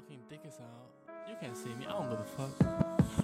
[0.00, 0.58] fucking dick as.
[1.28, 2.50] You can't see me, I don't give a fuck.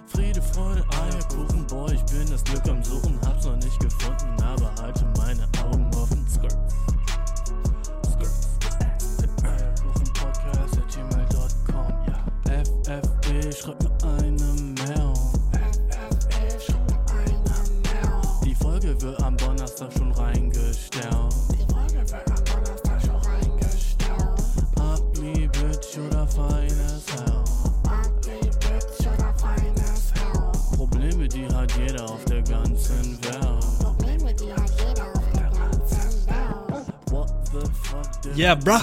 [0.07, 4.73] Friede, Freude, Eierkuchen, boy, ich bin das Glück am Suchen, hab's noch nicht gefunden, aber
[4.81, 6.27] halte meine Augen offen.
[6.27, 6.57] Skirt.
[8.11, 8.24] Skirt.
[38.35, 38.81] Yeah, bruh.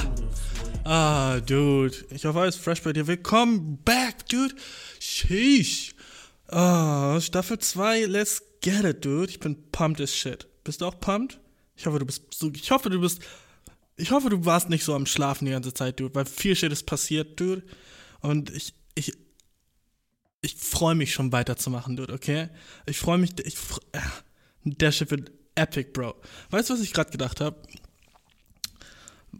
[0.84, 2.06] Ah, dude.
[2.08, 3.06] Ich hoffe, alles fresh bei dir.
[3.06, 4.54] Willkommen back, dude.
[4.98, 5.94] Sheesh.
[6.48, 9.28] Ah, Staffel 2, let's get it, dude.
[9.28, 10.48] Ich bin pumped as shit.
[10.64, 11.38] Bist du auch pumped?
[11.76, 13.20] Ich hoffe, du bist so, ich hoffe, du bist,
[13.96, 16.72] ich hoffe, du warst nicht so am Schlafen die ganze Zeit, dude, weil viel Shit
[16.72, 17.62] ist passiert, dude.
[18.20, 19.12] Und ich, ich,
[20.40, 22.48] ich freue mich schon weiterzumachen, dude, okay?
[22.86, 23.56] Ich freue mich, ich,
[23.92, 24.00] äh,
[24.64, 26.14] der Shit wird epic, Bro.
[26.48, 27.60] Weißt du, was ich gerade gedacht habe?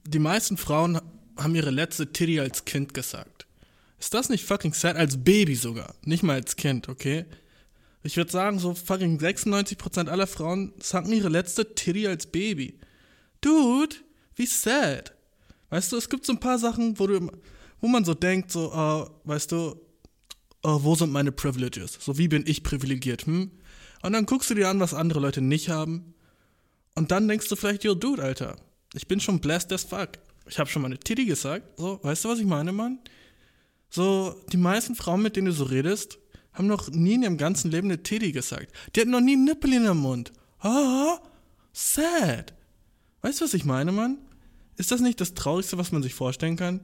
[0.04, 1.00] Die meisten Frauen
[1.36, 3.46] haben ihre letzte Titty als Kind gesagt.
[3.98, 4.96] Ist das nicht fucking sad?
[4.96, 5.94] Als Baby sogar.
[6.04, 7.24] Nicht mal als Kind, okay?
[8.02, 12.78] Ich würde sagen, so fucking 96% aller Frauen sagen ihre letzte Titty als Baby.
[13.40, 13.96] Dude,
[14.34, 15.14] wie sad.
[15.70, 17.30] Weißt du, es gibt so ein paar Sachen, wo du,
[17.80, 19.80] wo man so denkt, so, äh, weißt du,
[20.64, 21.98] äh, wo sind meine Privileges?
[22.00, 23.52] So, wie bin ich privilegiert, hm?
[24.02, 26.14] Und dann guckst du dir an, was andere Leute nicht haben.
[26.94, 28.56] Und dann denkst du vielleicht, yo, Dude, Alter,
[28.94, 30.10] ich bin schon blessed as fuck.
[30.46, 31.78] Ich habe schon mal eine Titty gesagt.
[31.78, 32.98] So, weißt du, was ich meine, Mann?
[33.90, 36.18] So, die meisten Frauen, mit denen du so redest,
[36.52, 38.72] haben noch nie in ihrem ganzen Leben eine Titty gesagt.
[38.94, 40.32] Die hatten noch nie einen Nippel in ihrem Mund.
[40.60, 41.18] Ah,
[41.72, 42.54] sad.
[43.22, 44.18] Weißt du, was ich meine, Mann?
[44.76, 46.80] Ist das nicht das Traurigste, was man sich vorstellen kann?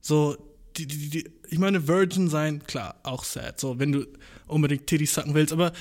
[0.00, 0.36] So,
[0.76, 3.60] die, die, die, ich meine, Virgin sein, klar, auch sad.
[3.60, 4.06] So, wenn du
[4.46, 5.72] unbedingt Titty sacken willst, aber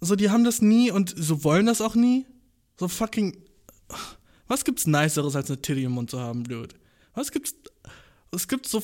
[0.00, 2.26] so, die haben das nie und so wollen das auch nie.
[2.78, 3.36] So fucking.
[4.46, 6.74] Was gibt's Niceres als eine Titty im Mund zu haben, Dude?
[7.14, 7.54] Was gibt's.
[8.32, 8.82] Es gibt so.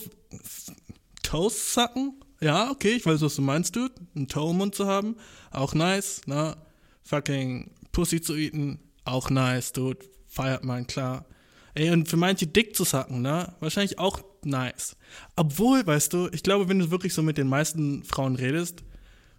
[1.23, 2.15] Toast sacken?
[2.41, 3.95] Ja, okay, ich weiß, was du meinst, Dude.
[4.15, 5.17] Einen Toe im Mund zu haben,
[5.51, 6.57] auch nice, ne?
[7.03, 9.99] Fucking Pussy zu eaten, auch nice, Dude.
[10.27, 11.27] Feiert man, klar.
[11.75, 13.55] Ey, und für manche dick zu sacken, ne?
[13.61, 14.97] Wahrscheinlich auch nice.
[15.37, 18.83] Obwohl, weißt du, ich glaube, wenn du wirklich so mit den meisten Frauen redest,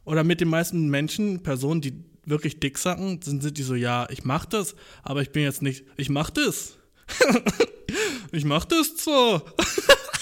[0.06, 4.24] oder mit den meisten Menschen, Personen, die wirklich dick sacken, sind, die so, ja, ich
[4.24, 6.78] mach das, aber ich bin jetzt nicht, ich mach das.
[8.32, 9.44] ich mach das zwar.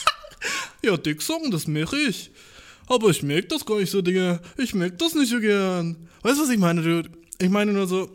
[0.84, 2.32] ja, dick sacken, das mach ich.
[2.88, 4.42] Aber ich merk das gar nicht so, Digga.
[4.58, 6.10] Ich merk das nicht so gern.
[6.24, 7.12] Weißt du, was ich meine, Dude?
[7.38, 8.10] Ich meine nur so,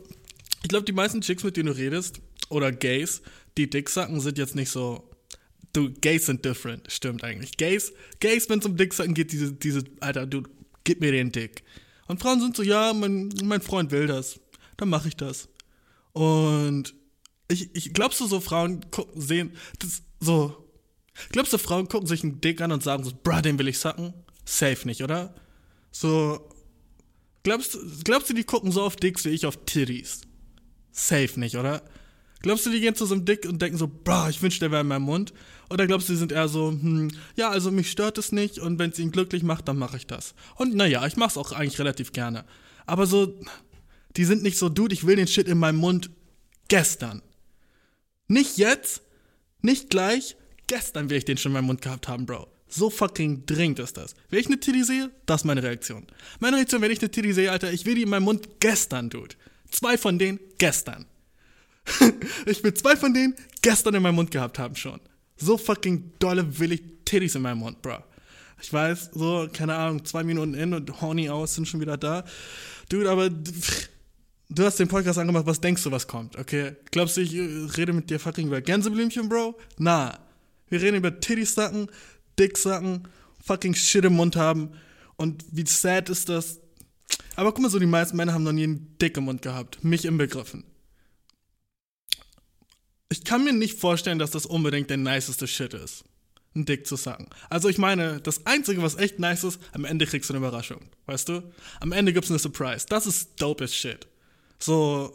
[0.63, 3.23] ich glaube, die meisten Chicks, mit denen du redest, oder Gays,
[3.57, 5.09] die dick sacken, sind jetzt nicht so.
[5.73, 7.57] Du, Gays sind different, stimmt eigentlich.
[7.57, 10.43] Gays, Gays, wenn es um Dicksacken geht, diese, diese, Alter, du,
[10.85, 11.65] gib mir den Dick.
[12.07, 14.41] Und Frauen sind so, ja, mein, mein Freund will das.
[14.77, 15.49] Dann mache ich das.
[16.13, 16.95] Und
[17.49, 20.71] ich, ich glaubst du so, Frauen gucken, sehen, das, so,
[21.31, 23.79] glaubst du, Frauen gucken sich einen Dick an und sagen so, bruh, den will ich
[23.79, 24.15] sacken?
[24.45, 25.35] Safe nicht, oder?
[25.91, 26.49] So,
[27.43, 30.23] glaubst, glaubst du, die gucken so auf Dicks wie ich auf Titties?
[30.93, 31.83] Safe nicht, oder?
[32.43, 34.71] Glaubst du, die gehen zu so einem Dick und denken so, bra, ich wünschte, der
[34.71, 35.33] wäre in meinem Mund?
[35.71, 38.79] Oder glaubst du, die sind eher so, hm, ja, also mich stört es nicht und
[38.79, 40.35] wenn es ihn glücklich macht, dann mache ich das.
[40.57, 42.45] Und naja, ich mach's auch eigentlich relativ gerne.
[42.87, 43.35] Aber so,
[44.17, 46.11] die sind nicht so, dude, ich will den Shit in meinem Mund
[46.69, 47.23] gestern.
[48.29, 49.03] Nicht jetzt,
[49.63, 50.37] nicht gleich,
[50.67, 52.49] gestern will ich den schon in meinem Mund gehabt haben, Bro.
[52.69, 54.15] So fucking dringend ist das.
[54.31, 56.07] Wenn ich eine Titty sehe, das ist meine Reaktion.
[56.41, 59.11] Meine Reaktion, wenn ich eine Titty sehe, Alter, ich will die in meinem Mund gestern,
[59.11, 59.37] Dude.
[59.71, 61.07] Zwei von denen gestern.
[62.47, 65.01] ich will zwei von denen gestern in meinem Mund gehabt haben schon.
[65.37, 67.99] So fucking dolle will ich Titties in meinem Mund, bro.
[68.61, 72.25] Ich weiß, so, keine Ahnung, zwei Minuten in und horny aus sind schon wieder da.
[72.89, 73.91] Dude, aber pff,
[74.49, 76.77] du hast den Podcast angemacht, was denkst du, was kommt, okay?
[76.91, 79.59] Glaubst du, ich äh, rede mit dir fucking über Gänseblümchen, Bro?
[79.79, 80.19] Na.
[80.69, 81.89] Wir reden über Titties sacken,
[82.39, 83.07] Dick sacken,
[83.45, 84.71] fucking Shit im Mund haben.
[85.17, 86.59] Und wie sad ist das?
[87.37, 89.85] Aber guck mal, so die meisten Männer haben noch nie einen Dick im Mund gehabt.
[89.85, 90.65] Mich inbegriffen.
[93.09, 96.05] Ich kann mir nicht vorstellen, dass das unbedingt der niceste Shit ist.
[96.55, 97.29] Ein Dick zu sagen.
[97.51, 100.81] Also ich meine, das Einzige, was echt nice ist, am Ende kriegst du eine Überraschung.
[101.07, 101.43] Weißt du?
[101.81, 102.87] Am Ende gibt's eine Surprise.
[102.89, 104.07] Das ist dope as shit.
[104.61, 105.13] So,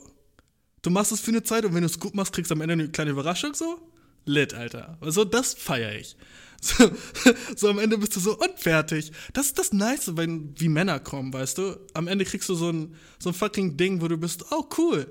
[0.82, 2.62] du machst es für eine Zeit und wenn du es gut machst, kriegst du am
[2.62, 3.80] Ende eine kleine Überraschung so.
[4.26, 4.98] Lit, Alter.
[5.02, 6.16] Also das feiere ich.
[6.62, 6.92] So,
[7.56, 9.14] so am Ende bist du so unfertig.
[9.32, 11.80] Das ist das Nice, wenn wie Männer kommen, weißt du?
[11.94, 15.08] Am Ende kriegst du so ein, so ein fucking Ding, wo du bist, oh cool,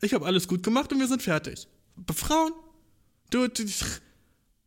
[0.00, 1.66] ich habe alles gut gemacht und wir sind fertig.
[2.14, 2.52] Frauen,
[3.30, 3.64] du, du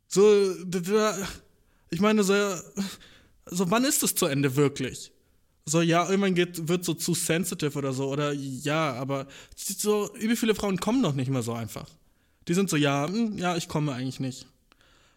[0.08, 1.28] so, da, da,
[1.90, 2.34] ich meine, so,
[3.46, 5.12] so wann ist es zu Ende wirklich?
[5.66, 10.36] So, ja, irgendwann geht, wird so zu sensitive oder so, oder ja, aber so, wie
[10.36, 11.90] viele Frauen kommen doch nicht mehr so einfach.
[12.48, 14.46] Die sind so, ja, hm, ja, ich komme eigentlich nicht.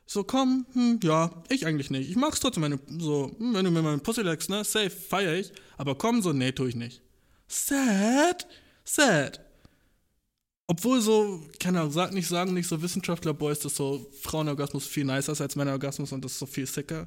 [0.06, 2.08] So, komm, hm, ja, ich eigentlich nicht.
[2.08, 4.90] Ich mag's trotzdem, wenn du, so, hm, wenn du mir meine Pussy legst, ne, safe,
[4.90, 5.52] feier ich.
[5.76, 7.02] Aber komm, so, nee, tu ich nicht.
[7.46, 8.46] Sad,
[8.84, 9.40] sad.
[10.70, 15.32] Obwohl so, keine Ahnung, sag nicht, sagen nicht so Wissenschaftler-Boys, dass so Frauenorgasmus viel nicer
[15.32, 17.06] ist als Männerorgasmus und das ist so viel sicker.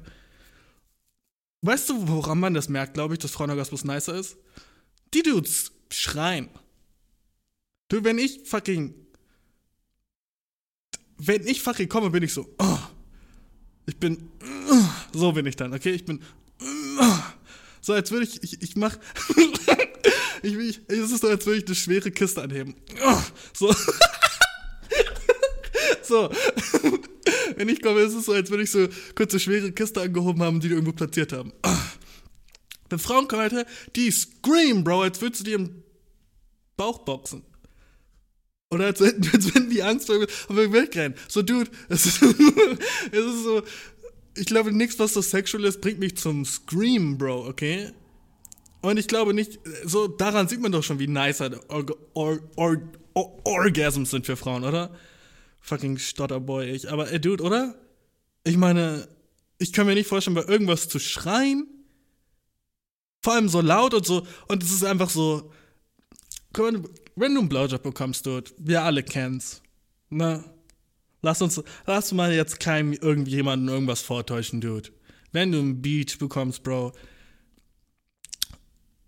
[1.60, 4.36] Weißt du, woran man das merkt, glaube ich, dass Frauenorgasmus nicer ist?
[5.14, 6.48] Die Dudes schreien.
[7.86, 8.94] Du, wenn ich fucking.
[11.18, 12.52] Wenn ich fucking komme, bin ich so.
[12.58, 12.78] Oh,
[13.86, 14.28] ich bin.
[14.70, 15.92] Oh, so bin ich dann, okay?
[15.92, 16.20] Ich bin.
[16.98, 17.18] Oh,
[17.80, 18.42] so, als würde ich.
[18.42, 18.96] Ich, ich mach.
[20.42, 22.74] ich, ich, es ist so, als würde ich eine schwere Kiste anheben.
[23.52, 23.72] So.
[26.02, 26.30] so.
[27.56, 30.42] Wenn ich komme, ist es so, als würde ich so kurz eine schwere Kiste angehoben
[30.42, 31.52] haben, die die irgendwo platziert haben.
[32.88, 33.66] Wenn Frauen kommen, Alter,
[33.96, 35.82] die scream, Bro, als würdest du dir im
[36.76, 37.42] Bauch boxen.
[38.70, 40.18] Oder als, als wenn die Angst vor
[40.48, 41.16] mir wegrennen.
[41.28, 43.62] So, Dude, es ist, es ist so,
[44.36, 47.92] ich glaube, nichts, was so sexual ist, bringt mich zum Scream, Bro, okay?
[48.82, 52.76] Und ich glaube nicht, so daran sieht man doch schon, wie nicer Org Or Or
[53.14, 54.94] Or Orgasms sind für Frauen, oder?
[55.60, 56.90] Fucking Stotterboy, ich.
[56.90, 57.76] Aber, ey, Dude, oder?
[58.44, 59.08] Ich meine,
[59.58, 61.68] ich kann mir nicht vorstellen, bei irgendwas zu schreien.
[63.22, 64.26] Vor allem so laut und so.
[64.48, 65.52] Und es ist einfach so.
[66.54, 69.62] Wenn du einen Blowjob bekommst, Dude, wir alle kennen's.
[70.10, 70.42] Ne?
[71.22, 74.90] Lass uns, lass mal jetzt keinem irgendjemanden irgendwas vortäuschen, Dude.
[75.30, 76.92] Wenn du einen Beach bekommst, Bro,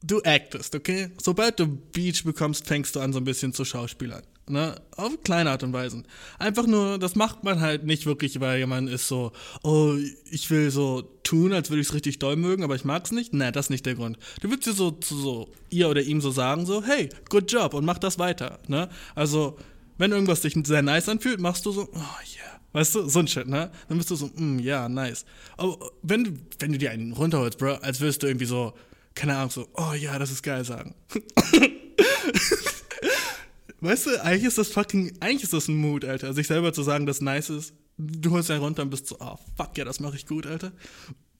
[0.07, 1.11] du actest, okay?
[1.21, 4.23] Sobald du Beach bekommst, fängst du an, so ein bisschen zu schauspielern.
[4.47, 4.75] Ne?
[4.97, 6.03] Auf kleine Art und Weise.
[6.39, 9.95] Einfach nur, das macht man halt nicht wirklich, weil jemand ist so, oh,
[10.31, 13.33] ich will so tun, als würde ich es richtig doll mögen, aber ich mag's nicht.
[13.33, 14.19] Ne, das ist nicht der Grund.
[14.43, 17.87] Du willst dir so so ihr oder ihm so sagen, so, hey, good job und
[17.87, 18.59] mach das weiter.
[18.69, 18.91] Ne?
[19.15, 19.57] Also,
[19.97, 22.61] wenn irgendwas sich sehr nice anfühlt, machst du so, oh yeah.
[22.75, 23.71] Weißt du, so ein Shit, ne?
[23.89, 25.25] Dann bist du so, mm, ja, nice.
[25.57, 28.75] Aber wenn wenn du dir einen runterholst, Bro, als würdest du irgendwie so,
[29.15, 30.95] keine Ahnung, so, oh ja, das ist geil sagen.
[33.81, 36.33] Weißt du, eigentlich ist das fucking, eigentlich ist das ein Mood, Alter.
[36.33, 37.75] Sich selber zu sagen, dass nice ist.
[37.99, 40.73] Du holst einen runter und bist so, oh, fuck ja, das mache ich gut, Alter.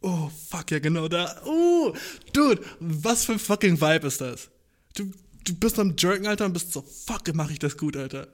[0.03, 1.41] Oh, fuck ja, genau da.
[1.47, 1.95] Oh,
[2.33, 4.51] dude, was für ein fucking Vibe ist das?
[4.95, 5.11] Du,
[5.45, 8.29] du bist am Jerken, Alter, und bist so, fuck, mache ich das gut, Alter.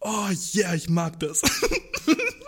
[0.00, 1.42] Oh, yeah, ich mag das.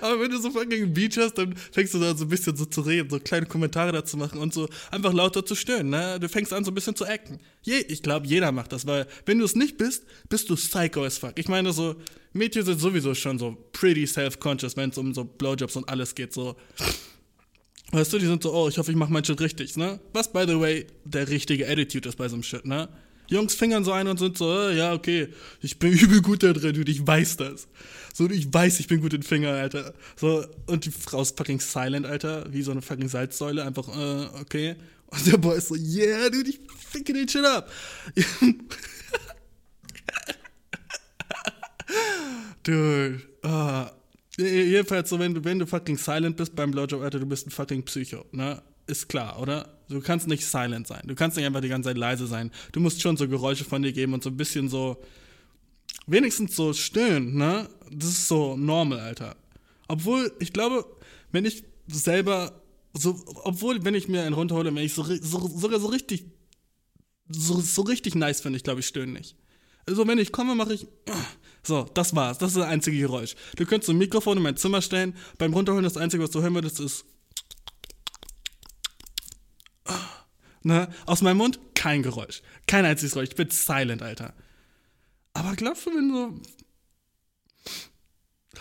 [0.00, 2.64] Aber wenn du so fucking Beach hast, dann fängst du da so ein bisschen so
[2.64, 6.18] zu reden, so kleine Kommentare dazu machen und so einfach lauter zu stöhnen, ne?
[6.20, 7.38] Du fängst an so ein bisschen zu acten.
[7.62, 11.04] Je, ich glaube, jeder macht das, weil wenn du es nicht bist, bist du psycho
[11.04, 11.38] as fuck.
[11.38, 11.96] Ich meine so,
[12.32, 16.32] Mädchen sind sowieso schon so pretty self-conscious, wenn es um so Blowjobs und alles geht,
[16.32, 16.56] so.
[17.92, 20.00] Weißt du, die sind so, oh, ich hoffe, ich mache mein Shit richtig, ne?
[20.12, 22.88] Was, by the way, der richtige Attitude ist bei so einem Shit, ne?
[23.28, 25.28] Jungs fingern so ein und sind so, äh, ja, okay,
[25.60, 27.68] ich bin übel gut da drin, dude, ich weiß das.
[28.14, 29.92] So, ich weiß, ich bin gut in Finger, Alter.
[30.16, 34.26] So, und die Frau ist fucking silent, Alter, wie so eine fucking Salzsäule, einfach, äh,
[34.40, 34.76] okay.
[35.08, 37.70] Und der Boy ist so, yeah, dude, ich ficke den Shit ab.
[42.62, 43.90] dude, ah.
[44.38, 47.50] Jedenfalls so, wenn du, wenn du fucking silent bist beim Blowjob, Alter, du bist ein
[47.50, 48.62] fucking Psycho, ne?
[48.86, 49.75] Ist klar, oder?
[49.88, 51.02] Du kannst nicht silent sein.
[51.06, 52.50] Du kannst nicht einfach die ganze Zeit leise sein.
[52.72, 55.00] Du musst schon so Geräusche von dir geben und so ein bisschen so,
[56.06, 57.68] wenigstens so stöhnen, ne?
[57.90, 59.36] Das ist so normal, Alter.
[59.88, 60.84] Obwohl, ich glaube,
[61.30, 62.60] wenn ich selber,
[62.94, 66.26] so, obwohl, wenn ich mir einen runterhole, wenn ich so, so sogar so richtig,
[67.28, 69.36] so, so richtig nice finde, ich glaube, ich stöhne nicht.
[69.88, 70.88] Also, wenn ich komme, mache ich,
[71.62, 72.38] so, das war's.
[72.38, 73.36] Das ist das einzige Geräusch.
[73.56, 75.14] Du könntest ein Mikrofon in mein Zimmer stellen.
[75.38, 77.04] Beim Runterholen, das Einzige, was du hören würdest, ist,
[80.66, 80.88] ne?
[81.06, 82.42] Aus meinem Mund kein Geräusch.
[82.66, 83.30] Kein einziges Geräusch.
[83.30, 84.34] Ich bin silent, Alter.
[85.32, 86.40] Aber glaubst du, wenn so.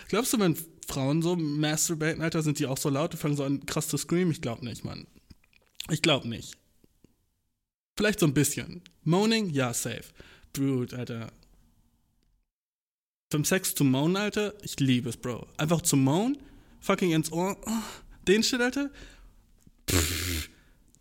[0.10, 0.58] Glaubst du, wenn
[0.88, 3.98] Frauen so masturbaten, Alter, sind die auch so laut und fangen so an krass zu
[3.98, 4.32] screamen?
[4.32, 5.08] Ich glaub nicht, Mann.
[5.90, 6.58] Ich glaub nicht.
[7.98, 8.82] Vielleicht so ein bisschen.
[9.04, 9.50] Moaning?
[9.50, 10.06] Ja, safe.
[10.54, 11.32] Dude, Alter.
[13.32, 15.48] Vom Sex zu moanen, Alter, ich liebe es, Bro.
[15.58, 16.38] Einfach zu moanen,
[16.80, 17.72] fucking ins Ohr, oh,
[18.28, 18.92] den Shit, Alter.
[19.90, 20.25] Pff,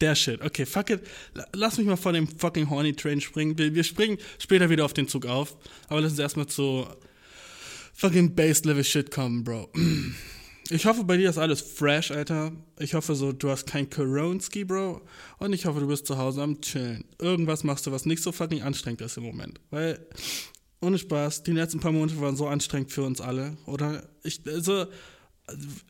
[0.00, 0.42] der Shit.
[0.42, 1.00] Okay, fuck it.
[1.34, 3.56] La- Lass mich mal von dem fucking Horny Train springen.
[3.58, 5.56] Wir, wir springen später wieder auf den Zug auf.
[5.88, 6.86] Aber lass uns erstmal zu
[7.94, 9.70] fucking Base-Level-Shit kommen, Bro.
[10.70, 12.52] Ich hoffe, bei dir ist alles fresh, Alter.
[12.78, 15.02] Ich hoffe so, du hast kein Koronski, Bro.
[15.38, 17.04] Und ich hoffe, du bist zu Hause am Chillen.
[17.20, 19.60] Irgendwas machst du, was nicht so fucking anstrengend ist im Moment.
[19.70, 20.06] Weil,
[20.80, 23.56] ohne Spaß, die letzten paar Monate waren so anstrengend für uns alle.
[23.66, 24.08] Oder?
[24.22, 24.86] Ich, also,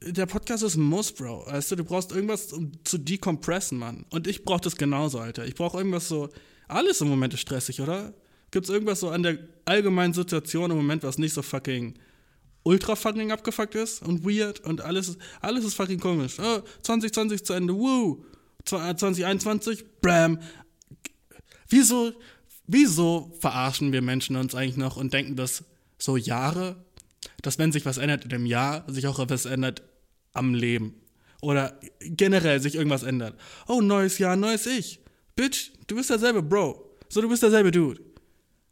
[0.01, 1.47] der Podcast ist ein Muss, Bro.
[1.47, 4.05] Weißt du, du brauchst irgendwas, um zu decompressen, Mann.
[4.11, 5.47] Und ich brauch das genauso, Alter.
[5.47, 6.29] Ich brauche irgendwas so.
[6.67, 8.15] Alles im Moment ist stressig, oder?
[8.51, 11.95] Gibt's irgendwas so an der allgemeinen Situation im Moment, was nicht so fucking
[12.65, 16.39] ultra fucking abgefuckt ist und weird und alles, alles ist fucking komisch.
[16.39, 18.25] Oh, 2020 ist zu Ende, woo.
[18.65, 20.39] 2021, bam.
[21.69, 22.13] Wieso,
[22.67, 25.65] wieso verarschen wir Menschen uns eigentlich noch und denken, dass
[25.99, 26.77] so Jahre,
[27.47, 29.83] dass wenn sich was ändert in dem Jahr, sich auch was ändert
[30.33, 31.01] am Leben.
[31.41, 33.39] Oder generell sich irgendwas ändert.
[33.69, 35.01] Oh, neues Jahr, neues Ich.
[35.37, 36.97] Bitch, du bist derselbe Bro.
[37.09, 38.01] So, du bist derselbe Dude.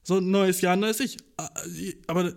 [0.03, 1.19] So, neues Jahr, neues Ich.
[2.07, 2.33] Aber,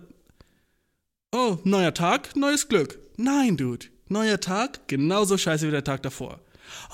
[1.32, 2.98] oh, neuer Tag, neues Glück.
[3.16, 3.86] Nein, Dude.
[4.08, 6.40] Neuer Tag, genauso scheiße wie der Tag davor.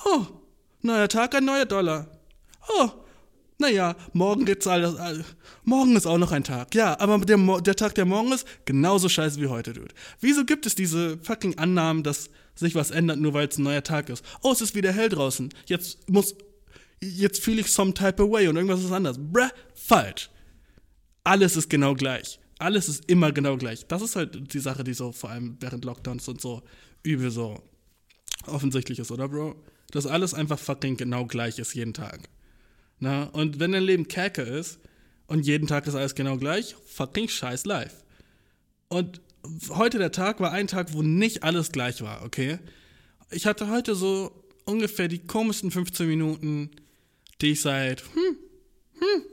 [0.05, 0.25] Oh,
[0.81, 2.09] neuer Tag, ein neuer Dollar.
[2.69, 2.89] Oh,
[3.59, 4.95] naja, morgen geht's alles.
[4.95, 5.23] All,
[5.63, 6.73] morgen ist auch noch ein Tag.
[6.75, 9.93] Ja, aber der, der Tag, der morgen ist, genauso scheiße wie heute, Dude.
[10.19, 13.83] Wieso gibt es diese fucking Annahmen, dass sich was ändert, nur weil es ein neuer
[13.83, 14.23] Tag ist?
[14.41, 15.49] Oh, es ist wieder hell draußen.
[15.65, 16.35] Jetzt muss.
[17.01, 19.17] Jetzt fühle ich some type of way und irgendwas ist anders.
[19.19, 20.29] Bruh, falsch.
[21.23, 22.39] Alles ist genau gleich.
[22.59, 23.85] Alles ist immer genau gleich.
[23.87, 26.61] Das ist halt die Sache, die so vor allem während Lockdowns und so
[27.03, 27.61] übel so
[28.47, 29.55] offensichtlich ist, oder, Bro?
[29.91, 32.29] Dass alles einfach fucking genau gleich ist jeden Tag.
[32.99, 34.79] Na, und wenn dein Leben Kerke ist
[35.27, 37.97] und jeden Tag ist alles genau gleich, fucking scheiß life.
[38.87, 39.21] Und
[39.69, 42.59] heute der Tag war ein Tag, wo nicht alles gleich war, okay?
[43.31, 46.71] Ich hatte heute so ungefähr die komischsten 15 Minuten,
[47.41, 48.37] die ich seit hm,
[48.99, 49.23] hm,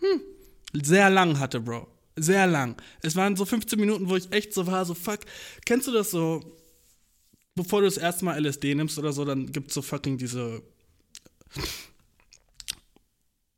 [0.00, 0.20] hm,
[0.82, 1.88] sehr lang hatte, Bro.
[2.18, 2.80] Sehr lang.
[3.02, 5.20] Es waren so 15 Minuten, wo ich echt so war, so fuck.
[5.66, 6.56] Kennst du das so,
[7.54, 10.62] bevor du das erste Mal LSD nimmst oder so, dann gibt es so fucking diese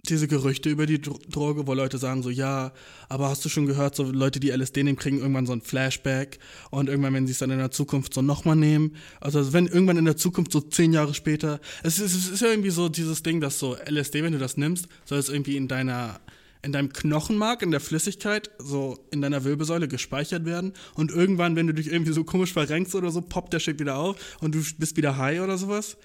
[0.09, 2.73] diese Gerüchte über die Droge, wo Leute sagen so, ja,
[3.09, 6.39] aber hast du schon gehört, so Leute, die LSD nehmen, kriegen irgendwann so ein Flashback
[6.71, 9.97] und irgendwann, wenn sie es dann in der Zukunft so nochmal nehmen, also wenn irgendwann
[9.97, 13.23] in der Zukunft so zehn Jahre später, es ist, es ist ja irgendwie so dieses
[13.23, 16.21] Ding, dass so LSD, wenn du das nimmst, soll es irgendwie in deiner
[16.63, 20.73] in deinem Knochenmark, in der Flüssigkeit, so in deiner Wirbelsäule gespeichert werden.
[20.95, 23.97] Und irgendwann, wenn du dich irgendwie so komisch verrenkst oder so, poppt der Shit wieder
[23.97, 25.97] auf und du bist wieder high oder sowas.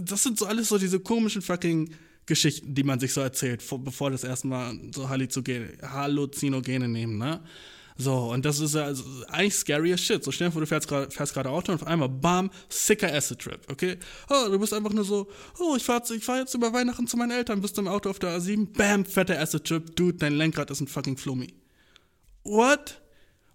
[0.00, 1.90] Das sind so alles so diese komischen fucking
[2.26, 7.40] Geschichten, die man sich so erzählt, bevor das erstmal so Halluzinogene nehmen, ne?
[7.98, 10.24] So, und das ist also eigentlich scary as shit.
[10.24, 13.98] So schnell vor, du fährst gerade Auto und auf einmal, bam, sicker Acid Trip, okay?
[14.30, 17.16] Oh, du bist einfach nur so, oh, ich fahr, ich fahr jetzt über Weihnachten zu
[17.16, 20.70] meinen Eltern, bist im Auto auf der A7, bam, fetter Acid Trip, dude, dein Lenkrad
[20.70, 21.52] ist ein fucking Flummi.
[22.44, 23.00] What?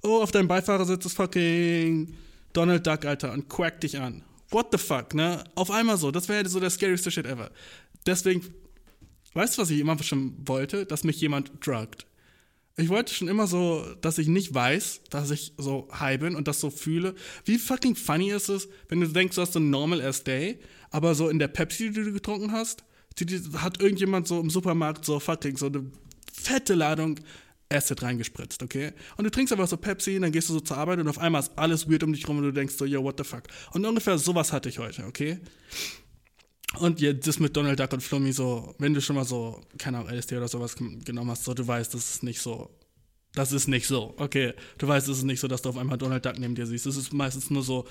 [0.03, 2.13] Oh, auf deinem Beifahrersitz ist fucking
[2.53, 4.23] Donald Duck, Alter, und quack dich an.
[4.49, 5.43] What the fuck, ne?
[5.55, 7.51] Auf einmal so, das wäre so der scarieste Shit ever.
[8.07, 8.41] Deswegen,
[9.33, 10.85] weißt du, was ich immer schon wollte?
[10.85, 12.07] Dass mich jemand druggt.
[12.79, 16.47] Ich wollte schon immer so, dass ich nicht weiß, dass ich so high bin und
[16.47, 17.15] das so fühle.
[17.43, 20.59] Wie fucking funny ist es, wenn du denkst, du hast so ein normal ass day,
[20.91, 22.83] aber so in der Pepsi, die du getrunken hast,
[23.17, 25.91] die, die, hat irgendjemand so im Supermarkt so fucking so eine
[26.31, 27.19] fette Ladung
[27.69, 28.93] Acid reingespritzt, okay?
[29.17, 31.17] Und du trinkst einfach so Pepsi, und dann gehst du so zur Arbeit und auf
[31.17, 33.43] einmal ist alles weird um dich rum und du denkst so, yo, what the fuck?
[33.73, 35.39] Und ungefähr sowas hatte ich heute, okay?
[36.79, 39.99] Und ja, das mit Donald Duck und Flummi so, wenn du schon mal so, keine
[39.99, 42.69] Ahnung, LSD oder sowas genommen hast, so, du weißt, das ist nicht so.
[43.33, 44.53] Das ist nicht so, okay.
[44.77, 46.85] Du weißt, es ist nicht so, dass du auf einmal Donald Duck neben dir siehst.
[46.85, 47.87] Es ist meistens nur so,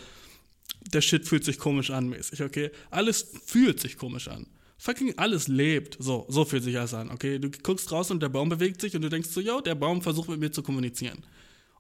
[0.93, 2.71] der Shit fühlt sich komisch an, mäßig, okay?
[2.91, 4.47] Alles fühlt sich komisch an.
[4.79, 5.97] Fucking alles lebt.
[6.01, 7.39] So, so fühlt sich alles an, okay?
[7.39, 10.03] Du guckst raus und der Baum bewegt sich und du denkst so, yo, der Baum
[10.03, 11.25] versucht mit mir zu kommunizieren.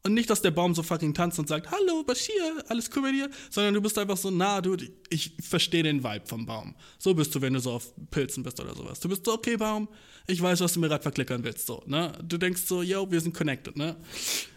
[0.06, 3.10] Und nicht, dass der Baum so fucking tanzt und sagt, hallo, Bashir, alles cool bei
[3.10, 4.76] dir, sondern du bist einfach so, na, du,
[5.10, 6.76] ich verstehe den Vibe vom Baum.
[6.96, 9.00] So bist du, wenn du so auf Pilzen bist oder sowas.
[9.00, 9.88] Du bist so, okay, Baum,
[10.28, 12.12] ich weiß, was du mir gerade verklickern willst, so, ne?
[12.22, 13.96] Du denkst so, yo, wir sind connected, ne?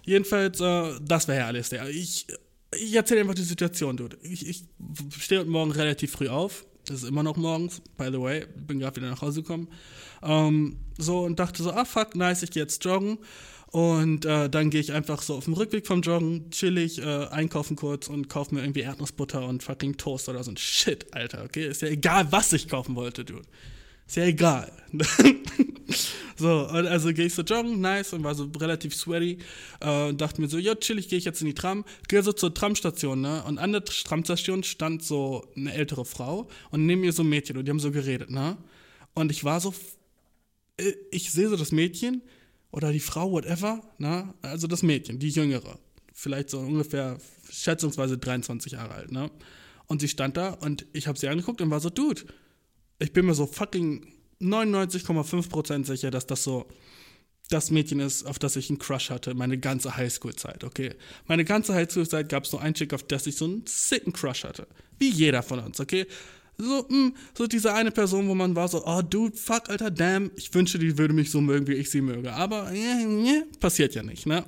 [0.03, 1.89] Jedenfalls, äh, das wäre ja alles der.
[1.89, 2.27] Ich,
[2.75, 4.19] ich erzähle einfach die Situation, dude.
[4.21, 4.65] Ich, ich
[5.17, 6.63] stehe heute Morgen relativ früh auf.
[6.85, 8.45] Das ist immer noch morgens, by the way.
[8.55, 9.67] Bin gerade wieder nach Hause gekommen.
[10.21, 13.17] Ähm, so und dachte so, ah, fuck, nice, ich gehe jetzt joggen.
[13.71, 17.75] Und äh, dann gehe ich einfach so auf dem Rückweg vom Joggen, chillig, äh, einkaufen
[17.75, 21.67] kurz und kaufe mir irgendwie Erdnussbutter und fucking Toast oder so ein Shit, Alter, okay?
[21.67, 23.43] Ist ja egal, was ich kaufen wollte, dude.
[24.07, 24.71] Ist ja egal.
[26.35, 29.37] so, und also gehe ich so joggen, nice, und war so relativ sweaty.
[29.81, 31.85] Äh, und dachte mir so, ja, chillig, gehe ich jetzt in die Tram.
[32.07, 33.43] Gehe so zur Tramstation, ne?
[33.43, 37.55] Und an der Tramstation stand so eine ältere Frau und neben mir so ein Mädchen
[37.55, 38.57] und die haben so geredet, ne?
[39.13, 39.75] Und ich war so,
[40.77, 42.23] äh, ich sehe so das Mädchen,
[42.71, 44.33] oder die Frau, whatever, ne?
[44.41, 45.79] also das Mädchen, die Jüngere,
[46.13, 47.17] vielleicht so ungefähr
[47.49, 49.31] schätzungsweise 23 Jahre alt, ne?
[49.87, 52.21] Und sie stand da und ich habe sie angeguckt und war so, Dude,
[52.99, 54.05] ich bin mir so fucking
[54.39, 56.67] 99,5% sicher, dass das so
[57.49, 60.93] das Mädchen ist, auf das ich einen Crush hatte, meine ganze Highschool-Zeit, okay?
[61.25, 64.43] Meine ganze Highschool-Zeit gab es nur einen Chick, auf das ich so einen sicken Crush
[64.43, 64.67] hatte.
[64.99, 66.05] Wie jeder von uns, okay?
[66.61, 70.29] So, mh, so diese eine Person, wo man war so, oh, dude, fuck, alter, damn,
[70.35, 72.33] ich wünsche, die würde mich so mögen, wie ich sie möge.
[72.33, 74.43] Aber, äh, äh, passiert ja nicht, ne?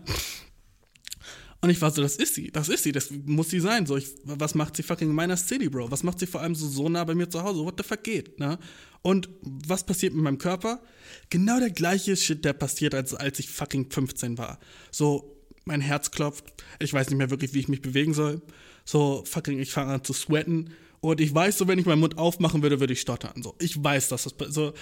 [1.61, 3.85] Und ich war so, das ist sie, das ist sie, das muss sie sein.
[3.85, 5.91] So, ich, was macht sie fucking in meiner City, Bro?
[5.91, 7.63] Was macht sie vor allem so, so nah bei mir zu Hause?
[7.63, 8.57] What the fuck geht, ne?
[9.03, 10.81] Und was passiert mit meinem Körper?
[11.29, 14.59] Genau der gleiche Shit, der passiert, als, als ich fucking 15 war.
[14.89, 18.41] So, mein Herz klopft, ich weiß nicht mehr wirklich, wie ich mich bewegen soll.
[18.83, 20.71] So, fucking, ich fange an zu sweaten.
[21.01, 23.41] Und ich weiß so, wenn ich meinen Mund aufmachen würde, würde ich stottern.
[23.43, 24.73] So, ich weiß, dass das so.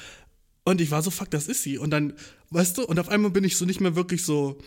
[0.65, 1.77] Und ich war so, fuck, das ist sie.
[1.77, 2.13] Und dann,
[2.51, 4.59] weißt du, und auf einmal bin ich so nicht mehr wirklich so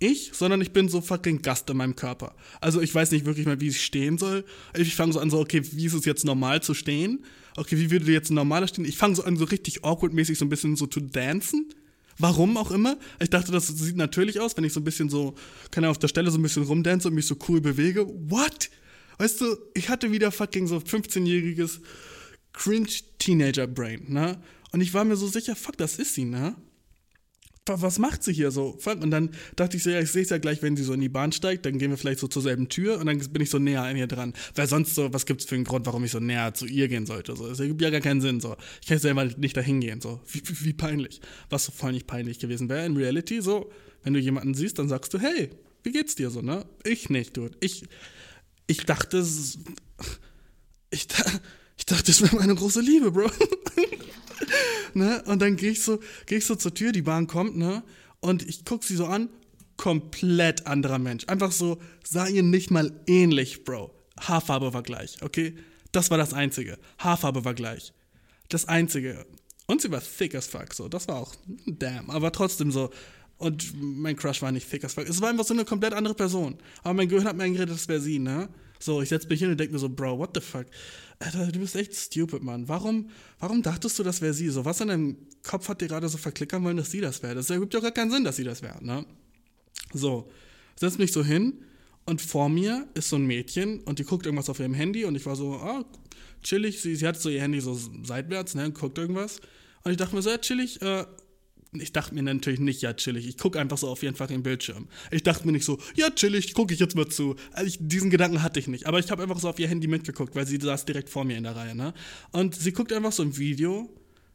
[0.00, 2.34] ich, sondern ich bin so fucking Gast in meinem Körper.
[2.60, 4.44] Also ich weiß nicht wirklich mal, wie ich stehen soll.
[4.76, 7.24] Ich fange so an, so, okay, wie ist es jetzt normal zu stehen?
[7.56, 8.84] Okay, wie würde jetzt ein normaler stehen?
[8.84, 11.68] Ich fange so an, so richtig awkward-mäßig so ein bisschen so zu dancen.
[12.18, 12.96] Warum auch immer.
[13.20, 15.34] Ich dachte, das sieht natürlich aus, wenn ich so ein bisschen so,
[15.70, 18.06] kann auf der Stelle so ein bisschen rumdance und mich so cool bewege.
[18.06, 18.70] What?
[19.18, 21.80] Weißt du, ich hatte wieder fucking so 15-jähriges
[22.52, 24.40] Cringe-Teenager-Brain, ne?
[24.72, 26.56] Und ich war mir so sicher, fuck, das ist sie, ne?
[27.66, 28.78] was macht sie hier so?
[28.84, 31.00] Und dann dachte ich so, ja, ich sehe es ja gleich, wenn sie so in
[31.00, 33.50] die Bahn steigt, dann gehen wir vielleicht so zur selben Tür und dann bin ich
[33.50, 34.34] so näher an ihr dran.
[34.54, 36.88] Weil sonst so, was gibt es für einen Grund, warum ich so näher zu ihr
[36.88, 37.34] gehen sollte?
[37.36, 38.40] So, das ergibt ja gar keinen Sinn.
[38.40, 40.00] So, ich kann selber nicht dahin gehen.
[40.00, 41.20] So, wie, wie, wie peinlich.
[41.48, 43.40] Was so voll nicht peinlich gewesen wäre in Reality.
[43.40, 43.70] So,
[44.02, 45.50] wenn du jemanden siehst, dann sagst du, hey,
[45.82, 46.66] wie geht's dir so, ne?
[46.84, 47.56] Ich nicht, dude.
[47.60, 47.84] Ich,
[48.66, 49.24] ich dachte,
[50.90, 51.06] ich,
[51.76, 53.30] ich dachte, das wäre meine große Liebe, Bro.
[54.94, 55.22] ne?
[55.26, 57.82] Und dann gehe ich, so, geh ich so zur Tür, die Bahn kommt, ne?
[58.20, 59.28] Und ich gucke sie so an,
[59.76, 61.24] komplett anderer Mensch.
[61.26, 63.94] Einfach so, sah ihr nicht mal ähnlich, Bro.
[64.20, 65.56] Haarfarbe war gleich, okay?
[65.92, 66.78] Das war das Einzige.
[66.98, 67.92] Haarfarbe war gleich.
[68.48, 69.26] Das Einzige.
[69.66, 70.88] Und sie war thick as fuck, so.
[70.88, 71.34] Das war auch,
[71.66, 72.10] damn.
[72.10, 72.90] Aber trotzdem so.
[73.44, 75.06] Und mein Crush war nicht thick as fuck.
[75.06, 76.56] Es war einfach so eine komplett andere Person.
[76.82, 78.48] Aber mein Gehirn hat mir eingeredet, das wäre sie, ne?
[78.78, 80.64] So, ich setze mich hin und denke mir so, Bro, what the fuck?
[81.18, 82.66] Alter, du bist echt stupid, Mann.
[82.68, 84.48] Warum, warum dachtest du, das wäre sie?
[84.48, 87.34] So, was in deinem Kopf hat dir gerade so verklickern wollen, dass sie das wäre?
[87.34, 89.04] Das ergibt ja gar keinen Sinn, dass sie das wäre, ne?
[89.92, 90.30] So,
[90.76, 91.62] setz mich so hin
[92.06, 95.16] und vor mir ist so ein Mädchen und die guckt irgendwas auf ihrem Handy und
[95.16, 95.84] ich war so, ah,
[96.42, 96.80] chillig.
[96.80, 99.40] Sie, sie hat so ihr Handy so seitwärts, ne, und guckt irgendwas.
[99.82, 101.04] Und ich dachte mir so, ja, chillig, äh,
[101.80, 103.26] ich dachte mir natürlich nicht, ja, chillig.
[103.26, 104.88] Ich gucke einfach so auf jeden Fall den Bildschirm.
[105.10, 107.36] Ich dachte mir nicht so, ja, chillig, gucke ich jetzt mal zu.
[107.52, 108.86] Also ich, diesen Gedanken hatte ich nicht.
[108.86, 111.36] Aber ich habe einfach so auf ihr Handy mitgeguckt, weil sie saß direkt vor mir
[111.36, 111.94] in der Reihe, ne?
[112.32, 113.88] Und sie guckt einfach so ein Video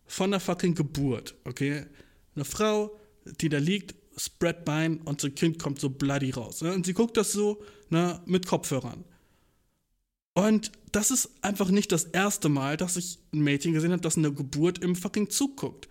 [0.05, 1.85] von der fucking Geburt, okay?
[2.35, 2.97] Eine Frau,
[3.41, 6.61] die da liegt, spread Bein und so ein Kind kommt so bloody raus.
[6.61, 6.73] Ne?
[6.73, 9.05] Und sie guckt das so, ne, mit Kopfhörern.
[10.33, 14.17] Und das ist einfach nicht das erste Mal, dass ich ein Mädchen gesehen habe, das
[14.17, 15.87] eine Geburt im fucking Zug guckt.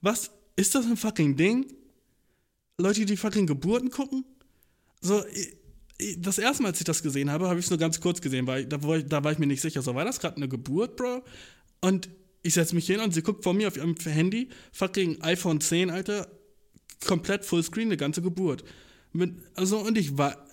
[0.00, 1.66] Was ist das ein fucking Ding?
[2.78, 4.24] Leute, die fucking Geburten gucken?
[5.00, 5.22] So,
[6.18, 8.46] das erste Mal, als ich das gesehen habe, habe ich es nur ganz kurz gesehen,
[8.46, 9.82] weil da war ich, da war ich mir nicht sicher.
[9.82, 11.22] So, war das gerade eine Geburt, Bro?
[11.80, 12.08] Und
[12.42, 15.90] ich setze mich hin und sie guckt vor mir auf ihrem Handy, fucking iPhone 10,
[15.90, 16.28] Alter,
[17.06, 18.64] komplett Fullscreen, eine ganze Geburt.
[19.12, 20.44] Mit, also, und ich war,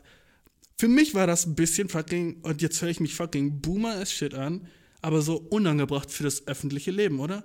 [0.77, 4.11] für mich war das ein bisschen fucking, und jetzt höre ich mich fucking Boomer as
[4.11, 4.67] shit an,
[5.01, 7.43] aber so unangebracht für das öffentliche Leben, oder?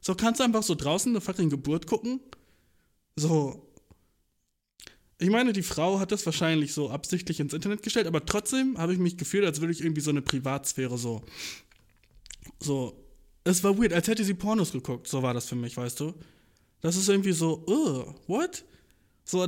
[0.00, 2.20] So kannst du einfach so draußen eine fucking Geburt gucken.
[3.16, 3.64] So.
[5.18, 8.92] Ich meine, die Frau hat das wahrscheinlich so absichtlich ins Internet gestellt, aber trotzdem habe
[8.92, 11.22] ich mich gefühlt, als würde ich irgendwie so eine Privatsphäre so.
[12.60, 13.04] So.
[13.44, 15.08] Es war weird, als hätte sie Pornos geguckt.
[15.08, 16.14] So war das für mich, weißt du?
[16.80, 18.64] Das ist irgendwie so, uh, what?
[19.24, 19.46] So,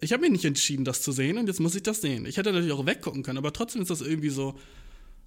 [0.00, 2.24] ich habe mich nicht entschieden, das zu sehen und jetzt muss ich das sehen.
[2.26, 4.54] Ich hätte natürlich auch weggucken können, aber trotzdem ist das irgendwie so,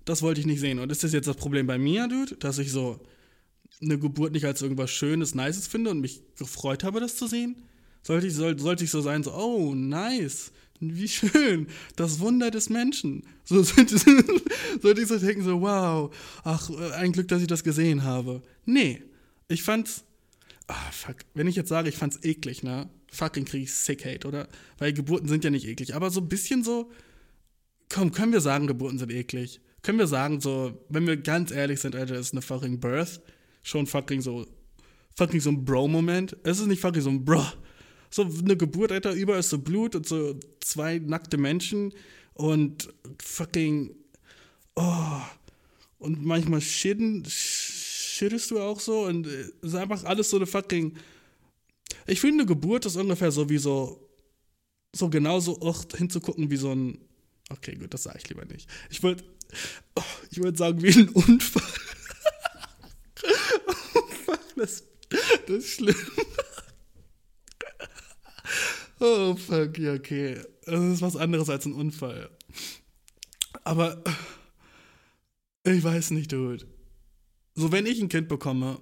[0.06, 0.80] das wollte ich nicht sehen.
[0.80, 3.00] Und ist das jetzt das Problem bei mir, Dude, dass ich so
[3.82, 7.56] eine Geburt nicht als irgendwas Schönes, Nices finde und mich gefreut habe, das zu sehen?
[8.04, 12.70] Sollte ich, soll, sollte ich so sein, so, oh, nice, wie schön, das Wunder des
[12.70, 13.24] Menschen.
[13.44, 18.04] So sollte, sollte ich so denken, so, wow, ach, ein Glück, dass ich das gesehen
[18.04, 18.42] habe.
[18.66, 19.04] Nee,
[19.48, 20.04] ich fand's,
[20.68, 22.90] ah, fuck, wenn ich jetzt sage, ich fand's eklig, ne?
[23.12, 24.48] Fucking krieg ich Sick Hate, oder?
[24.78, 26.92] Weil Geburten sind ja nicht eklig, aber so ein bisschen so,
[27.90, 29.62] komm, können wir sagen, Geburten sind eklig?
[29.82, 33.22] Können wir sagen, so, wenn wir ganz ehrlich sind, Alter, ist eine fucking Birth
[33.68, 34.46] schon fucking so,
[35.16, 36.38] fucking so ein Bro-Moment.
[36.44, 37.46] Es ist nicht fucking so ein Bro.
[38.10, 41.94] So eine Geburt, Alter, überall ist so Blut und so zwei nackte Menschen
[42.34, 42.88] und
[43.22, 43.94] fucking,
[44.76, 45.22] oh,
[46.00, 50.96] und manchmal shitten, shittest du auch so und es ist einfach alles so eine fucking,
[52.06, 54.10] ich finde, eine Geburt ist ungefähr so wie so,
[54.96, 57.00] so genauso auch hinzugucken wie so ein,
[57.50, 58.70] okay, gut, das sage ich lieber nicht.
[58.90, 59.26] Ich wollte,
[59.96, 61.97] oh, ich wollte sagen, wie ein Unfall.
[64.56, 64.84] Das,
[65.46, 65.96] das ist schlimm.
[69.00, 70.42] Oh, fuck, ja, okay.
[70.66, 72.32] Das ist was anderes als ein Unfall.
[73.64, 74.04] Aber
[75.64, 76.66] ich weiß nicht, Dude.
[77.54, 78.82] So, wenn ich ein Kind bekomme,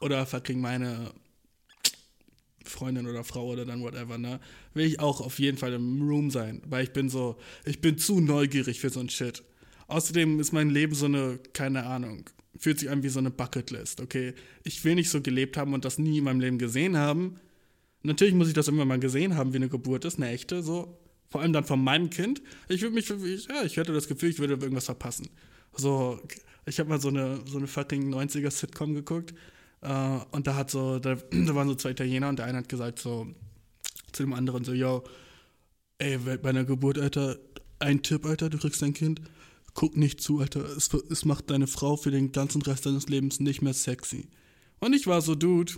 [0.00, 1.12] oder fucking meine
[2.64, 4.40] Freundin oder Frau oder dann whatever, ne,
[4.74, 7.98] will ich auch auf jeden Fall im Room sein, weil ich bin so, ich bin
[7.98, 9.42] zu neugierig für so ein Shit.
[9.86, 12.24] Außerdem ist mein Leben so eine, keine Ahnung,
[12.56, 14.34] fühlt sich an wie so eine Bucketlist, okay?
[14.62, 17.40] Ich will nicht so gelebt haben und das nie in meinem Leben gesehen haben.
[18.02, 20.98] Natürlich muss ich das immer mal gesehen haben, wie eine Geburt ist, eine echte, so.
[21.30, 22.42] Vor allem dann von meinem Kind.
[22.68, 25.28] Ich würde mich, ich, ja, ich hätte das Gefühl, ich würde irgendwas verpassen.
[25.74, 26.20] So,
[26.66, 29.34] ich habe mal so eine, so eine fucking 90er-Sitcom geguckt.
[29.80, 32.68] Äh, und da hat so, da, da waren so zwei Italiener und der eine hat
[32.68, 33.26] gesagt so
[34.12, 35.02] zu dem anderen so, yo,
[35.98, 37.36] ey, bei einer Geburt, Alter,
[37.78, 39.20] ein Tipp, Alter, du kriegst dein Kind,
[39.74, 43.40] guck nicht zu, Alter, es, es macht deine Frau für den ganzen Rest deines Lebens
[43.40, 44.28] nicht mehr sexy.
[44.80, 45.72] Und ich war so, Dude,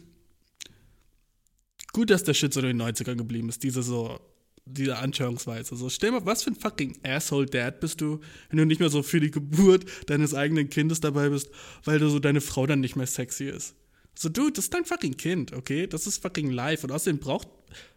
[1.93, 4.21] gut, dass der Shit so in den 90ern geblieben ist, diese so,
[4.67, 5.77] diese Anschauungsweise.
[5.77, 8.91] So, stell mal, was für ein fucking Asshole Dad bist du, wenn du nicht mehr
[8.91, 11.51] so für die Geburt deines eigenen Kindes dabei bist,
[11.85, 13.75] weil du so deine Frau dann nicht mehr sexy ist.
[14.19, 15.87] So, Dude, das ist dein fucking Kind, okay?
[15.87, 16.85] Das ist fucking live.
[16.85, 17.49] Und außerdem braucht,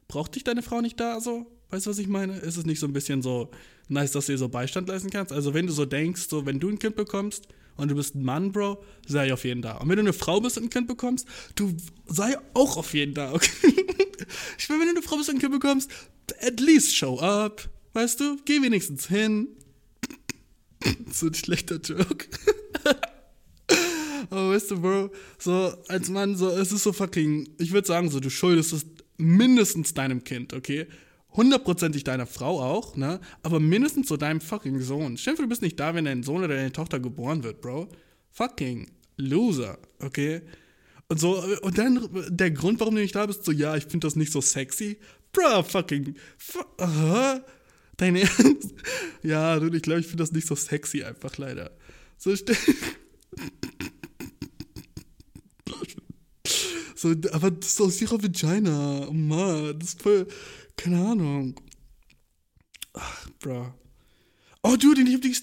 [0.07, 1.47] braucht dich deine Frau nicht da so?
[1.69, 2.37] Weißt du, was ich meine?
[2.37, 3.49] Ist es nicht so ein bisschen so
[3.87, 5.31] nice, dass du ihr so Beistand leisten kannst?
[5.31, 8.23] Also, wenn du so denkst, so, wenn du ein Kind bekommst und du bist ein
[8.23, 9.77] Mann, Bro, sei auf jeden da.
[9.77, 11.75] Und wenn du eine Frau bist und ein Kind bekommst, du
[12.07, 13.49] sei auch auf jeden da, okay?
[14.57, 15.91] ich meine, wenn du eine Frau bist und ein Kind bekommst,
[16.41, 17.69] at least show up.
[17.93, 18.37] Weißt du?
[18.45, 19.47] Geh wenigstens hin.
[21.11, 22.25] so ein schlechter Joke.
[24.31, 28.11] Oh, weißt du, Bro, so als Mann, so, es ist so fucking, ich würde sagen,
[28.11, 28.85] so, du schuldest es
[29.17, 30.85] mindestens deinem Kind, okay?
[31.31, 33.19] Hundertprozentig deiner Frau auch, ne?
[33.43, 35.17] Aber mindestens so deinem fucking Sohn.
[35.17, 37.89] Stell dir du bist nicht da, wenn dein Sohn oder deine Tochter geboren wird, Bro.
[38.31, 40.41] Fucking Loser, okay?
[41.07, 44.07] Und so, und dann der Grund, warum du nicht da bist, so, ja, ich finde
[44.07, 44.97] das nicht so sexy.
[45.31, 47.39] Bro, fucking, fu uh,
[47.97, 48.73] dein Ernst?
[49.21, 51.71] Ja, du, ich glaube, ich finde das nicht so sexy einfach, leider.
[52.17, 52.55] So, stell,
[56.99, 59.07] So, aber das ist aus ihrer Vagina.
[59.07, 60.27] Oh Mann, das ist voll.
[60.79, 61.59] Keine Ahnung.
[62.93, 63.73] Ach, bro.
[64.63, 65.35] Oh, dude, ich hab die.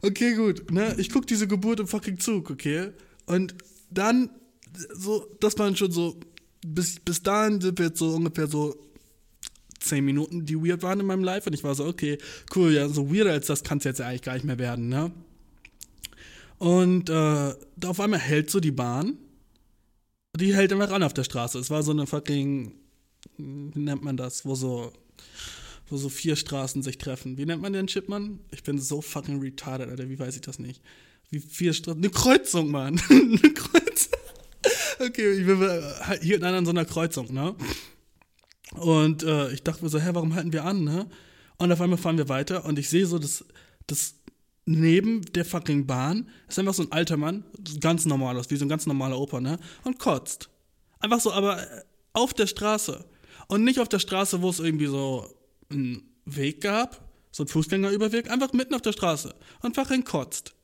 [0.00, 0.70] Okay, gut.
[0.70, 0.94] Ne?
[0.98, 2.92] Ich guck diese Geburt im fucking Zug, okay?
[3.26, 3.56] Und
[3.90, 4.30] dann,
[4.94, 6.20] so, das waren schon so.
[6.64, 8.76] Bis, bis dahin sind wir jetzt so ungefähr so
[9.80, 11.48] zehn Minuten, die weird waren in meinem Live.
[11.48, 12.18] Und ich war so, okay,
[12.54, 15.10] cool, ja, so weirder als das kann es jetzt eigentlich gar nicht mehr werden, ne?
[16.58, 19.18] Und äh, auf einmal hält so die Bahn
[20.36, 21.58] die hält immer ran auf der Straße.
[21.58, 22.72] Es war so eine fucking,
[23.38, 24.92] wie nennt man das, wo so,
[25.88, 27.38] wo so vier Straßen sich treffen.
[27.38, 28.40] Wie nennt man den Chipmann?
[28.50, 30.82] Ich bin so fucking retarded, Alter, wie weiß ich das nicht?
[31.30, 33.00] Wie vier Straßen, eine Kreuzung, Mann.
[33.10, 34.20] eine Kreuzung.
[34.98, 35.58] Okay, ich bin
[36.22, 37.54] hier an so einer Kreuzung, ne?
[38.72, 41.08] Und äh, ich dachte mir so, hä, warum halten wir an, ne?
[41.58, 43.44] Und auf einmal fahren wir weiter und ich sehe so das,
[43.86, 44.14] das
[44.66, 47.44] neben der fucking Bahn ist einfach so ein alter Mann,
[47.80, 49.58] ganz normal aus, wie so ein ganz normaler Opa, ne?
[49.84, 50.50] Und kotzt.
[50.98, 53.04] Einfach so, aber äh, auf der Straße.
[53.48, 55.28] Und nicht auf der Straße, wo es irgendwie so
[55.70, 59.34] einen Weg gab, so ein Fußgängerüberweg, einfach mitten auf der Straße.
[59.62, 60.54] Und fucking kotzt.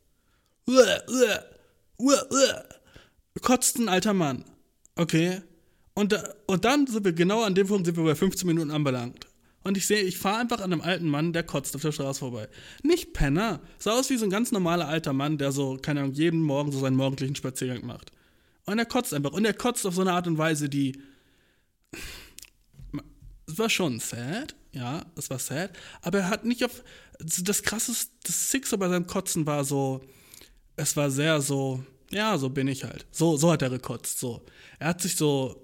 [3.41, 4.45] Kotzt ein alter Mann.
[4.97, 5.43] Okay?
[5.95, 9.27] Und, und dann sind wir genau an dem Punkt, sind wir bei 15 Minuten anbelangt.
[9.65, 12.19] Und ich sehe, ich fahre einfach an einem alten Mann, der kotzt auf der Straße
[12.19, 12.49] vorbei.
[12.83, 13.61] Nicht Penner.
[13.79, 16.73] Sah aus wie so ein ganz normaler alter Mann, der so, keine Ahnung, jeden Morgen
[16.73, 18.11] so seinen morgendlichen Spaziergang macht.
[18.65, 19.33] Und er kotzt einfach.
[19.33, 21.01] Und er kotzt auf so eine Art und Weise, die.
[23.53, 25.73] Es war schon sad, ja, es war sad.
[26.01, 26.83] Aber er hat nicht auf.
[27.19, 30.01] Das krasseste, das Sixer bei seinem Kotzen war so.
[30.77, 31.85] Es war sehr so.
[32.11, 33.05] Ja, so bin ich halt.
[33.11, 34.19] So, so hat er gekotzt.
[34.19, 34.43] So.
[34.79, 35.59] Er hat sich so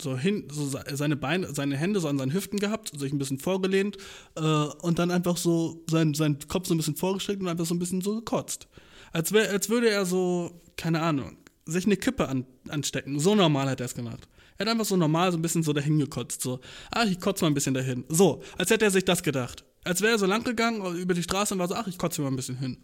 [0.00, 3.38] so hin, so seine Beine, seine Hände so an seinen Hüften gehabt, sich ein bisschen
[3.38, 3.98] vorgelehnt
[4.34, 7.74] äh, und dann einfach so sein, seinen Kopf so ein bisschen vorgestreckt und einfach so
[7.74, 8.66] ein bisschen so gekotzt.
[9.12, 13.20] Als, wär, als würde er so, keine Ahnung, sich eine Kippe an, anstecken.
[13.20, 14.26] So normal hat er es gemacht.
[14.58, 16.42] Er hat einfach so normal so ein bisschen so dahin gekotzt.
[16.42, 16.60] So,
[16.90, 18.04] ah, ich kotze mal ein bisschen dahin.
[18.08, 19.64] So, als hätte er sich das gedacht.
[19.84, 22.22] Als wäre er so lang gegangen über die Straße und war so, ach, ich kotze
[22.22, 22.78] mal ein bisschen hin.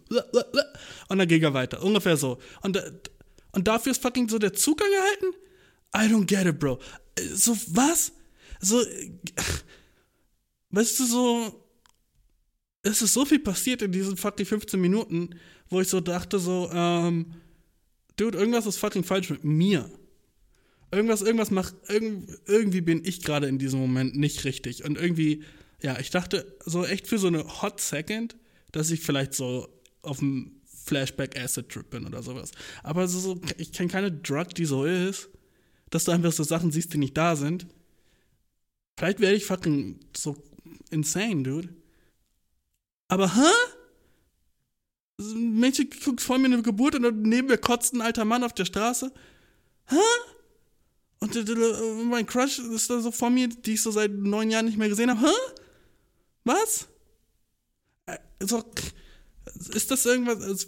[1.09, 1.83] Und dann ging er weiter.
[1.83, 2.39] Ungefähr so.
[2.63, 2.93] Und, äh,
[3.53, 5.37] und dafür ist fucking so der Zugang gehalten?
[5.95, 6.79] I don't get it, bro
[7.35, 8.13] so, was?
[8.61, 8.83] So,
[10.71, 11.65] weißt du, so,
[12.83, 15.31] es ist so viel passiert in diesen fucking 15 Minuten,
[15.69, 17.35] wo ich so dachte, so, ähm,
[18.17, 19.91] dude, irgendwas ist fucking falsch mit mir.
[20.90, 24.85] Irgendwas, irgendwas macht, irgend, irgendwie bin ich gerade in diesem Moment nicht richtig.
[24.85, 25.44] Und irgendwie,
[25.83, 28.37] ja, ich dachte so echt für so eine Hot Second,
[28.72, 29.68] dass ich vielleicht so
[30.03, 32.53] auf dem Flashback Acid Trip bin oder sowas.
[32.83, 35.29] Aber so, so ich kenne keine Drug, die so ist
[35.90, 37.66] dass du einfach so Sachen siehst, die nicht da sind.
[38.98, 40.37] Vielleicht werde ich fucking so
[40.90, 41.68] insane, dude.
[43.09, 43.51] Aber, hä?
[45.20, 48.53] Ein Mädchen guckt vor mir eine Geburt und neben mir kotzt ein alter Mann auf
[48.53, 49.12] der Straße.
[49.87, 49.96] Hä?
[51.21, 54.51] Und äh, äh, mein Crush ist da so vor mir, die ich so seit neun
[54.51, 55.27] Jahren nicht mehr gesehen habe.
[55.27, 55.33] Hä?
[56.45, 56.89] Was?
[58.07, 58.63] Äh, So,
[59.75, 60.43] ist das irgendwas?
[60.43, 60.67] also,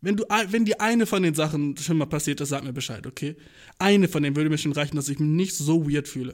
[0.00, 3.06] Wenn, du, wenn die eine von den Sachen schon mal passiert ist, sag mir Bescheid,
[3.06, 3.36] okay?
[3.78, 6.32] Eine von denen würde mir schon reichen, dass ich mich nicht so weird fühle.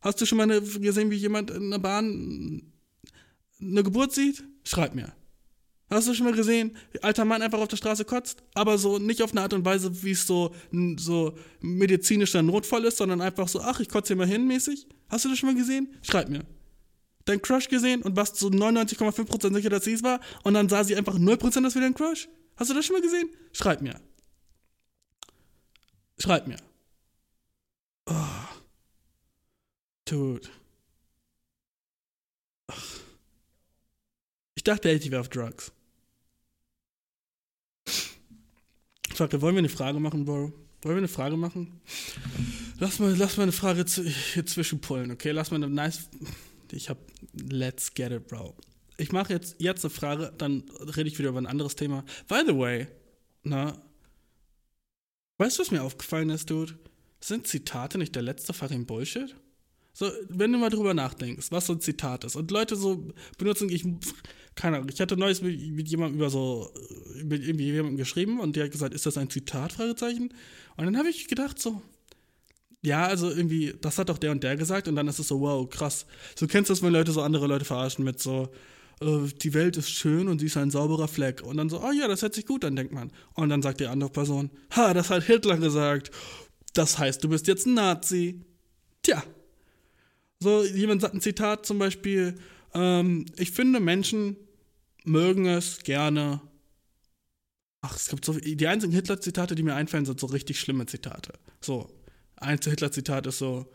[0.00, 2.62] Hast du schon mal eine, gesehen, wie jemand in der Bahn
[3.60, 4.42] eine Geburt sieht?
[4.64, 5.12] Schreib mir.
[5.90, 8.44] Hast du schon mal gesehen, alter Mann einfach auf der Straße kotzt?
[8.54, 10.54] Aber so nicht auf eine Art und Weise, wie es so,
[10.96, 14.86] so medizinischer Notfall ist, sondern einfach so, ach, ich kotze hier mal hin mäßig.
[15.08, 15.92] Hast du das schon mal gesehen?
[16.02, 16.44] Schreib mir.
[17.24, 20.84] Dein Crush gesehen und warst so 99,5% sicher, dass sie es war und dann sah
[20.84, 22.28] sie einfach 0%, dass wir dein Crush?
[22.56, 23.28] Hast du das schon mal gesehen?
[23.52, 24.00] Schreib mir.
[26.18, 26.56] Schreib mir.
[28.06, 28.14] Oh.
[30.04, 30.48] Dude.
[32.68, 33.00] Ach.
[34.54, 35.72] Ich dachte ich wäre auf Drugs.
[39.20, 40.50] Fuck, wollen wir eine Frage machen, Bro?
[40.80, 41.78] Wollen wir eine Frage machen?
[42.78, 45.32] Lass mal, lass mal eine Frage hier zwischenpullen, okay?
[45.32, 46.08] Lass mal eine nice.
[46.72, 46.96] Ich hab.
[47.34, 48.56] Let's get it, Bro.
[48.96, 50.64] Ich mache jetzt, jetzt eine Frage, dann
[50.96, 52.02] rede ich wieder über ein anderes Thema.
[52.28, 52.86] By the way,
[53.42, 53.76] na.
[55.36, 56.78] Weißt du, was mir aufgefallen ist, Dude?
[57.20, 59.36] Sind Zitate nicht der letzte fucking Bullshit?
[59.92, 62.36] So, wenn du mal drüber nachdenkst, was so ein Zitat ist.
[62.36, 63.84] Und Leute so benutzen, ich,
[64.60, 66.70] keine Ahnung, ich hatte neues mit, mit jemandem über so,
[67.24, 69.72] mit irgendwie jemandem geschrieben und der hat gesagt, ist das ein Zitat?
[69.72, 70.34] Fragezeichen.
[70.76, 71.80] Und dann habe ich gedacht so,
[72.82, 75.40] ja, also irgendwie, das hat doch der und der gesagt und dann ist es so,
[75.40, 76.04] wow, krass.
[76.38, 78.50] So kennst du das, wenn Leute so andere Leute verarschen mit so,
[79.00, 81.42] äh, die Welt ist schön und sie ist ein sauberer Fleck.
[81.42, 83.10] Und dann so, oh ja, das hört sich gut an, denkt man.
[83.32, 86.10] Und dann sagt die andere Person, ha, das hat Hitler gesagt.
[86.74, 88.44] Das heißt, du bist jetzt ein Nazi.
[89.02, 89.22] Tja.
[90.38, 92.34] So, jemand sagt ein Zitat zum Beispiel,
[92.74, 94.36] ähm, ich finde, Menschen
[95.10, 96.40] mögen es gerne.
[97.82, 101.32] Ach, es gibt so, die einzigen Hitler-Zitate, die mir einfallen, sind so richtig schlimme Zitate.
[101.60, 101.90] So,
[102.36, 103.66] ein Hitler-Zitat ist so,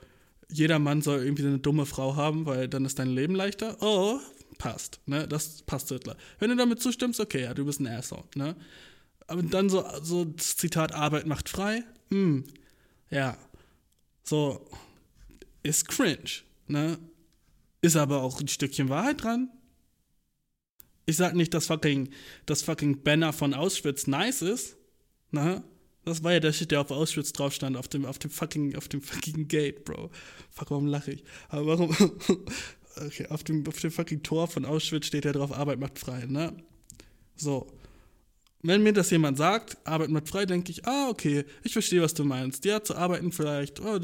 [0.49, 3.77] jeder Mann soll irgendwie eine dumme Frau haben, weil dann ist dein Leben leichter.
[3.81, 4.19] Oh,
[4.57, 5.27] passt, ne?
[5.27, 6.17] Das passt zu Hitler.
[6.39, 8.55] Wenn du damit zustimmst, okay, ja, du bist ein Asshole, ne?
[9.27, 12.43] Aber dann so, so das Zitat, Arbeit macht frei, hm,
[13.09, 13.37] ja,
[14.23, 14.69] so,
[15.63, 16.99] ist cringe, ne?
[17.81, 19.49] Ist aber auch ein Stückchen Wahrheit dran.
[21.05, 22.09] Ich sag nicht, dass fucking,
[22.45, 24.77] das fucking Banner von Auschwitz nice ist,
[25.31, 25.63] ne?
[26.03, 28.75] Das war ja der Shit, der auf Auschwitz drauf stand, auf dem, auf dem fucking,
[28.75, 30.11] auf dem fucking Gate, Bro.
[30.51, 31.23] Fuck, warum lache ich?
[31.49, 31.95] Aber warum?
[32.97, 36.27] Okay, auf dem, auf dem fucking Tor von Auschwitz steht ja drauf, Arbeit macht frei,
[36.27, 36.55] ne?
[37.35, 37.67] So.
[38.67, 42.13] Wenn mir das jemand sagt, Arbeit macht frei, denke ich, ah, okay, ich verstehe, was
[42.13, 42.65] du meinst.
[42.65, 43.99] Ja, zu arbeiten vielleicht, oh,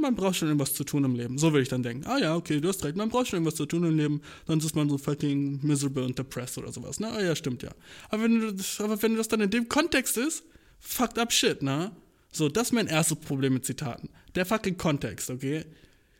[0.00, 1.38] man braucht schon irgendwas zu tun im Leben.
[1.38, 2.06] So würde ich dann denken.
[2.06, 4.64] Ah ja, okay, du hast recht, man braucht schon irgendwas zu tun im Leben, sonst
[4.64, 7.00] ist man so fucking miserable und depressed oder sowas.
[7.00, 7.08] Ne?
[7.10, 7.70] Ah ja, stimmt ja.
[8.10, 10.44] Aber wenn, du, das- aber wenn das dann in dem Kontext ist,
[10.78, 11.92] fucked up shit, ne?
[12.32, 14.08] So, das ist mein erstes Problem mit Zitaten.
[14.34, 15.64] Der fucking Kontext, okay?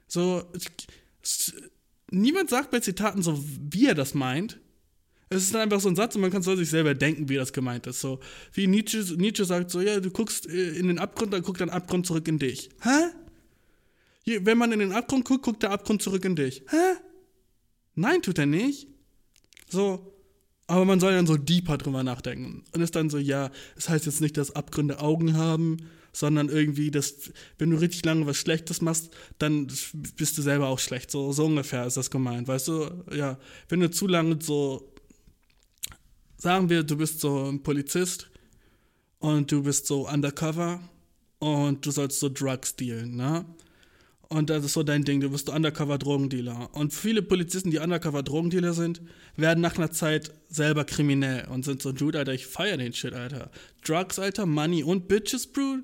[0.09, 0.43] So,
[2.11, 3.39] niemand sagt bei Zitaten so,
[3.71, 4.59] wie er das meint.
[5.33, 7.37] Es ist dann einfach so ein Satz und man kann so sich selber denken, wie
[7.37, 8.01] das gemeint ist.
[8.01, 8.19] So,
[8.53, 11.71] wie Nietzsche, Nietzsche sagt so, ja, du guckst äh, in den Abgrund, dann guckt dein
[11.71, 12.69] Abgrund zurück in dich.
[12.83, 13.13] Hä?
[14.41, 16.65] Wenn man in den Abgrund guckt, guckt der Abgrund zurück in dich.
[16.69, 16.97] Hä?
[17.95, 18.89] Nein, tut er nicht.
[19.69, 20.13] So,
[20.67, 22.65] aber man soll dann so deeper drüber nachdenken.
[22.75, 25.77] Und ist dann so, ja, es heißt jetzt nicht, dass Abgründe Augen haben,
[26.13, 29.69] sondern irgendwie, dass, wenn du richtig lange was Schlechtes machst, dann
[30.17, 31.13] bist du selber auch schlecht.
[31.13, 33.05] So, so ungefähr ist das gemeint, weißt du?
[33.13, 33.39] Ja,
[33.69, 34.90] wenn du zu lange so,
[36.41, 38.31] sagen wir, du bist so ein Polizist
[39.19, 40.81] und du bist so undercover
[41.39, 43.45] und du sollst so Drugs dealen, ne?
[44.33, 46.73] Und das ist so dein Ding, du bist so Undercover-Drogendealer.
[46.73, 49.03] Und viele Polizisten, die Undercover-Drogendealer sind,
[49.37, 53.13] werden nach einer Zeit selber kriminell und sind so, Dude, Alter, ich feier den Shit,
[53.13, 53.51] Alter.
[53.85, 55.79] Drugs, Alter, Money und Bitches, Bro.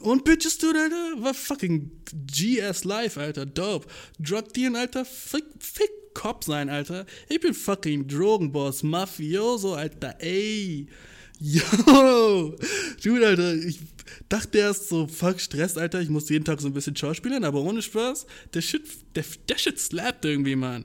[0.00, 1.90] Und Bitches, Dude, Alter, war fucking
[2.26, 3.86] GS Life, Alter, dope.
[4.18, 7.06] Drug Dealen, Alter, fick, fick Cop sein, Alter.
[7.28, 10.86] Ich bin fucking Drogenboss, Mafioso, Alter, ey.
[11.40, 12.56] Yo,
[13.02, 13.80] Dude, Alter, ich
[14.28, 17.62] dachte erst so, fuck, Stress, Alter, ich muss jeden Tag so ein bisschen schauspielern, aber
[17.62, 18.82] ohne Spaß, der Shit,
[19.16, 20.84] der, der Shit slappt irgendwie, Mann.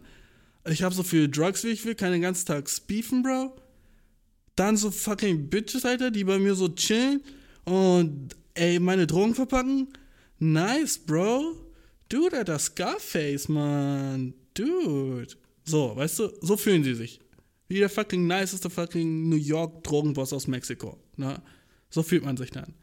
[0.68, 3.56] Ich hab so viel Drugs, wie ich will, kann den ganzen Tag spiefen, Bro.
[4.56, 7.22] Dann so fucking Bitches, Alter, die bei mir so chillen
[7.66, 9.88] und, ey, meine Drogen verpacken.
[10.40, 11.56] Nice, Bro.
[12.10, 14.34] Dude, Alter, Scarface, Mann.
[14.54, 15.36] Dude.
[15.64, 17.20] So, weißt du, so fühlen sie sich.
[17.68, 20.98] Wie der fucking niceste fucking New York Drogenboss aus Mexiko.
[21.18, 21.42] Ne?
[21.90, 22.74] So fühlt man sich dann.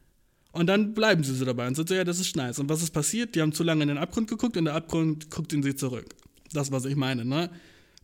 [0.52, 2.58] Und dann bleiben sie so dabei und sind so, ja, das ist nice.
[2.58, 3.34] Und was ist passiert?
[3.34, 6.14] Die haben zu lange in den Abgrund geguckt und der Abgrund guckt in sie zurück.
[6.52, 7.50] Das, was ich meine, ne?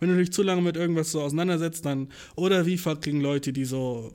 [0.00, 3.66] Wenn du dich zu lange mit irgendwas so auseinandersetzt, dann, oder wie fucking Leute, die
[3.66, 4.14] so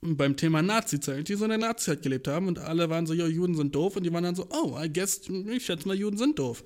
[0.00, 3.26] beim Thema Nazi-Zeit, die so in der Nazi-Zeit gelebt haben und alle waren so, ja,
[3.26, 6.16] Juden sind doof und die waren dann so, oh, I guess, ich schätze mal, Juden
[6.16, 6.62] sind doof.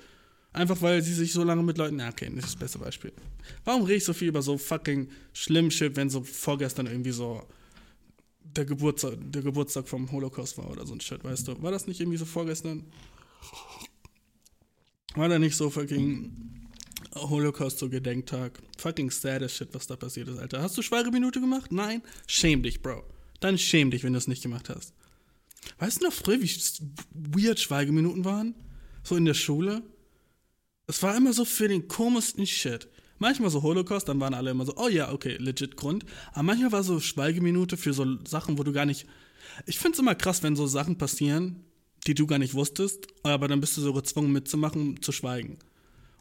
[0.52, 3.12] Einfach weil sie sich so lange mit Leuten, ja, okay, das ist das beste Beispiel.
[3.64, 7.42] Warum rede ich so viel über so fucking schlimm Shit, wenn so vorgestern irgendwie so
[8.42, 11.62] der Geburtstag, der Geburtstag vom Holocaust war oder so ein Shit, weißt du?
[11.62, 12.84] War das nicht irgendwie so vorgestern?
[15.14, 16.68] War da nicht so fucking
[17.14, 18.58] Holocaust so Gedenktag?
[18.76, 20.60] Fucking sad as shit, was da passiert ist, Alter.
[20.60, 21.72] Hast du Schweigeminute gemacht?
[21.72, 22.02] Nein?
[22.26, 23.04] Schäm dich, Bro.
[23.42, 24.94] Dann schäm dich, wenn du es nicht gemacht hast.
[25.78, 26.50] Weißt du noch früher, wie
[27.10, 28.54] weird Schweigeminuten waren?
[29.02, 29.82] So in der Schule?
[30.86, 32.88] Es war immer so für den komischsten Shit.
[33.18, 36.04] Manchmal so Holocaust, dann waren alle immer so, oh ja, okay, legit Grund.
[36.32, 39.06] Aber manchmal war so Schweigeminute für so Sachen, wo du gar nicht.
[39.66, 41.64] Ich find's immer krass, wenn so Sachen passieren,
[42.06, 45.58] die du gar nicht wusstest, aber dann bist du so gezwungen mitzumachen, zu schweigen.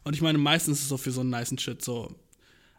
[0.04, 2.16] Und ich meine, meistens ist es so für so einen niceen Shit so.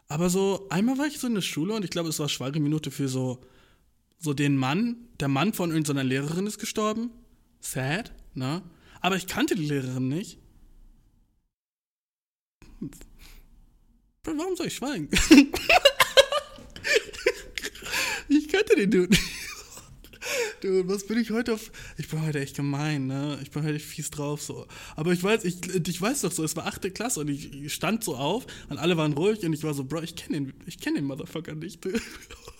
[0.08, 2.90] Aber so, einmal war ich so in der Schule und ich glaube, es war Schweigeminute
[2.90, 3.40] für so,
[4.24, 4.96] so den Mann.
[5.20, 7.10] Der Mann von irgendeiner Lehrerin ist gestorben.
[7.60, 8.62] Sad, ne?
[9.00, 10.38] Aber ich kannte die Lehrerin nicht.
[14.24, 15.08] Warum soll ich schweigen?
[18.28, 19.16] ich kannte den Dude.
[20.62, 21.70] Dude, was bin ich heute auf.
[21.98, 23.38] Ich bin heute echt gemein, ne?
[23.42, 24.66] Ich bin heute fies drauf so.
[24.96, 28.02] Aber ich weiß, ich, ich weiß doch so, es war achte Klasse und ich, stand
[28.02, 30.78] so auf und alle waren ruhig und ich war so, Bro, ich kenne den, ich
[30.78, 31.84] kenne den Motherfucker nicht.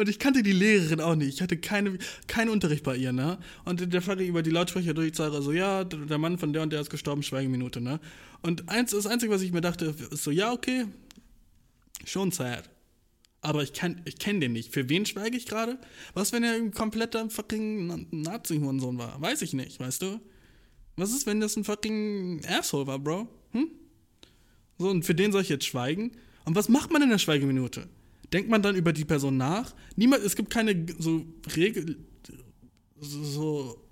[0.00, 1.34] Und ich kannte die Lehrerin auch nicht.
[1.34, 3.38] Ich hatte keine, keinen Unterricht bei ihr, ne?
[3.64, 6.72] Und der Pfarrer über die Lautsprecher durch, sage so, ja, der Mann von der und
[6.72, 8.00] der ist gestorben, Schweigeminute, ne?
[8.40, 10.86] Und eins, das Einzige, was ich mir dachte, ist so, ja, okay,
[12.04, 12.70] schon sad.
[13.42, 14.72] Aber ich, kann, ich kenne den nicht.
[14.72, 15.78] Für wen schweige ich gerade?
[16.14, 19.20] Was, wenn er ein kompletter fucking Nazi-Hurensohn war?
[19.20, 20.20] Weiß ich nicht, weißt du?
[20.96, 23.28] Was ist, wenn das ein fucking Asshole war, Bro?
[23.52, 23.68] Hm?
[24.78, 26.12] So, und für den soll ich jetzt schweigen?
[26.44, 27.88] Und was macht man in der Schweigeminute?
[28.32, 29.74] Denkt man dann über die Person nach?
[29.96, 31.24] Niemand, es gibt keine so
[31.56, 31.96] Regel,
[33.00, 33.82] so,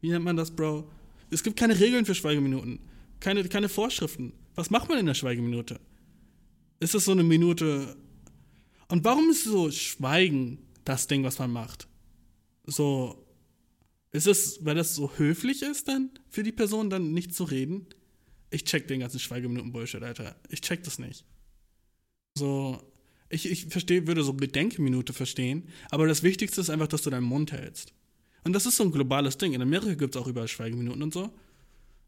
[0.00, 0.90] wie nennt man das, Bro?
[1.30, 2.80] Es gibt keine Regeln für Schweigeminuten.
[3.20, 4.32] Keine, keine Vorschriften.
[4.54, 5.80] Was macht man in der Schweigeminute?
[6.80, 7.96] Ist das so eine Minute?
[8.88, 11.86] Und warum ist so Schweigen das Ding, was man macht?
[12.66, 13.24] So,
[14.10, 17.86] ist es, weil das so höflich ist dann für die Person dann nicht zu reden?
[18.50, 20.36] Ich check den ganzen Schweigeminuten-Bullshit, Alter.
[20.50, 21.24] Ich check das nicht.
[22.34, 22.91] So,
[23.32, 27.24] ich, ich verstehe, würde so Gedenkminute verstehen, aber das Wichtigste ist einfach, dass du deinen
[27.24, 27.94] Mund hältst.
[28.44, 29.54] Und das ist so ein globales Ding.
[29.54, 31.32] In Amerika gibt es auch überall Schweigeminuten und so.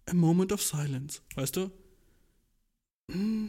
[0.06, 1.70] A moment of silence, weißt du?
[3.10, 3.48] Hm.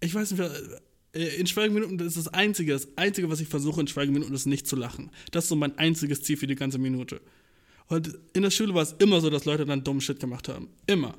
[0.00, 0.42] Ich weiß nicht,
[1.12, 4.66] äh, in Schweigeminuten ist das Einzige, das Einzige, was ich versuche in Schweigeminuten, ist nicht
[4.66, 5.10] zu lachen.
[5.30, 7.22] Das ist so mein einziges Ziel für die ganze Minute.
[7.86, 10.68] Und in der Schule war es immer so, dass Leute dann dummen Shit gemacht haben.
[10.86, 11.16] Immer.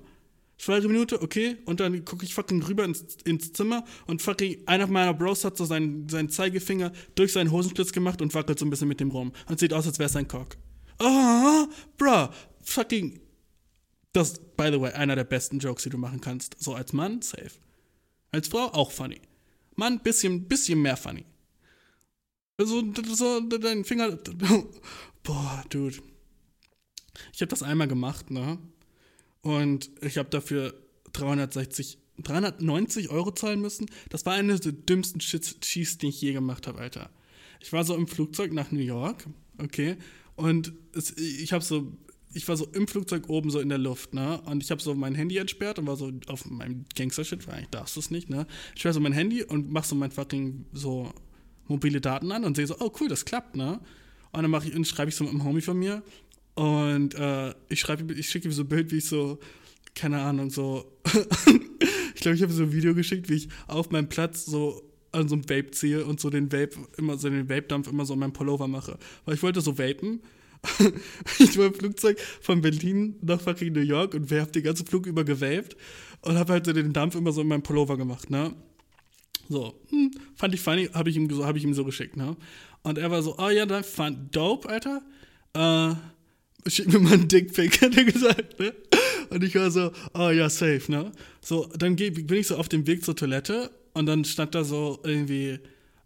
[0.58, 5.14] Schweigeminute, okay, und dann gucke ich fucking rüber ins, ins Zimmer und fucking einer meiner
[5.14, 8.88] Bros hat so seinen, seinen Zeigefinger durch seinen Hosenschlitz gemacht und wackelt so ein bisschen
[8.88, 9.34] mit dem rum.
[9.48, 10.58] Und sieht aus, als wäre es ein Cock.
[11.00, 11.68] Ah,
[11.98, 12.30] bruh,
[12.62, 13.20] fucking.
[14.14, 16.56] Das by the way, einer der besten Jokes, die du machen kannst.
[16.60, 17.52] So als Mann, safe.
[18.32, 19.22] Als Frau auch funny.
[19.76, 21.24] Mann, bisschen, bisschen mehr funny.
[22.60, 24.18] So, so dein Finger.
[25.24, 25.98] Boah, Dude.
[27.32, 28.58] Ich habe das einmal gemacht, ne?
[29.42, 30.74] Und ich habe dafür
[31.14, 33.88] 360, 390 Euro zahlen müssen.
[34.10, 37.10] Das war eine der dümmsten Cheats, die ich je gemacht habe, Alter.
[37.60, 39.26] Ich war so im Flugzeug nach New York,
[39.58, 39.98] okay,
[40.36, 41.92] und es, ich habe so,
[42.32, 44.94] ich war so im Flugzeug oben so in der Luft, ne, und ich habe so
[44.94, 48.30] mein Handy entsperrt und war so auf meinem Gangster-Shit, weil eigentlich darfst du es nicht,
[48.30, 48.46] ne.
[48.76, 51.12] Ich sperre so mein Handy und mach so mein fucking so
[51.68, 53.80] mobile Daten an und sehe so, oh cool, das klappt, ne.
[54.32, 56.04] Und dann mache ich, schreibe ich so mit einem Homie von mir,
[56.58, 59.38] und äh, ich schreibe, ich schicke ihm so ein Bild, wie ich so,
[59.94, 60.92] keine Ahnung, so.
[62.16, 65.30] ich glaube, ich habe so ein Video geschickt, wie ich auf meinem Platz so an
[65.30, 68.20] so einem Vape ziehe und so den Vape, immer so den Vape-Dampf immer so in
[68.20, 68.98] meinem Pullover mache.
[69.26, 70.22] Weil ich wollte so vapen.
[71.38, 74.88] ich war im Flugzeug von Berlin nach fucking New York und wir haben den ganzen
[74.88, 75.78] Flug über gewaved
[76.22, 78.56] und habe halt so den Dampf immer so in meinem Pullover gemacht, ne?
[79.48, 82.36] So, hm, fand ich funny, habe ich, ihm so, hab ich ihm so geschickt, ne?
[82.82, 85.04] Und er war so, oh ja, fand dope, Alter.
[85.54, 85.96] Äh,
[86.70, 88.74] schick mir mal einen Dickpick, hat er gesagt, ne?
[89.30, 91.12] Und ich war so, oh ja, safe, ne?
[91.42, 95.00] So, dann bin ich so auf dem Weg zur Toilette und dann stand da so
[95.04, 95.60] irgendwie,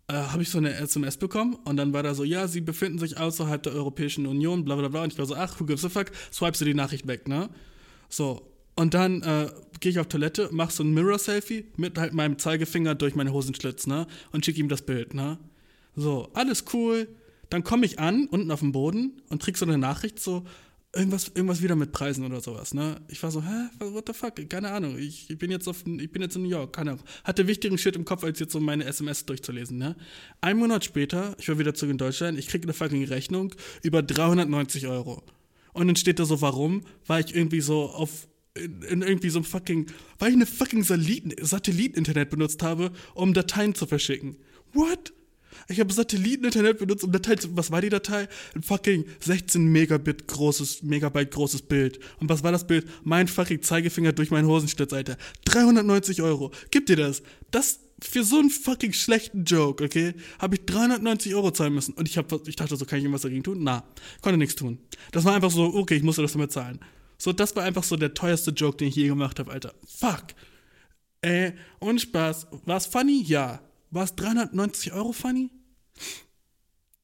[0.08, 3.00] äh, habe ich so eine SMS bekommen und dann war da so, ja, sie befinden
[3.00, 5.04] sich außerhalb der Europäischen Union, bla bla bla.
[5.04, 6.12] Und ich war so, ach, who gives a fuck?
[6.32, 7.50] Swipest du die Nachricht weg, ne?
[8.10, 9.50] So, und dann äh,
[9.80, 13.88] gehe ich auf Toilette, mach so ein Mirror-Selfie mit halt meinem Zeigefinger durch meinen Hosenschlitz,
[13.88, 14.08] ne?
[14.32, 15.38] Und schicke ihm das Bild, ne?
[15.96, 17.08] So, alles cool
[17.52, 20.46] dann komme ich an, unten auf dem Boden und krieg so eine Nachricht, so,
[20.94, 23.02] irgendwas, irgendwas wieder mit Preisen oder sowas, ne?
[23.10, 26.12] Ich war so, hä, what the fuck, keine Ahnung, ich, ich bin jetzt auf, ich
[26.12, 27.04] bin jetzt in New York, keine Ahnung.
[27.24, 29.96] Hatte wichtigen Shit im Kopf, als jetzt so meine SMS durchzulesen, ne?
[30.40, 34.02] Ein Monat später, ich war wieder zurück in Deutschland, ich krieg eine fucking Rechnung über
[34.02, 35.22] 390 Euro.
[35.74, 36.82] Und dann steht da so, warum?
[37.06, 39.88] Weil ich irgendwie so auf, in, in irgendwie so ein fucking,
[40.20, 44.38] weil ich eine fucking Satelliten- Satelliten-Internet benutzt habe, um Dateien zu verschicken.
[44.74, 45.14] What?
[45.68, 47.56] Ich habe Satelliteninternet benutzt, um Dateien zu.
[47.56, 48.28] Was war die Datei?
[48.56, 52.00] Ein fucking 16 Megabit großes, Megabyte großes Bild.
[52.20, 52.88] Und was war das Bild?
[53.04, 55.18] Mein fucking Zeigefinger durch meinen Hosenstitz, Alter.
[55.46, 56.52] 390 Euro.
[56.72, 57.24] Gib dir das.
[57.52, 61.94] Das für so einen fucking schlechten Joke, okay, habe ich 390 Euro zahlen müssen.
[61.94, 63.60] Und ich, hab, ich dachte so, kann ich irgendwas dagegen tun?
[63.62, 63.84] Na,
[64.22, 64.80] konnte nichts tun.
[65.12, 66.80] Das war einfach so, okay, ich musste das damit zahlen.
[67.18, 69.74] So, das war einfach so der teuerste Joke, den ich je gemacht habe, Alter.
[69.86, 70.28] Fuck.
[71.22, 72.48] Äh, ohne Spaß.
[72.66, 73.22] War's funny?
[73.24, 73.62] Ja.
[73.92, 75.52] War's 390 Euro funny?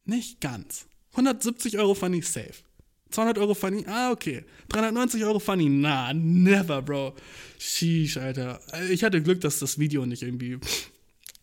[0.06, 0.88] Nicht ganz.
[1.12, 2.64] 170 Euro funny, safe.
[3.12, 4.44] 200 Euro funny, ah, okay.
[4.70, 7.14] 390 Euro funny, na, never, bro.
[7.58, 8.60] Sheesh, Alter.
[8.90, 10.60] Ich hatte Glück, dass das Video nicht irgendwie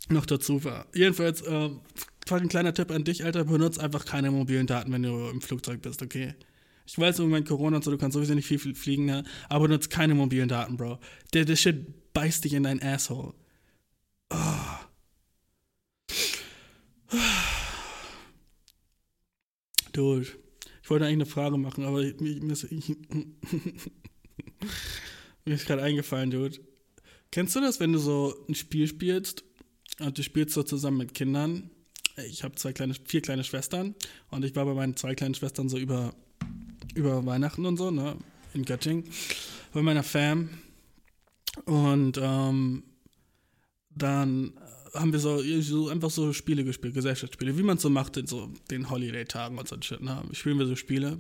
[0.09, 0.87] noch dazu war.
[0.95, 1.81] Jedenfalls, ähm,
[2.31, 5.83] ein kleiner Tipp an dich, Alter, benutzt einfach keine mobilen Daten, wenn du im Flugzeug
[5.83, 6.35] bist, okay?
[6.87, 9.25] Ich weiß im Moment Corona und so, du kannst sowieso nicht viel, fliegen, ne?
[9.49, 10.99] aber benutzt keine mobilen Daten, Bro.
[11.33, 13.33] Der, der Shit beißt dich in dein Asshole.
[14.31, 14.74] Oh.
[19.95, 20.27] Dude,
[20.83, 22.71] ich wollte eigentlich eine Frage machen, aber ich, mir, ist,
[25.45, 26.59] mir ist gerade eingefallen, Dude.
[27.31, 29.45] Kennst du das, wenn du so ein Spiel spielst
[30.01, 31.71] und du spielst so zusammen mit Kindern?
[32.29, 33.95] Ich habe zwei kleine, vier kleine Schwestern
[34.31, 36.15] und ich war bei meinen zwei kleinen Schwestern so über,
[36.95, 38.17] über Weihnachten und so, ne,
[38.53, 39.05] in Göttingen,
[39.73, 40.51] bei meiner Fam.
[41.67, 42.83] Und ähm,
[43.91, 44.55] dann
[44.95, 48.27] haben wir so, so einfach so Spiele gespielt, Gesellschaftsspiele, wie man es so macht in
[48.27, 50.01] so den Holiday-Tagen und so Shit.
[50.01, 50.23] Ne?
[50.33, 51.19] Spielen wir so Spiele.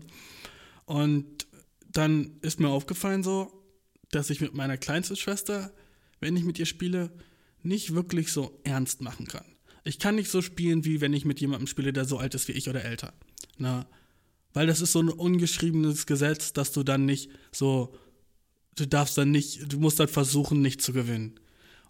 [0.86, 1.46] Und
[1.90, 3.52] dann ist mir aufgefallen so,
[4.10, 5.72] dass ich mit meiner kleinsten Schwester,
[6.20, 7.10] wenn ich mit ihr spiele,
[7.62, 9.44] nicht wirklich so ernst machen kann.
[9.84, 12.48] Ich kann nicht so spielen, wie wenn ich mit jemandem spiele, der so alt ist
[12.48, 13.12] wie ich oder älter.
[13.58, 13.86] Ne?
[14.52, 17.94] Weil das ist so ein ungeschriebenes Gesetz, dass du dann nicht so,
[18.76, 21.40] du darfst dann nicht, du musst dann versuchen, nicht zu gewinnen.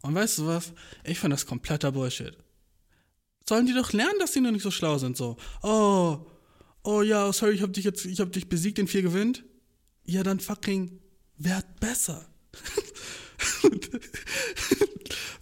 [0.05, 0.75] Und weißt du was?
[1.03, 2.37] Ich finde das kompletter Bullshit.
[3.49, 5.39] Sollen die doch lernen, dass die noch nicht so schlau sind, so.
[5.63, 6.27] Oh,
[6.83, 9.45] oh ja, sorry, ich hab dich jetzt, ich hab dich besiegt, in vier gewinnt.
[10.05, 11.01] Ja, dann fucking
[11.39, 12.29] werd besser.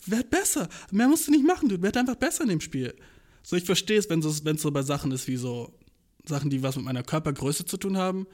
[0.06, 0.68] werd besser.
[0.92, 2.94] Mehr musst du nicht machen, du werd einfach besser in dem Spiel.
[3.42, 5.76] So, ich verstehe es, wenn es so bei Sachen ist wie so
[6.24, 8.28] Sachen, die was mit meiner Körpergröße zu tun haben.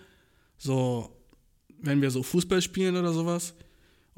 [0.58, 1.08] So,
[1.80, 3.54] wenn wir so Fußball spielen oder sowas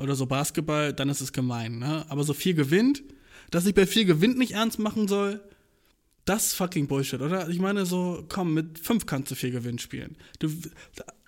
[0.00, 2.04] oder so Basketball, dann ist es gemein, ne?
[2.08, 3.02] Aber so viel gewinnt,
[3.50, 5.40] dass ich bei viel gewinnt nicht ernst machen soll,
[6.24, 7.48] das ist fucking Bullshit, oder?
[7.48, 10.16] Ich meine so, komm, mit fünf kannst du viel Gewinn spielen.
[10.38, 10.48] Du,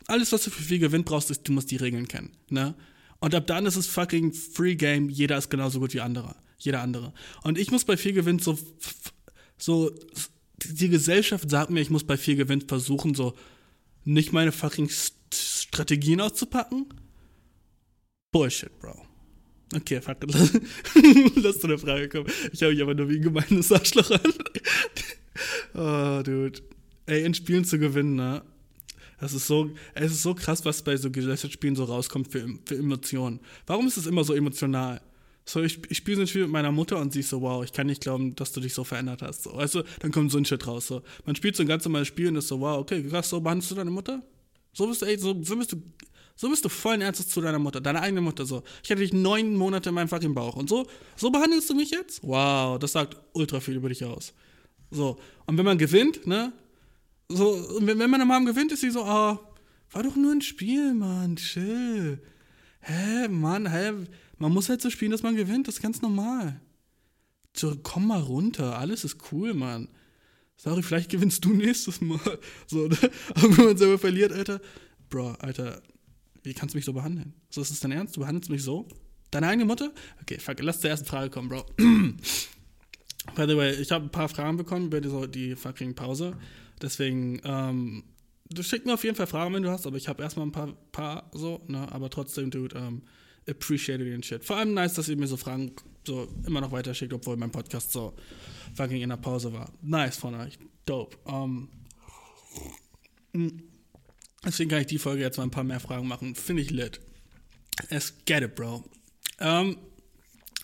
[0.06, 2.74] alles, was du für viel Gewinn brauchst, ist, du musst die Regeln kennen, ne?
[3.20, 6.82] Und ab dann ist es fucking Free Game, jeder ist genauso gut wie andere, jeder
[6.82, 7.12] andere.
[7.42, 8.58] Und ich muss bei viel Gewinn so,
[9.56, 9.92] so,
[10.64, 13.34] die Gesellschaft sagt mir, ich muss bei viel Gewinn versuchen, so
[14.04, 14.90] nicht meine fucking
[15.32, 16.86] Strategien auszupacken,
[18.32, 19.06] Bullshit, Bro.
[19.74, 20.34] Okay, fuck it.
[21.36, 22.26] Lass zu der Frage kommen.
[22.52, 24.20] Ich habe mich aber nur wie ein gemeines Arschloch an.
[25.74, 26.60] oh, dude.
[27.06, 28.42] Ey, in Spielen zu gewinnen, ne?
[29.20, 32.76] Das ist so, es ist so krass, was bei so Gesellschaftsspielen so rauskommt für, für
[32.76, 33.40] Emotionen.
[33.66, 35.00] Warum ist es immer so emotional?
[35.44, 37.64] So, ich, ich spiele so ein Spiel mit meiner Mutter und sie ist so, wow,
[37.64, 39.44] ich kann nicht glauben, dass du dich so verändert hast.
[39.44, 40.86] So, weißt du, dann kommt so ein Shit raus.
[40.86, 41.02] So.
[41.24, 43.70] Man spielt so ein ganz normales Spiel und ist so, wow, okay, krass, so behandelst
[43.70, 44.22] du deine Mutter?
[44.72, 45.82] So bist du, ey, so, so bist du
[46.34, 48.62] so bist du vollen Ernstes zu deiner Mutter, deiner eigenen Mutter so.
[48.82, 51.90] Ich hatte dich neun Monate in meinem fucking Bauch und so, so behandelst du mich
[51.90, 52.22] jetzt?
[52.22, 54.32] Wow, das sagt ultra viel über dich aus.
[54.90, 56.52] So, und wenn man gewinnt, ne?
[57.28, 59.52] So, wenn, wenn meine Mom gewinnt, ist sie so, ah, oh,
[59.92, 62.22] war doch nur ein Spiel, Mann, chill.
[62.80, 63.92] Hä, Mann, hä,
[64.38, 66.60] man muss halt so spielen, dass man gewinnt, das ist ganz normal.
[67.54, 69.88] So, komm mal runter, alles ist cool, Mann.
[70.56, 72.38] Sorry, vielleicht gewinnst du nächstes Mal.
[72.66, 72.98] So, ne?
[73.34, 74.60] Aber wenn man selber verliert, Alter,
[75.10, 75.82] Bro, Alter,
[76.42, 77.34] wie kannst du mich so behandeln?
[77.50, 78.16] So, ist es dein Ernst?
[78.16, 78.88] Du behandelst mich so?
[79.30, 79.92] Deine eigene Mutter?
[80.20, 81.64] Okay, fuck, lass zur ersten Frage kommen, Bro.
[83.36, 86.36] By the way, ich habe ein paar Fragen bekommen über die, die fucking Pause.
[86.82, 88.04] Deswegen, ähm,
[88.50, 90.52] du schick mir auf jeden Fall Fragen, wenn du hast, aber ich habe erstmal ein
[90.52, 93.02] paar, paar so, ne, aber trotzdem, dude, ähm,
[93.48, 94.44] appreciate den Shit.
[94.44, 95.72] Vor allem nice, dass ihr mir so Fragen
[96.06, 98.14] so immer noch weiter schickt, obwohl mein Podcast so
[98.74, 99.72] fucking in der Pause war.
[99.82, 100.58] Nice von euch.
[100.84, 101.16] Dope.
[101.24, 101.68] Um,
[103.34, 103.62] ähm,
[104.44, 106.34] Deswegen kann ich die Folge jetzt mal ein paar mehr Fragen machen.
[106.34, 107.00] Finde ich lit.
[107.88, 108.84] Es get it, bro.
[109.38, 109.76] Ähm,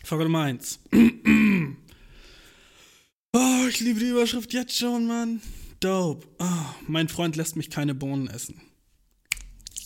[0.04, 0.80] Frage Nummer eins.
[0.92, 0.98] oh,
[3.68, 5.40] ich liebe die Überschrift jetzt schon, Mann.
[5.80, 6.26] Dope.
[6.38, 8.60] Oh, mein Freund lässt mich keine Bohnen essen.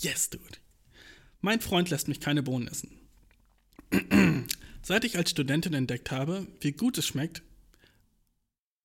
[0.00, 0.58] Yes, dude.
[1.40, 2.98] Mein Freund lässt mich keine Bohnen essen.
[4.82, 7.42] Seit ich als Studentin entdeckt habe, wie gut es schmeckt,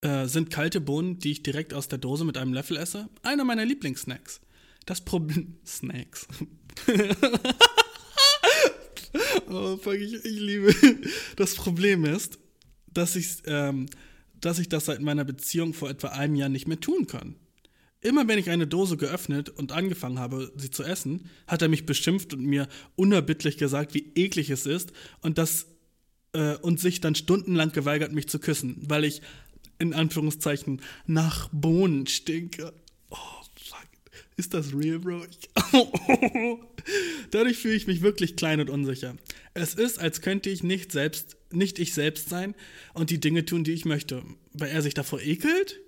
[0.01, 3.45] äh, sind kalte Bohnen, die ich direkt aus der Dose mit einem Löffel esse, einer
[3.45, 4.41] meiner Lieblingssnacks.
[4.87, 5.57] Das Problem.
[5.67, 6.27] Snacks.
[9.49, 10.73] oh, fuck, ich, ich liebe.
[11.35, 12.39] Das Problem ist,
[12.91, 13.87] dass ich, ähm,
[14.39, 17.35] dass ich das seit meiner Beziehung vor etwa einem Jahr nicht mehr tun kann.
[17.99, 21.85] Immer wenn ich eine Dose geöffnet und angefangen habe, sie zu essen, hat er mich
[21.85, 25.67] beschimpft und mir unerbittlich gesagt, wie eklig es ist und das
[26.31, 29.21] äh, und sich dann stundenlang geweigert, mich zu küssen, weil ich
[29.79, 32.71] in Anführungszeichen nach Bohnen stinke.
[33.09, 33.17] Oh.
[34.37, 35.25] Ist das real, Bro?
[37.31, 39.15] Dadurch fühle ich mich wirklich klein und unsicher.
[39.55, 42.53] Es ist, als könnte ich nicht selbst, nicht ich selbst sein
[42.93, 44.23] und die Dinge tun, die ich möchte.
[44.53, 45.79] Weil er sich davor ekelt?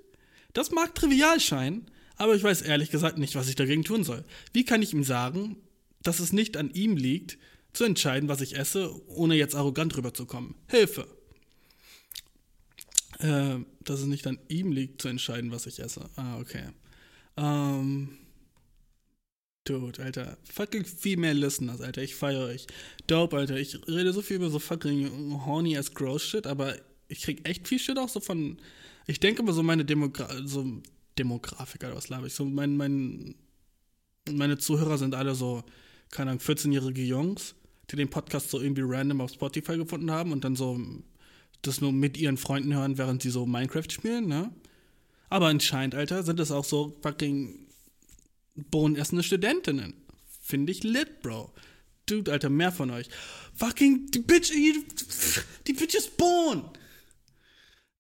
[0.54, 4.26] Das mag trivial scheinen, aber ich weiß ehrlich gesagt nicht, was ich dagegen tun soll.
[4.52, 5.58] Wie kann ich ihm sagen,
[6.02, 7.38] dass es nicht an ihm liegt,
[7.72, 10.56] zu entscheiden, was ich esse, ohne jetzt arrogant rüberzukommen?
[10.68, 11.08] Hilfe!
[13.20, 16.10] Äh, dass es nicht an ihm liegt, zu entscheiden, was ich esse.
[16.16, 16.64] Ah, okay.
[17.38, 18.19] Ähm.
[19.70, 20.36] Dude, Alter.
[20.52, 22.02] Fucking Female Listeners, Alter.
[22.02, 22.66] Ich feiere euch.
[23.06, 23.58] Dope, Alter.
[23.58, 26.76] Ich rede so viel über so fucking horny as gross shit, aber
[27.08, 28.58] ich krieg echt viel Shit auch so von.
[29.06, 30.66] Ich denke immer so meine Demogra so
[31.20, 32.34] Demografik, oder was glaube ich.
[32.34, 33.36] So mein, mein,
[34.32, 35.64] meine Zuhörer sind alle so,
[36.10, 37.54] keine Ahnung, 14-jährige Jungs,
[37.92, 40.80] die den Podcast so irgendwie random auf Spotify gefunden haben und dann so
[41.62, 44.52] das nur mit ihren Freunden hören, während sie so Minecraft spielen, ne?
[45.30, 47.69] Aber anscheinend, Alter, sind das auch so fucking
[48.56, 49.94] bohnenessende Studentinnen.
[50.42, 51.54] Finde ich lit, Bro.
[52.06, 53.08] Dude, Alter, mehr von euch.
[53.56, 54.84] Fucking, die Bitch, die,
[55.68, 56.70] die Bitch ist born.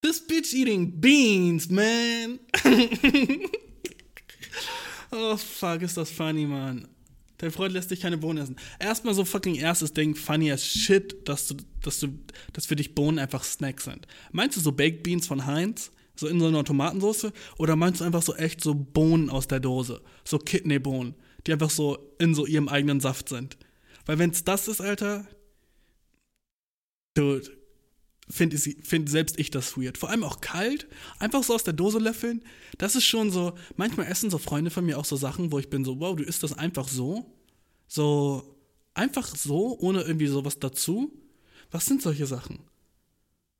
[0.01, 2.39] This bitch eating beans, man.
[5.11, 6.87] oh, fuck, ist das funny, man.
[7.37, 8.55] Dein Freund lässt dich keine Bohnen essen.
[8.79, 12.17] Erstmal so fucking erstes Ding, funny as shit, dass du, dass du,
[12.53, 14.07] dass für dich Bohnen einfach Snacks sind.
[14.31, 15.91] Meinst du so Baked Beans von Heinz?
[16.19, 17.31] So in so einer Tomatensauce?
[17.57, 20.01] Oder meinst du einfach so echt so Bohnen aus der Dose?
[20.25, 21.15] So Kidneybohnen,
[21.47, 23.57] die einfach so in so ihrem eigenen Saft sind.
[24.05, 25.25] Weil wenn's das ist, Alter,
[27.13, 27.49] dude,
[28.29, 29.97] finde find selbst ich das weird.
[29.97, 30.87] Vor allem auch kalt,
[31.19, 32.43] einfach so aus der Dose löffeln.
[32.77, 35.69] Das ist schon so, manchmal essen so Freunde von mir auch so Sachen, wo ich
[35.69, 37.25] bin so, wow, du isst das einfach so.
[37.87, 38.55] So,
[38.93, 41.11] einfach so, ohne irgendwie sowas dazu.
[41.71, 42.59] Was sind solche Sachen?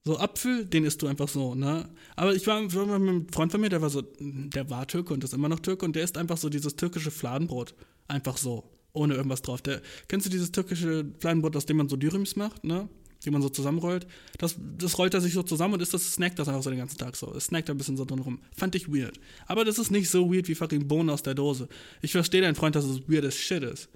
[0.06, 1.90] So Apfel, den isst du einfach so, ne?
[2.16, 5.14] Aber ich war, war mit einem Freund von mir, der war so, der war Türke
[5.14, 7.76] und ist immer noch Türke und der isst einfach so dieses türkische Fladenbrot.
[8.08, 8.64] Einfach so.
[8.94, 9.62] Ohne irgendwas drauf.
[9.62, 12.90] Der, kennst du dieses türkische Fladenbrot, aus dem man so Dürüms macht, ne?
[13.26, 14.08] Die man so zusammenrollt.
[14.38, 16.80] Das, das rollt er sich so zusammen und ist das snackt das einfach so den
[16.80, 17.34] ganzen Tag so.
[17.36, 18.40] Es snackt ein bisschen so drin rum.
[18.56, 19.20] Fand ich weird.
[19.46, 21.68] Aber das ist nicht so weird wie fucking Bohnen aus der Dose.
[22.02, 23.90] Ich verstehe deinen Freund, dass es weird as shit ist.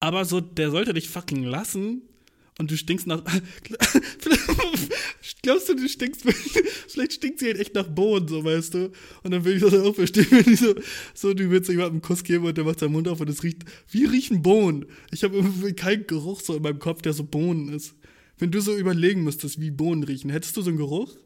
[0.00, 2.02] Aber so, der sollte dich fucking lassen,
[2.58, 3.22] und du stinkst nach.
[5.42, 6.22] Glaubst du, du stinkst.
[6.88, 8.90] Vielleicht stinkt sie halt echt nach Bohnen, so weißt du.
[9.22, 10.74] Und dann will ich das auch verstehen, wenn die so,
[11.14, 13.42] so du willst jemandem einen Kuss geben und der macht seinen Mund auf und es
[13.44, 13.62] riecht.
[13.90, 14.86] Wie riechen Bohnen?
[15.12, 17.94] Ich habe keinen Geruch so in meinem Kopf, der so Bohnen ist.
[18.38, 21.16] Wenn du so überlegen müsstest, wie Bohnen riechen, hättest du so einen Geruch?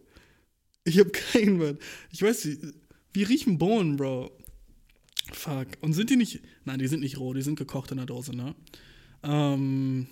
[0.85, 1.79] Ich habe keinen, Mann.
[2.11, 2.61] Ich weiß nicht.
[3.15, 4.31] Wie riechen Bohnen, Bro?
[5.33, 5.69] Fuck.
[5.81, 6.41] Und sind die nicht.
[6.65, 8.55] Nein, die sind nicht roh, die sind gekocht in der Dose, ne?
[9.23, 10.07] Ähm.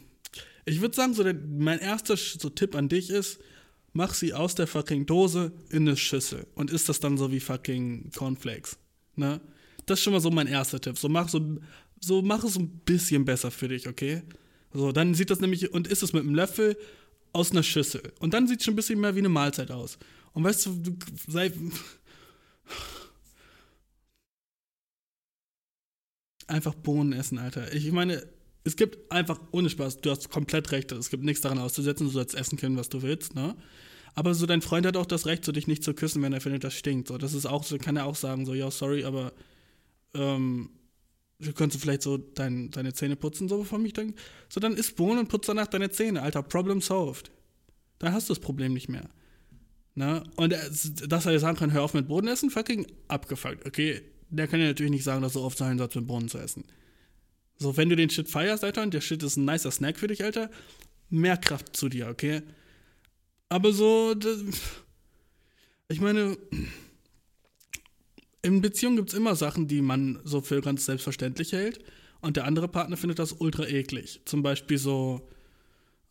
[0.64, 3.40] Ich würde sagen, so der, mein erster so Tipp an dich ist,
[3.92, 7.40] mach sie aus der fucking Dose in eine Schüssel und isst das dann so wie
[7.40, 8.78] fucking Cornflakes.
[9.16, 9.40] Ne?
[9.86, 10.98] Das ist schon mal so mein erster Tipp.
[10.98, 11.58] So mach so,
[12.00, 14.22] so mach es ein bisschen besser für dich, okay?
[14.72, 16.76] So, dann sieht das nämlich und isst es mit einem Löffel
[17.32, 18.12] aus einer Schüssel.
[18.20, 19.98] Und dann sieht es schon ein bisschen mehr wie eine Mahlzeit aus.
[20.32, 20.96] Und weißt du, du
[21.26, 21.52] sei.
[26.46, 27.72] Einfach Bohnen essen, Alter.
[27.72, 28.28] Ich meine,
[28.64, 32.12] es gibt einfach, ohne Spaß, du hast komplett recht, es gibt nichts daran auszusetzen, du
[32.12, 33.56] sollst essen können, was du willst, ne?
[34.14, 36.40] Aber so dein Freund hat auch das Recht, so dich nicht zu küssen, wenn er
[36.40, 37.08] findet, das stinkt.
[37.08, 39.32] So, das ist auch so, kann er auch sagen, so, ja, sorry, aber
[40.14, 40.70] ähm,
[41.38, 44.14] du könntest vielleicht so dein, deine Zähne putzen, so bevor mich dann.
[44.48, 47.30] So, dann isst Bohnen und putzt danach deine Zähne, Alter, Problem solved.
[47.98, 49.08] Dann hast du das Problem nicht mehr.
[49.94, 50.24] Ne?
[50.36, 50.68] Und er,
[51.08, 53.66] dass er sagen kann, hör auf mit Boden essen, fucking abgefuckt.
[53.66, 56.38] Okay, der kann ja natürlich nicht sagen, dass du oft sein sollst, mit Bohnen zu
[56.38, 56.64] essen.
[57.60, 60.08] So, wenn du den Shit feierst, Alter, und der Shit ist ein nicer Snack für
[60.08, 60.50] dich, Alter,
[61.10, 62.42] mehr Kraft zu dir, okay?
[63.50, 64.42] Aber so, das,
[65.88, 66.38] ich meine,
[68.42, 71.80] in Beziehungen gibt es immer Sachen, die man so für ganz selbstverständlich hält.
[72.22, 74.20] Und der andere Partner findet das ultra eklig.
[74.24, 75.28] Zum Beispiel so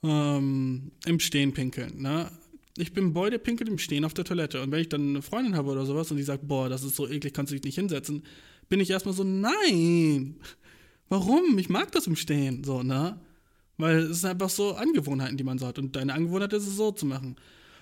[0.03, 2.01] ähm, im Stehen pinkeln.
[2.01, 2.31] Ne?
[2.77, 4.61] Ich bin Boy, der pinkelt im Stehen auf der Toilette.
[4.61, 6.95] Und wenn ich dann eine Freundin habe oder sowas und die sagt, boah, das ist
[6.95, 8.23] so eklig, kannst du dich nicht hinsetzen,
[8.69, 10.35] bin ich erstmal so, nein.
[11.09, 11.57] Warum?
[11.57, 12.63] Ich mag das im Stehen.
[12.63, 13.19] So, ne?
[13.77, 15.79] Weil es sind einfach so Angewohnheiten, die man so hat.
[15.79, 17.35] Und deine Angewohnheit ist es so zu machen.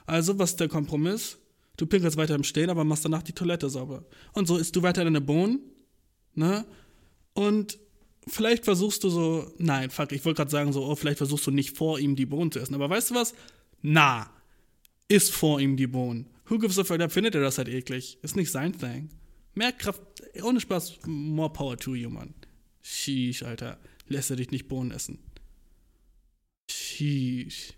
[0.06, 1.38] Also, was ist der Kompromiss?
[1.76, 4.04] Du pinkelst weiter im Stehen, aber machst danach die Toilette sauber.
[4.34, 5.60] Und so isst du weiter deine Bohnen,
[6.34, 6.66] ne?
[7.34, 7.78] Und
[8.28, 11.52] vielleicht versuchst du so, nein, fuck, ich wollte gerade sagen so, oh, vielleicht versuchst du
[11.52, 12.74] nicht vor ihm die Bohnen zu essen.
[12.74, 13.36] Aber weißt du was?
[13.84, 14.30] Na,
[15.08, 16.28] isst vor ihm die Bohnen.
[16.50, 18.18] Who gives a fuck, da findet er das halt eklig.
[18.24, 19.10] Ist nicht sein Thing.
[19.54, 20.02] Mehr Kraft,
[20.42, 22.34] ohne Spaß, more power to you, Mann.
[22.88, 23.78] Sheesh, Alter.
[24.08, 25.20] Lässt er dich nicht Bohnen essen.
[26.72, 27.74] Sheesh.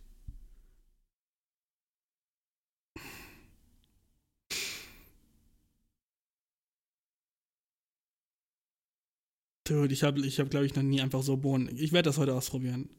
[9.64, 11.76] Dude, ich habe, ich hab, glaube ich, noch nie einfach so Bohnen.
[11.78, 12.90] Ich werde das heute ausprobieren.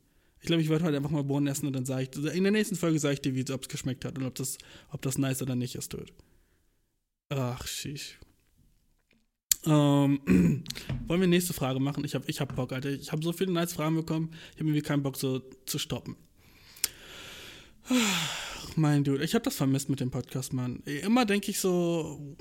[0.41, 2.53] Ich glaube, ich werde heute einfach mal Bohnen essen und dann sage ich, in der
[2.53, 4.59] nächsten Folge sage ich dir, wie es geschmeckt hat und ob das,
[4.91, 6.13] ob das nice oder nicht ist, dude.
[7.29, 8.19] Ach, sheesh.
[9.67, 10.21] Ähm,
[11.07, 12.05] wollen wir nächste Frage machen?
[12.05, 12.91] Ich habe ich hab Bock, Alter.
[12.91, 14.31] Ich habe so viele nice Fragen bekommen.
[14.53, 16.17] Ich habe irgendwie keinen Bock, so zu stoppen.
[17.89, 20.83] Ach, mein Dude, ich habe das vermisst mit dem Podcast, Mann.
[20.85, 22.37] Immer denke ich so,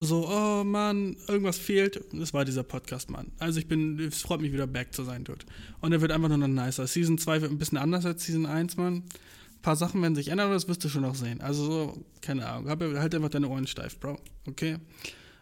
[0.00, 2.04] so, oh Mann, irgendwas fehlt.
[2.12, 3.32] Das war dieser Podcast, Mann.
[3.38, 5.44] Also ich bin, es freut mich wieder back zu sein dort.
[5.80, 6.86] Und er wird einfach nur noch nicer.
[6.86, 8.94] Season 2 wird ein bisschen anders als Season 1, Mann.
[8.94, 11.40] Ein paar Sachen werden sich ändern, aber das wirst du schon noch sehen.
[11.40, 12.68] Also so, keine Ahnung.
[12.68, 14.20] Halt einfach deine Ohren steif, Bro.
[14.46, 14.76] Okay?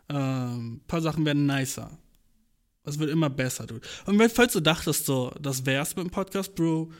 [0.08, 1.98] Ähm, paar Sachen werden nicer.
[2.84, 3.86] Es wird immer besser, dude.
[4.06, 6.92] Und wenn, falls du dachtest, so, das wär's mit dem Podcast, Bro,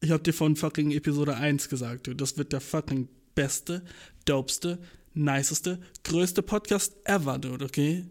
[0.00, 2.16] ich hab dir von fucking Episode 1 gesagt, dude.
[2.16, 3.84] Das wird der fucking beste,
[4.24, 4.78] dopeste,
[5.12, 8.06] niceste, größte Podcast ever, dude, okay?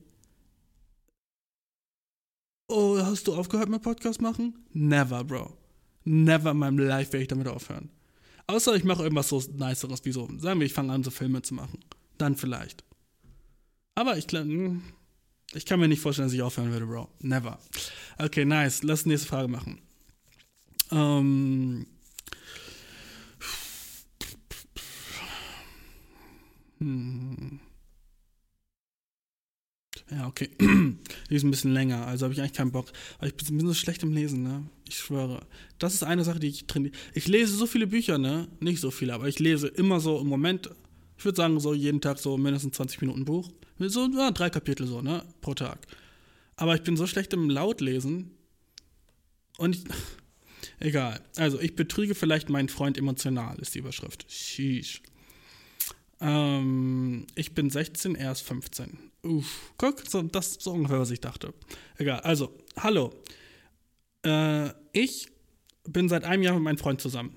[2.68, 4.64] Oh, hast du aufgehört mit Podcast machen?
[4.74, 5.58] Never, Bro.
[6.04, 7.90] Never in meinem Life werde ich damit aufhören.
[8.46, 11.42] Außer ich mache irgendwas so Niceres, wie so, sagen wir, ich fange an, so Filme
[11.42, 11.80] zu machen.
[12.20, 12.84] Dann vielleicht.
[14.00, 14.80] Aber ich glaube,
[15.54, 17.10] ich kann mir nicht vorstellen, dass ich aufhören würde, Bro.
[17.20, 17.60] Never.
[18.18, 18.82] Okay, nice.
[18.82, 19.82] Lass nächste Frage machen.
[20.90, 21.86] Ähm.
[26.78, 27.60] Hm.
[30.10, 30.50] Ja, okay.
[31.30, 32.94] Die ist ein bisschen länger, also habe ich eigentlich keinen Bock.
[33.18, 34.64] Aber ich bin so schlecht im Lesen, ne?
[34.88, 35.46] Ich schwöre.
[35.78, 36.96] Das ist eine Sache, die ich trainiere.
[37.14, 38.48] Ich lese so viele Bücher, ne?
[38.62, 40.70] Nicht so viele, aber ich lese immer so im Moment,
[41.18, 43.52] ich würde sagen, so jeden Tag so mindestens 20 Minuten Buch.
[43.80, 45.24] So ja, drei Kapitel so, ne?
[45.42, 45.80] Pro Tag.
[46.58, 48.32] Aber ich bin so schlecht im Lautlesen.
[49.58, 49.84] Und ich.
[50.80, 51.22] Egal.
[51.38, 54.26] Also, ich betrüge vielleicht meinen Freund emotional, ist die Überschrift.
[54.30, 55.02] Sheesh.
[56.22, 58.98] Ähm, ich bin 16, er ist 15.
[59.24, 61.54] Uff, guck, so, das ist so ungefähr, was ich dachte.
[61.98, 63.14] Egal, also, hallo.
[64.26, 65.30] Äh, ich
[65.88, 67.36] bin seit einem Jahr mit meinem Freund zusammen.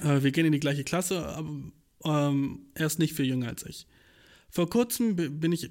[0.00, 1.50] Äh, wir gehen in die gleiche Klasse, aber
[2.04, 3.86] ähm, er ist nicht viel jünger als ich.
[4.50, 5.70] Vor kurzem bin ich.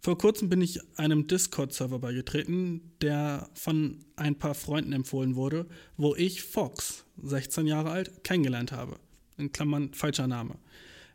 [0.00, 6.14] Vor kurzem bin ich einem Discord-Server beigetreten, der von ein paar Freunden empfohlen wurde, wo
[6.14, 8.96] ich Fox, 16 Jahre alt, kennengelernt habe.
[9.38, 10.54] In Klammern falscher Name.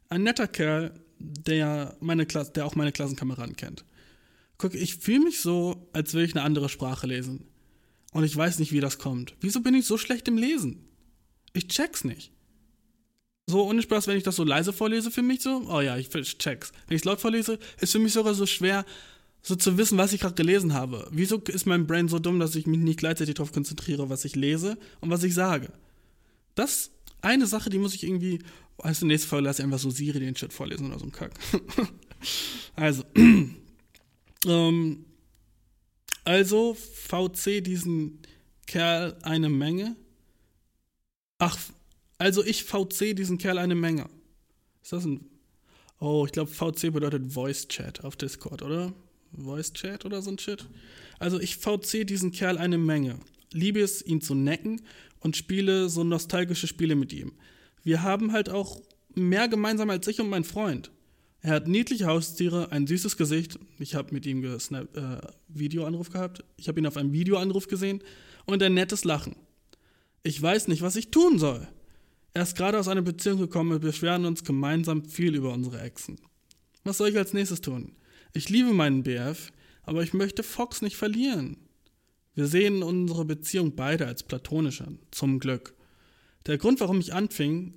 [0.09, 3.85] Ein netter Kerl, der, meine Klasse, der auch meine Klassenkameraden kennt.
[4.57, 7.45] Guck, ich fühle mich so, als würde ich eine andere Sprache lesen.
[8.11, 9.35] Und ich weiß nicht, wie das kommt.
[9.39, 10.85] Wieso bin ich so schlecht im Lesen?
[11.53, 12.31] Ich check's nicht.
[13.47, 16.09] So ohne Spaß, wenn ich das so leise vorlese für mich so, oh ja, ich
[16.09, 16.71] check's.
[16.87, 18.85] Wenn ich es laut vorlese, ist für mich sogar so schwer,
[19.41, 21.07] so zu wissen, was ich gerade gelesen habe.
[21.11, 24.35] Wieso ist mein Brain so dumm, dass ich mich nicht gleichzeitig darauf konzentriere, was ich
[24.35, 25.73] lese und was ich sage?
[26.55, 26.91] Das
[27.21, 28.39] eine Sache, die muss ich irgendwie,
[28.77, 31.31] also nächste Folge lasse ich einfach so Siri den Chat vorlesen oder so ein Kack.
[32.75, 33.03] also,
[34.45, 35.05] ähm,
[36.23, 38.19] also VC diesen
[38.65, 39.97] Kerl eine Menge.
[41.37, 41.57] Ach,
[42.17, 44.09] also ich VC diesen Kerl eine Menge.
[44.81, 45.25] Ist das ein.
[45.99, 48.93] Oh, ich glaube, VC bedeutet Voice Chat auf Discord, oder?
[49.31, 50.67] Voice Chat oder so ein Shit.
[51.19, 53.19] Also ich VC diesen Kerl eine Menge.
[53.51, 54.81] Liebe es, ihn zu necken
[55.19, 57.33] und spiele so nostalgische Spiele mit ihm.
[57.83, 58.81] Wir haben halt auch
[59.15, 60.91] mehr gemeinsam als ich und mein Freund.
[61.41, 63.59] Er hat niedliche Haustiere, ein süßes Gesicht.
[63.77, 66.43] Ich habe mit ihm gesnap, äh, Videoanruf gehabt.
[66.57, 68.01] Ich habe ihn auf einem Videoanruf gesehen
[68.45, 69.35] und ein nettes Lachen.
[70.23, 71.67] Ich weiß nicht, was ich tun soll.
[72.33, 76.19] Er ist gerade aus einer Beziehung gekommen und beschweren uns gemeinsam viel über unsere Exen.
[76.83, 77.95] Was soll ich als nächstes tun?
[78.33, 79.51] Ich liebe meinen BF,
[79.83, 81.57] aber ich möchte Fox nicht verlieren.
[82.33, 85.75] Wir sehen unsere Beziehung beide als platonisch an, zum Glück.
[86.47, 87.75] Der Grund, warum ich anfing,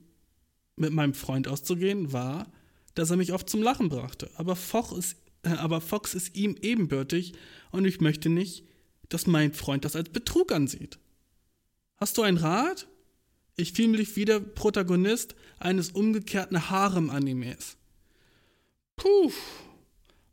[0.77, 2.51] mit meinem Freund auszugehen, war,
[2.95, 4.31] dass er mich oft zum Lachen brachte.
[4.37, 7.35] Aber Fox ist, äh, aber Fox ist ihm ebenbürtig
[7.71, 8.65] und ich möchte nicht,
[9.11, 10.99] dass mein Freund das als Betrug ansieht.
[11.99, 12.89] Hast du einen Rat?
[13.57, 17.77] Ich fühle mich wie der Protagonist eines umgekehrten Harem-Animes.
[18.97, 19.33] Puh.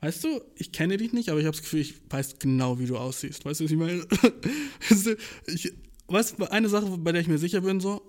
[0.02, 2.86] Weißt du, ich kenne dich nicht, aber ich habe das Gefühl, ich weiß genau, wie
[2.86, 3.46] du aussiehst.
[3.46, 4.04] Weißt du, was ich meine?
[4.90, 5.18] Weißt du,
[5.48, 5.74] ich,
[6.08, 8.02] weißt eine Sache, bei der ich mir sicher bin, so,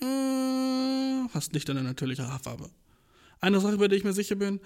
[0.00, 2.70] äh, hast nicht deine natürliche Haarfarbe.
[3.40, 4.60] Eine Sache, bei der ich mir sicher bin,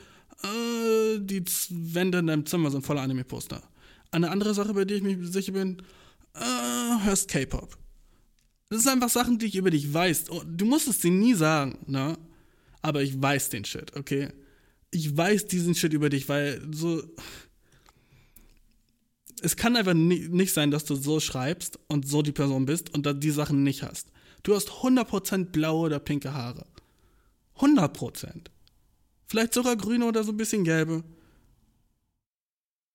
[0.45, 3.61] äh, die Wände in deinem Zimmer sind voller Anime-Poster.
[4.13, 5.83] Eine andere Sache, bei der ich mir sicher bin,
[6.35, 7.77] äh, hörst K-Pop.
[8.71, 10.31] Das sind einfach Sachen, die ich über dich weiß.
[10.31, 12.19] Oh, Du musst es dir nie sagen, ne?
[12.83, 14.29] Aber ich weiß den Shit, okay?
[14.91, 17.03] Ich weiß diesen Shit über dich, weil so.
[19.41, 22.93] Es kann einfach ni- nicht sein, dass du so schreibst und so die Person bist
[22.95, 24.11] und dann die Sachen nicht hast.
[24.43, 26.67] Du hast 100% blaue oder pinke Haare.
[27.57, 28.51] 100%.
[29.29, 31.05] Vielleicht sogar grüne oder so ein bisschen gelbe.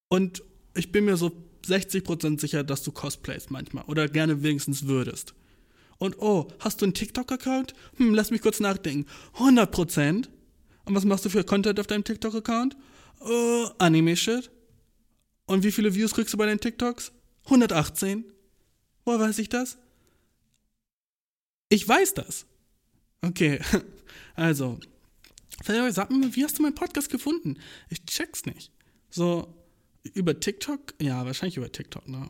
[0.09, 0.43] Und
[0.76, 1.32] ich bin mir so
[1.65, 5.34] 60% sicher, dass du cosplayst manchmal oder gerne wenigstens würdest.
[6.03, 7.73] Und oh, hast du einen TikTok-Account?
[7.95, 9.09] Hm, lass mich kurz nachdenken.
[9.37, 10.27] 100%?
[10.83, 12.75] Und was machst du für Content auf deinem TikTok-Account?
[13.21, 14.51] Äh, Anime-Shit.
[15.45, 17.13] Und wie viele Views kriegst du bei deinen TikToks?
[17.45, 18.25] 118.
[19.05, 19.77] Woher weiß ich das?
[21.69, 22.47] Ich weiß das.
[23.21, 23.61] Okay,
[24.35, 24.81] also.
[25.63, 27.57] Sag mir, wie hast du meinen Podcast gefunden?
[27.87, 28.73] Ich check's nicht.
[29.09, 29.55] So,
[30.13, 30.95] über TikTok?
[31.01, 32.29] Ja, wahrscheinlich über TikTok, ne?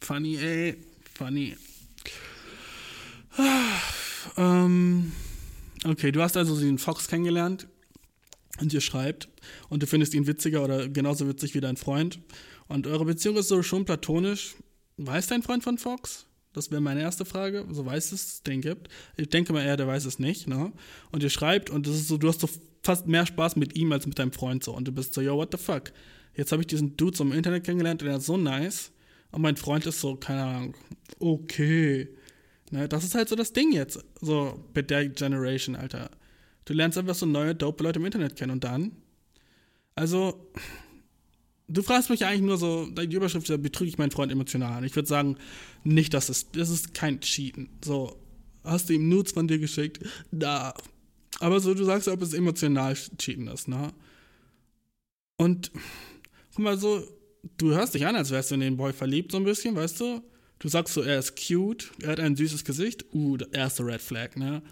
[0.00, 0.84] Funny, ey.
[1.14, 1.56] Funny.
[3.36, 3.80] Ah,
[4.36, 5.12] ähm,
[5.84, 7.66] okay, du hast also den Fox kennengelernt
[8.60, 9.28] und ihr schreibt
[9.68, 12.20] und du findest ihn witziger oder genauso witzig wie dein Freund
[12.68, 14.54] und eure Beziehung ist so schon platonisch.
[14.96, 16.26] Weiß dein Freund von Fox?
[16.52, 17.66] Das wäre meine erste Frage.
[17.70, 18.88] So weiß es den gibt.
[19.16, 20.46] Ich denke mal eher, der weiß es nicht.
[20.46, 20.72] Ne?
[21.10, 22.48] Und ihr schreibt und das ist so, du hast so
[22.82, 25.36] fast mehr Spaß mit ihm als mit deinem Freund so und du bist so, yo,
[25.36, 25.92] what the fuck?
[26.36, 28.92] Jetzt habe ich diesen Dude so im Internet kennengelernt und der ist so nice
[29.32, 30.74] und mein Freund ist so, keine Ahnung,
[31.18, 32.08] okay.
[32.70, 34.04] Ne, das ist halt so das Ding jetzt.
[34.20, 36.10] So, mit der Generation, Alter.
[36.64, 38.92] Du lernst einfach so neue, dope Leute im Internet kennen und dann.
[39.94, 40.50] Also,
[41.68, 44.78] du fragst mich eigentlich nur so, die Überschrift ist, betrüge ich meinen Freund emotional.
[44.78, 45.36] Und ich würde sagen,
[45.84, 47.68] nicht, dass es, das ist kein Cheaten.
[47.84, 48.18] So,
[48.64, 50.00] hast du ihm Nudes von dir geschickt?
[50.30, 50.74] Da.
[51.40, 53.92] Aber so, du sagst, ob es emotional Cheaten ist, ne?
[55.36, 55.72] Und,
[56.54, 57.02] guck mal so,
[57.58, 60.00] du hörst dich an, als wärst du in den Boy verliebt, so ein bisschen, weißt
[60.00, 60.22] du?
[60.58, 63.04] Du sagst so, er ist cute, er hat ein süßes Gesicht.
[63.12, 64.62] Uh, der erste Red Flag, ne?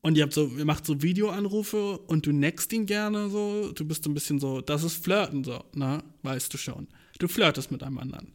[0.00, 3.72] Und ihr habt so, ihr macht so Videoanrufe und du neckst ihn gerne so.
[3.72, 6.04] Du bist so ein bisschen so, das ist Flirten so, ne?
[6.22, 6.88] Weißt du schon.
[7.18, 8.32] Du flirtest mit einem anderen.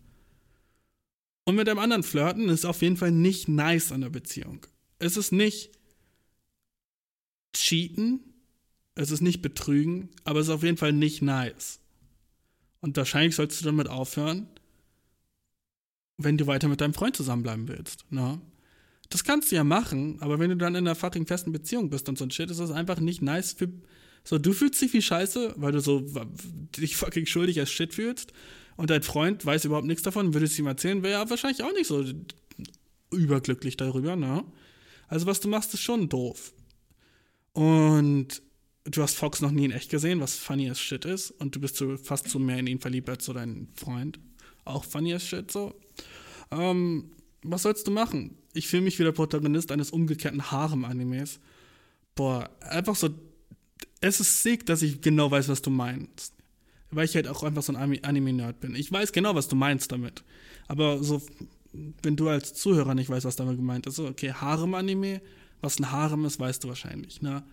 [1.45, 4.65] Und mit einem anderen flirten ist auf jeden Fall nicht nice an der Beziehung.
[4.99, 5.71] Es ist nicht
[7.55, 8.19] cheaten,
[8.95, 11.79] es ist nicht betrügen, aber es ist auf jeden Fall nicht nice.
[12.81, 14.47] Und wahrscheinlich sollst du damit aufhören,
[16.23, 18.05] wenn du weiter mit deinem Freund zusammenbleiben willst.
[18.11, 18.39] Ne?
[19.09, 22.09] Das kannst du ja machen, aber wenn du dann in einer fucking festen Beziehung bist
[22.09, 23.69] und so ein Shit, ist das einfach nicht nice für.
[24.23, 26.05] So, du fühlst dich wie Scheiße, weil du so
[26.77, 28.31] dich fucking schuldig als Shit fühlst
[28.77, 31.73] und dein Freund weiß überhaupt nichts davon, würdest du ihm erzählen, wäre er wahrscheinlich auch
[31.73, 32.03] nicht so
[33.11, 34.43] überglücklich darüber, ne?
[35.07, 36.53] Also, was du machst, ist schon doof.
[37.51, 38.41] Und
[38.85, 41.59] du hast Fox noch nie in echt gesehen, was funny as shit ist, und du
[41.59, 44.19] bist so fast so mehr in ihn verliebt als so dein Freund.
[44.65, 45.75] Auch funny as shit, so.
[46.53, 48.37] Ähm, was sollst du machen?
[48.53, 51.39] Ich fühle mich wie der Protagonist eines umgekehrten Harem-Animes.
[52.15, 53.09] Boah, einfach so.
[53.99, 56.33] Es ist sick, dass ich genau weiß, was du meinst.
[56.91, 58.75] Weil ich halt auch einfach so ein Anime-Nerd bin.
[58.75, 60.23] Ich weiß genau, was du meinst damit.
[60.67, 61.21] Aber so,
[62.03, 65.21] wenn du als Zuhörer nicht weißt, was damit gemeint ist, so, okay, Harem-Anime,
[65.61, 67.43] was ein Harem ist, weißt du wahrscheinlich, ne?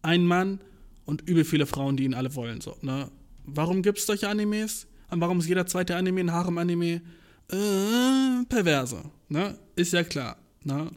[0.00, 0.60] Ein Mann
[1.04, 3.10] und übel viele Frauen, die ihn alle wollen, so, ne?
[3.44, 4.86] Warum gibt es solche Animes?
[5.10, 7.02] Und warum ist jeder zweite Anime ein Harem-Anime?
[7.50, 9.58] Äh, perverse, ne?
[9.76, 10.90] Ist ja klar, ne?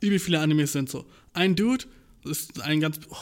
[0.00, 1.06] Übel viele Animes sind so.
[1.32, 1.84] Ein Dude
[2.24, 2.98] ist ein ganz.
[3.08, 3.16] Oh,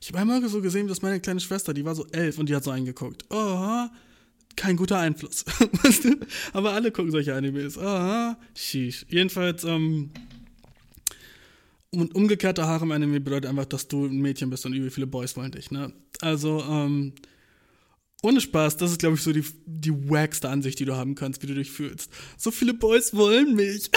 [0.00, 2.54] ich habe einmal so gesehen, dass meine kleine Schwester, die war so elf und die
[2.54, 3.24] hat so eingeguckt.
[3.30, 3.86] Oh,
[4.56, 5.44] kein guter Einfluss.
[6.52, 7.76] Aber alle gucken solche Animes.
[7.78, 9.06] Oh, sheesh.
[9.08, 10.10] Jedenfalls, ähm.
[11.90, 15.06] Und umgekehrte Haare im Anime bedeutet einfach, dass du ein Mädchen bist und übel viele
[15.06, 15.92] Boys wollen dich, ne?
[16.20, 17.12] Also, ähm.
[18.22, 21.42] Ohne Spaß, das ist, glaube ich, so die, die wackste Ansicht, die du haben kannst,
[21.42, 22.10] wie du dich fühlst.
[22.36, 23.90] So viele Boys wollen mich.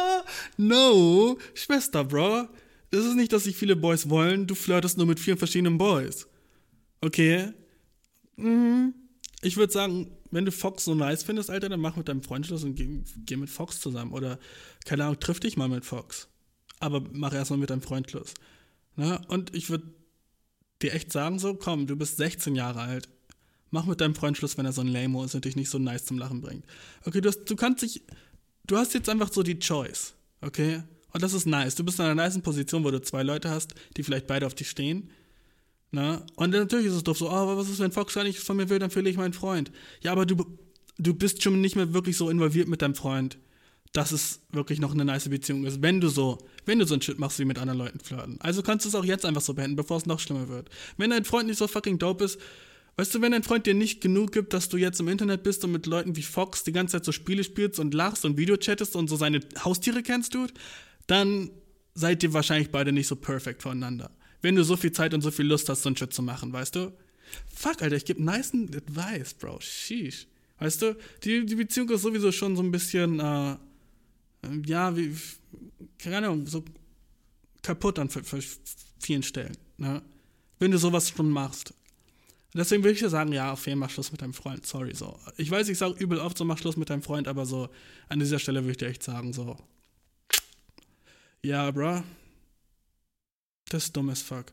[0.56, 2.48] no, Schwester, Bro.
[2.90, 6.26] Das ist nicht, dass sich viele Boys wollen, du flirtest nur mit vielen verschiedenen Boys.
[7.00, 7.52] Okay?
[8.36, 8.94] Mhm.
[9.42, 12.46] Ich würde sagen, wenn du Fox so nice findest, Alter, dann mach mit deinem Freund
[12.46, 14.12] Schluss und geh, geh mit Fox zusammen.
[14.12, 14.38] Oder,
[14.84, 16.28] keine Ahnung, triff dich mal mit Fox.
[16.80, 18.34] Aber mach erstmal mit deinem Freund Schluss.
[18.96, 19.16] Na?
[19.28, 19.92] Und ich würde
[20.82, 23.08] dir echt sagen, so, komm, du bist 16 Jahre alt.
[23.76, 25.78] Mach mit deinem Freund Schluss, wenn er so ein Lamo ist und dich nicht so
[25.78, 26.64] nice zum Lachen bringt.
[27.04, 28.02] Okay, du, hast, du kannst dich.
[28.66, 30.14] Du hast jetzt einfach so die Choice.
[30.40, 30.82] Okay?
[31.12, 31.74] Und das ist nice.
[31.74, 34.54] Du bist in einer nice Position, wo du zwei Leute hast, die vielleicht beide auf
[34.54, 35.10] dich stehen.
[35.90, 36.24] Ne?
[36.36, 38.56] Und natürlich ist es doof so, oh, aber was ist, wenn Fox gar nicht von
[38.56, 39.70] mir will, dann verliere ich meinen Freund.
[40.00, 40.42] Ja, aber du,
[40.96, 43.36] du bist schon nicht mehr wirklich so involviert mit deinem Freund,
[43.92, 47.02] dass es wirklich noch eine nice Beziehung ist, wenn du so, wenn du so ein
[47.02, 48.40] Shit machst wie mit anderen Leuten flirten.
[48.40, 50.70] Also kannst du es auch jetzt einfach so beenden, bevor es noch schlimmer wird.
[50.96, 52.38] Wenn dein Freund nicht so fucking dope ist,
[52.96, 55.64] weißt du, wenn dein Freund dir nicht genug gibt, dass du jetzt im Internet bist
[55.64, 58.96] und mit Leuten wie Fox die ganze Zeit so Spiele spielst und lachst und Videochattest
[58.96, 60.46] und so seine Haustiere kennst, du,
[61.06, 61.50] dann
[61.94, 64.10] seid ihr wahrscheinlich beide nicht so perfekt voneinander.
[64.42, 66.52] Wenn du so viel Zeit und so viel Lust hast, so ein Shit zu machen,
[66.52, 66.92] weißt du?
[67.54, 69.60] Fuck, Alter, ich gebe nice Advice, Bro.
[69.60, 70.26] Sheesh.
[70.58, 73.56] Weißt du, die, die Beziehung ist sowieso schon so ein bisschen, äh,
[74.64, 75.14] ja, wie,
[75.98, 76.64] keine Ahnung, so
[77.62, 78.08] kaputt an
[79.00, 79.56] vielen Stellen.
[79.76, 80.02] Ne?
[80.58, 81.74] Wenn du sowas schon machst.
[82.56, 84.64] Deswegen würde ich dir sagen, ja, auf jeden Fall mach Schluss mit deinem Freund.
[84.66, 85.18] Sorry, so.
[85.36, 87.68] Ich weiß, ich sage übel oft so, mach Schluss mit deinem Freund, aber so,
[88.08, 89.56] an dieser Stelle würde ich dir echt sagen, so.
[91.42, 92.02] Ja, bro.
[93.68, 94.46] Das ist dumm as fuck.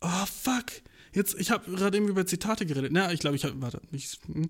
[0.00, 0.66] Oh, fuck.
[1.12, 2.92] Jetzt, ich habe gerade eben über Zitate geredet.
[2.92, 4.48] Na, ich glaube, ich habe, warte, ich, hm,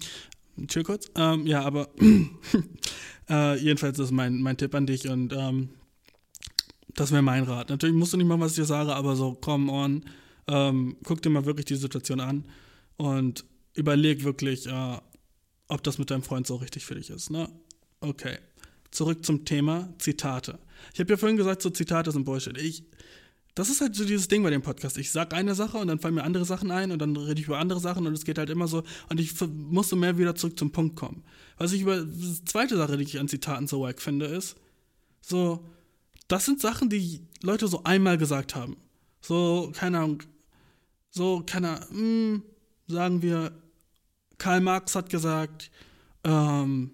[0.68, 1.10] chill kurz.
[1.16, 1.88] Ähm, ja, aber
[3.28, 5.70] äh, jedenfalls ist mein, mein Tipp an dich und ähm,
[6.94, 7.70] das wäre mein Rat.
[7.70, 10.04] Natürlich musst du nicht machen, was ich dir sage, aber so, come on,
[10.46, 12.44] ähm, guck dir mal wirklich die Situation an
[13.00, 14.98] und überleg wirklich, äh,
[15.68, 17.30] ob das mit deinem Freund so richtig für dich ist.
[17.30, 17.48] Ne?
[18.00, 18.36] Okay.
[18.90, 20.58] Zurück zum Thema Zitate.
[20.92, 22.58] Ich habe ja vorhin gesagt, so Zitate sind Bullshit.
[22.58, 22.82] Ich,
[23.54, 24.98] das ist halt so dieses Ding bei dem Podcast.
[24.98, 27.46] Ich sag eine Sache und dann fallen mir andere Sachen ein und dann rede ich
[27.46, 28.82] über andere Sachen und es geht halt immer so.
[29.08, 31.24] Und ich muss so mehr wieder zurück zum Punkt kommen.
[31.56, 34.56] Was ich über die zweite Sache, die ich an Zitaten so wack finde, ist,
[35.22, 35.64] so,
[36.28, 38.76] das sind Sachen, die Leute so einmal gesagt haben.
[39.22, 40.22] So, keine Ahnung,
[41.10, 42.42] so, keine Ahnung, hm,
[42.90, 43.52] sagen wir,
[44.38, 45.70] Karl Marx hat gesagt,
[46.24, 46.90] ähm,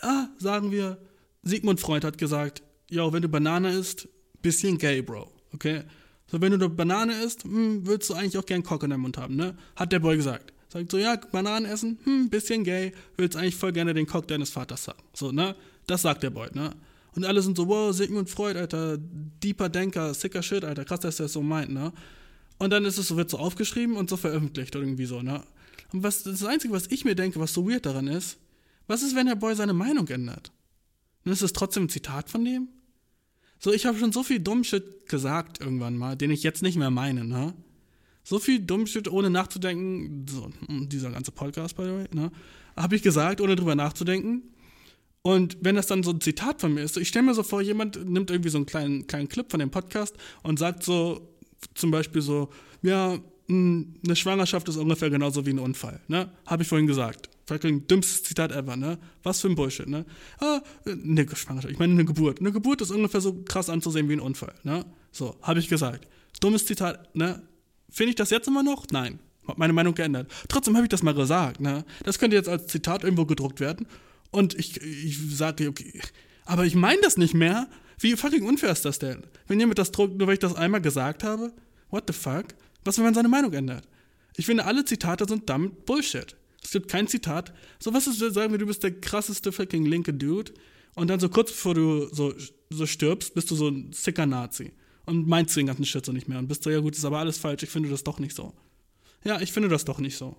[0.00, 0.98] ah, sagen wir,
[1.42, 4.08] Sigmund Freud hat gesagt, ja, wenn du Banane isst,
[4.42, 5.32] bisschen gay, Bro.
[5.52, 5.82] Okay?
[6.28, 9.02] So, wenn du eine Banane isst, hm, würdest du eigentlich auch gern Cock in deinem
[9.02, 9.56] Mund haben, ne?
[9.76, 10.52] Hat der Boy gesagt.
[10.68, 14.50] Sagt so, ja, Bananen essen, hm, bisschen gay, willst eigentlich voll gerne den Cock deines
[14.50, 15.02] Vaters haben.
[15.14, 15.54] So, ne?
[15.86, 16.72] Das sagt der Boy, ne?
[17.14, 21.16] Und alle sind so, wow, Sigmund Freud, Alter, deeper Denker, sicker Shit, Alter, krass, dass
[21.16, 21.92] der das so meint, ne?
[22.58, 25.42] Und dann ist es so, wird so aufgeschrieben und so veröffentlicht irgendwie so, ne?
[25.92, 28.38] Und was, das Einzige, was ich mir denke, was so weird daran ist,
[28.86, 30.52] was ist, wenn der Boy seine Meinung ändert?
[31.24, 32.68] Dann ist es trotzdem ein Zitat von dem?
[33.58, 36.90] So, ich habe schon so viel Dummshit gesagt irgendwann mal, den ich jetzt nicht mehr
[36.90, 37.54] meine, ne?
[38.22, 42.30] So viel Dummshit, ohne nachzudenken, so, hm, dieser ganze Podcast, by the way, ne?
[42.76, 44.42] Habe ich gesagt, ohne drüber nachzudenken.
[45.22, 47.60] Und wenn das dann so ein Zitat von mir ist, ich stelle mir so vor,
[47.60, 51.35] jemand nimmt irgendwie so einen kleinen, kleinen Clip von dem Podcast und sagt so,
[51.74, 52.50] zum Beispiel so,
[52.82, 56.30] ja, hm, eine Schwangerschaft ist ungefähr genauso wie ein Unfall, ne?
[56.46, 57.28] Habe ich vorhin gesagt.
[57.46, 58.98] Fucking dümmstes Zitat ever, ne?
[59.22, 60.04] Was für ein Bullshit, ne?
[60.40, 62.40] Ah, ne, Schwangerschaft, ich meine eine Geburt.
[62.40, 64.84] Eine Geburt ist ungefähr so krass anzusehen wie ein Unfall, ne?
[65.12, 66.08] So, habe ich gesagt.
[66.40, 67.42] Dummes Zitat, ne?
[67.88, 68.86] Finde ich das jetzt immer noch?
[68.90, 69.20] Nein.
[69.46, 70.30] Hab meine Meinung geändert.
[70.48, 71.84] Trotzdem habe ich das mal gesagt, ne?
[72.04, 73.86] Das könnte jetzt als Zitat irgendwo gedruckt werden.
[74.32, 76.00] Und ich, ich sage, okay,
[76.46, 77.68] aber ich meine das nicht mehr.
[77.98, 79.24] Wie fucking unfair ist das denn?
[79.46, 81.52] Wenn jemand das druckt, nur weil ich das einmal gesagt habe?
[81.90, 82.46] What the fuck?
[82.84, 83.86] Was, wenn man seine Meinung ändert?
[84.36, 86.36] Ich finde, alle Zitate sind damit Bullshit.
[86.62, 87.52] Es gibt kein Zitat.
[87.78, 90.52] So, was ist, sagen wir, du bist der krasseste fucking linke Dude
[90.94, 92.34] und dann so kurz bevor du so,
[92.70, 94.72] so stirbst, bist du so ein sicker Nazi
[95.04, 97.18] und meinst den ganzen Shit so nicht mehr und bist so, ja gut, ist aber
[97.18, 98.52] alles falsch, ich finde das doch nicht so.
[99.24, 100.36] Ja, ich finde das doch nicht so.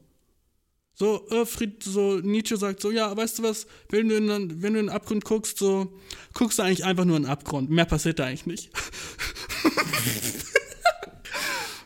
[1.00, 4.30] So, äh, Fried, so Nietzsche sagt so, ja, weißt du was, wenn du, in,
[4.64, 5.94] wenn du in den Abgrund guckst, so,
[6.34, 7.70] guckst du eigentlich einfach nur in den Abgrund.
[7.70, 8.72] Mehr passiert da eigentlich nicht.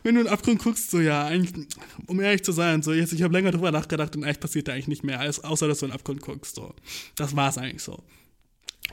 [0.02, 1.66] wenn du in den Abgrund guckst, so ja, eigentlich,
[2.06, 4.72] um ehrlich zu sein, so jetzt, ich habe länger drüber nachgedacht und eigentlich passiert da
[4.72, 6.54] eigentlich nicht mehr, als, außer dass du in den Abgrund guckst.
[6.54, 6.74] So.
[7.14, 8.02] Das war's eigentlich so.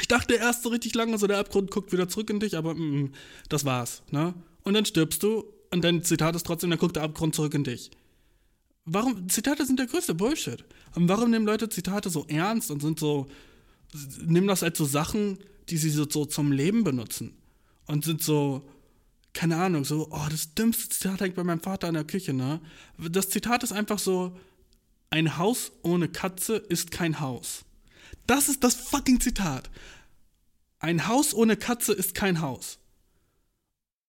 [0.02, 2.74] Ich dachte erst so richtig lange, so der Abgrund guckt wieder zurück in dich, aber
[2.74, 3.14] mm,
[3.48, 4.04] das war's.
[4.12, 4.34] Ne?
[4.64, 7.64] Und dann stirbst du und dein Zitat ist trotzdem, dann guckt der Abgrund zurück in
[7.64, 7.92] dich.
[8.92, 9.30] Warum?
[9.30, 10.64] Zitate sind der größte Bullshit.
[10.96, 13.28] Und warum nehmen Leute Zitate so ernst und sind so,
[14.26, 15.38] nehmen das als so Sachen,
[15.70, 17.34] die sie so, so zum Leben benutzen?
[17.86, 18.68] Und sind so,
[19.34, 22.62] keine Ahnung, so, oh, das dümmste Zitat hängt bei meinem Vater in der Küche, ne?
[22.98, 24.38] Das Zitat ist einfach so,
[25.12, 27.66] ein Haus ohne Katze ist kein Haus.
[28.28, 29.70] Das ist das fucking Zitat.
[30.80, 32.80] Ein Haus ohne Katze ist kein Haus.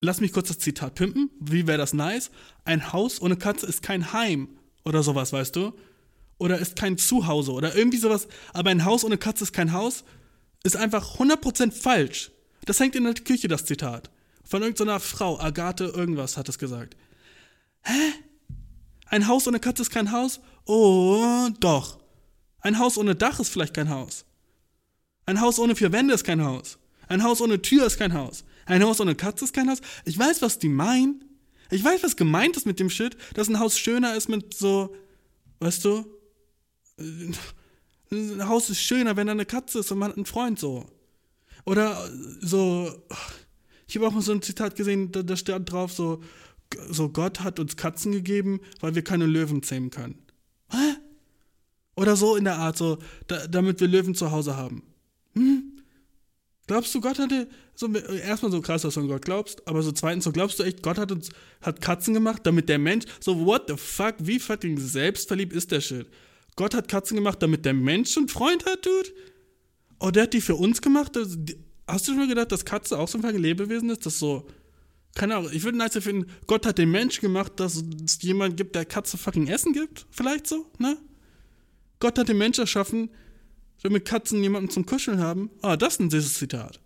[0.02, 1.30] Lass mich kurz das Zitat pimpen.
[1.40, 2.30] Wie wäre das nice?
[2.64, 4.48] Ein Haus ohne Katze ist kein Heim.
[4.84, 5.72] Oder sowas, weißt du?
[6.38, 7.52] Oder ist kein Zuhause.
[7.52, 8.28] Oder irgendwie sowas.
[8.52, 10.04] Aber ein Haus ohne Katze ist kein Haus.
[10.62, 12.30] Ist einfach 100% falsch.
[12.64, 14.10] Das hängt in der Küche, das Zitat.
[14.44, 16.96] Von irgendeiner Frau, Agathe irgendwas hat es gesagt.
[17.82, 18.12] Hä?
[19.06, 20.40] Ein Haus ohne Katze ist kein Haus?
[20.66, 21.98] Oh, doch.
[22.60, 24.24] Ein Haus ohne Dach ist vielleicht kein Haus.
[25.26, 26.78] Ein Haus ohne vier Wände ist kein Haus.
[27.08, 28.44] Ein Haus ohne Tür ist kein Haus.
[28.66, 29.80] Ein Haus ohne Katze ist kein Haus.
[30.04, 31.24] Ich weiß, was die meinen.
[31.70, 34.94] Ich weiß, was gemeint ist mit dem Shit, dass ein Haus schöner ist mit so,
[35.60, 36.04] weißt du,
[38.10, 40.86] ein Haus ist schöner, wenn da eine Katze ist und man hat einen Freund so.
[41.64, 42.10] Oder
[42.40, 42.92] so,
[43.86, 46.22] ich habe auch mal so ein Zitat gesehen, da, da stand drauf so,
[46.88, 50.18] so Gott hat uns Katzen gegeben, weil wir keine Löwen zähmen können.
[50.70, 50.96] Hä?
[51.96, 54.82] Oder so in der Art, so, da, damit wir Löwen zu Hause haben.
[55.34, 55.69] Hm?
[56.70, 59.90] Glaubst du, Gott hatte, so, erstmal so krass, dass du an Gott glaubst, aber so
[59.90, 61.30] zweitens, so glaubst du echt, Gott hat uns,
[61.62, 65.80] hat Katzen gemacht, damit der Mensch, so, what the fuck, wie fucking selbstverliebt ist der
[65.80, 66.06] Shit?
[66.54, 69.08] Gott hat Katzen gemacht, damit der Mensch einen Freund hat, Dude?
[69.98, 71.16] Oh, der hat die für uns gemacht?
[71.16, 71.56] Das, die,
[71.88, 74.06] hast du schon mal gedacht, dass Katze auch so ein fucking Lebewesen ist?
[74.06, 74.46] Das so,
[75.16, 78.76] keine Ahnung, ich würde nice finden, Gott hat den Mensch gemacht, dass es jemand gibt,
[78.76, 80.06] der Katze fucking Essen gibt?
[80.12, 80.96] Vielleicht so, ne?
[81.98, 83.10] Gott hat den Mensch erschaffen,
[83.82, 85.50] damit Katzen jemanden zum Kuscheln haben.
[85.62, 86.80] Ah, das ist ein süßes Zitat.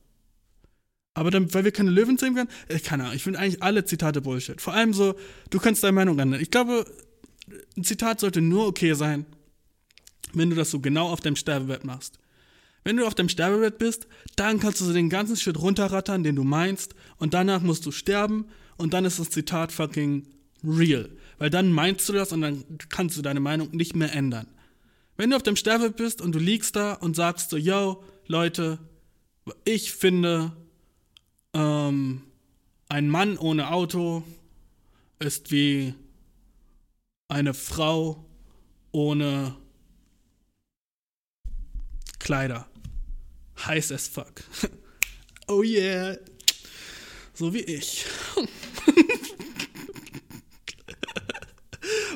[1.14, 3.84] Aber dann, weil wir keine Löwen sehen können, äh, keine Ahnung, ich finde eigentlich alle
[3.84, 4.60] Zitate Bullshit.
[4.60, 5.14] Vor allem so,
[5.50, 6.40] du kannst deine Meinung ändern.
[6.40, 6.84] Ich glaube,
[7.76, 9.24] ein Zitat sollte nur okay sein,
[10.32, 12.18] wenn du das so genau auf deinem Sterbebett machst.
[12.82, 16.36] Wenn du auf deinem Sterbebett bist, dann kannst du so den ganzen Shit runterrattern, den
[16.36, 20.26] du meinst, und danach musst du sterben, und dann ist das Zitat fucking
[20.64, 21.08] real.
[21.38, 24.48] Weil dann meinst du das und dann kannst du deine Meinung nicht mehr ändern.
[25.16, 28.78] Wenn du auf deinem Sterbebett bist und du liegst da und sagst so, yo, Leute,
[29.64, 30.52] ich finde,
[31.52, 32.22] ähm,
[32.88, 34.24] ein Mann ohne Auto
[35.18, 35.94] ist wie
[37.28, 38.24] eine Frau
[38.92, 39.56] ohne
[42.18, 42.68] Kleider.
[43.66, 44.42] Heiß as fuck.
[45.46, 46.16] Oh yeah.
[47.34, 48.06] So wie ich.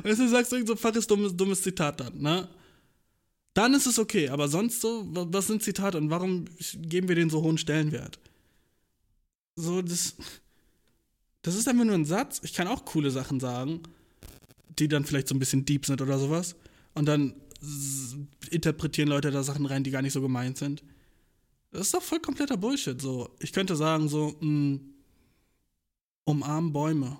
[0.03, 2.49] Weißt du, sagst irgend so ein dummes, dummes Zitat dann, ne?
[3.59, 6.45] Dann ist es okay, aber sonst so, was sind Zitate und warum
[6.77, 8.21] geben wir denen so hohen Stellenwert?
[9.57, 10.15] So, das.
[11.43, 12.41] Das ist einfach nur ein Satz.
[12.45, 13.81] Ich kann auch coole Sachen sagen,
[14.79, 16.55] die dann vielleicht so ein bisschen deep sind oder sowas.
[16.95, 17.35] Und dann
[18.53, 20.85] interpretieren Leute da Sachen rein, die gar nicht so gemeint sind.
[21.73, 23.03] Das ist doch voll kompletter Bullshit.
[23.03, 24.79] So, ich könnte sagen, so, mh,
[26.23, 27.19] umarmen Bäume,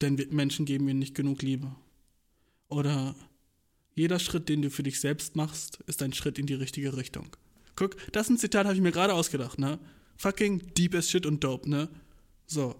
[0.00, 1.70] denn Menschen geben ihnen nicht genug Liebe.
[2.68, 3.14] Oder
[3.94, 7.36] jeder Schritt, den du für dich selbst machst, ist ein Schritt in die richtige Richtung.
[7.76, 9.78] Guck, das ist ein Zitat, habe ich mir gerade ausgedacht, ne?
[10.16, 11.88] Fucking deep as shit und dope, ne?
[12.46, 12.74] So.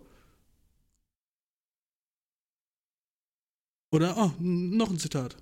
[3.92, 5.36] Oder, oh, noch ein Zitat.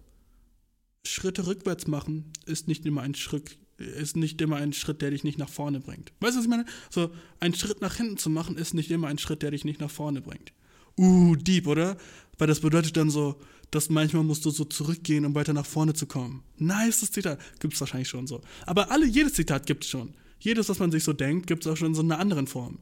[1.05, 5.25] Schritte rückwärts machen ist nicht immer ein Schritt, ist nicht immer ein Schritt, der dich
[5.25, 6.13] nicht nach vorne bringt.
[6.21, 6.65] Weißt du, was ich meine?
[6.91, 7.11] So,
[7.41, 9.91] ein Schritt nach hinten zu machen, ist nicht immer ein Schritt, der dich nicht nach
[9.91, 10.53] vorne bringt.
[10.99, 11.97] Uh, deep, oder?
[12.39, 13.41] Weil das bedeutet dann so,
[13.71, 16.43] dass manchmal musst du so zurückgehen, um weiter nach vorne zu kommen.
[16.57, 17.39] Nice, das Zitat.
[17.61, 18.41] Gibt es wahrscheinlich schon so.
[18.67, 20.15] Aber alle, jedes Zitat gibt es schon.
[20.41, 22.79] Jedes, was man sich so denkt, gibt es auch schon in so einer anderen Form.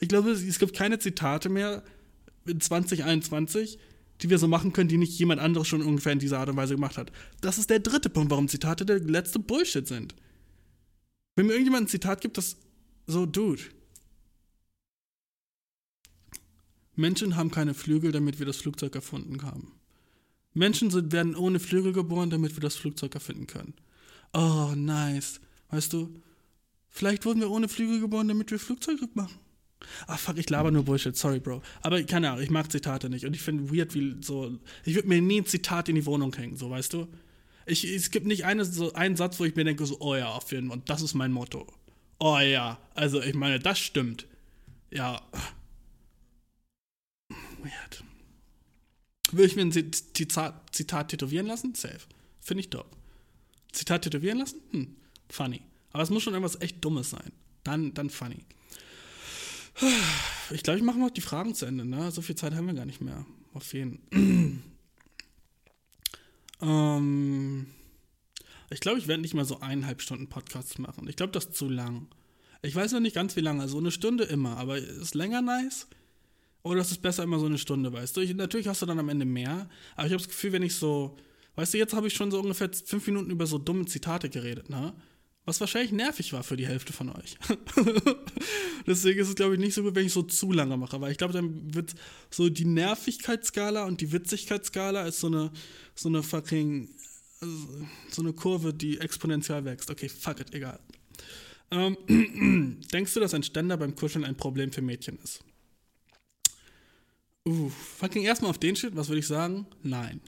[0.00, 1.84] Ich glaube, es gibt keine Zitate mehr
[2.46, 3.78] in 2021,
[4.22, 6.56] die wir so machen können, die nicht jemand anderes schon ungefähr in dieser Art und
[6.56, 7.12] Weise gemacht hat.
[7.40, 10.14] Das ist der dritte Punkt, warum Zitate der letzte Bullshit sind.
[11.36, 12.56] Wenn mir irgendjemand ein Zitat gibt, das
[13.06, 13.62] so, Dude.
[16.96, 19.72] Menschen haben keine Flügel, damit wir das Flugzeug erfunden haben.
[20.52, 23.74] Menschen sind, werden ohne Flügel geboren, damit wir das Flugzeug erfinden können.
[24.32, 25.40] Oh, nice.
[25.70, 26.20] Weißt du,
[26.88, 29.38] vielleicht wurden wir ohne Flügel geboren, damit wir Flugzeuge machen.
[30.06, 31.62] Ah, fuck, ich laber nur Bullshit, sorry, Bro.
[31.82, 33.24] Aber keine Ahnung, ich mag Zitate nicht.
[33.24, 34.58] Und ich finde weird, wie so.
[34.84, 37.08] Ich würde mir nie ein Zitat in die Wohnung hängen, so, weißt du?
[37.66, 40.28] Ich, es gibt nicht eine, so einen Satz, wo ich mir denke, so, oh ja,
[40.28, 41.66] auf jeden Fall, und das ist mein Motto.
[42.18, 44.26] Oh ja, also ich meine, das stimmt.
[44.90, 45.22] Ja.
[47.62, 48.04] Weird.
[49.32, 51.74] Will ich mir ein Zitat, Zitat tätowieren lassen?
[51.74, 52.00] Safe.
[52.40, 52.96] Finde ich dope.
[53.72, 54.60] Zitat tätowieren lassen?
[54.72, 54.96] Hm,
[55.28, 55.62] funny.
[55.92, 57.32] Aber es muss schon irgendwas echt Dummes sein.
[57.64, 58.44] Dann, dann funny.
[60.50, 61.84] Ich glaube, ich mache noch die Fragen zu Ende.
[61.84, 62.10] Ne?
[62.10, 63.24] So viel Zeit haben wir gar nicht mehr.
[63.54, 64.00] Auf jeden.
[66.60, 67.66] ähm,
[68.70, 71.08] ich glaube, ich werde nicht mal so eineinhalb Stunden Podcasts machen.
[71.08, 72.08] Ich glaube, das ist zu lang.
[72.62, 73.68] Ich weiß noch nicht ganz, wie lange.
[73.68, 74.58] So eine Stunde immer.
[74.58, 75.86] Aber ist länger nice?
[76.62, 78.20] Oder ist es besser immer so eine Stunde, weißt du?
[78.20, 79.68] Ich, natürlich hast du dann am Ende mehr.
[79.96, 81.16] Aber ich habe das Gefühl, wenn ich so.
[81.56, 84.70] Weißt du, jetzt habe ich schon so ungefähr fünf Minuten über so dumme Zitate geredet,
[84.70, 84.94] ne?
[85.46, 87.36] Was wahrscheinlich nervig war für die Hälfte von euch.
[88.86, 91.00] Deswegen ist es, glaube ich, nicht so gut, wenn ich so zu lange mache.
[91.00, 91.94] Weil ich glaube, dann wird
[92.30, 95.50] so die Nervigkeitsskala und die Witzigkeitsskala ist so eine,
[95.94, 96.90] so eine fucking,
[98.10, 99.90] so eine Kurve, die exponentiell wächst.
[99.90, 100.78] Okay, fuck it, egal.
[101.70, 101.96] Ähm,
[102.92, 105.42] denkst du, dass ein Ständer beim Kuscheln ein Problem für Mädchen ist?
[107.50, 109.66] Uh, fucking erstmal auf den Shit, was würde ich sagen?
[109.82, 110.20] Nein.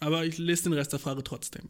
[0.00, 1.68] Aber ich lese den Rest der Frage trotzdem.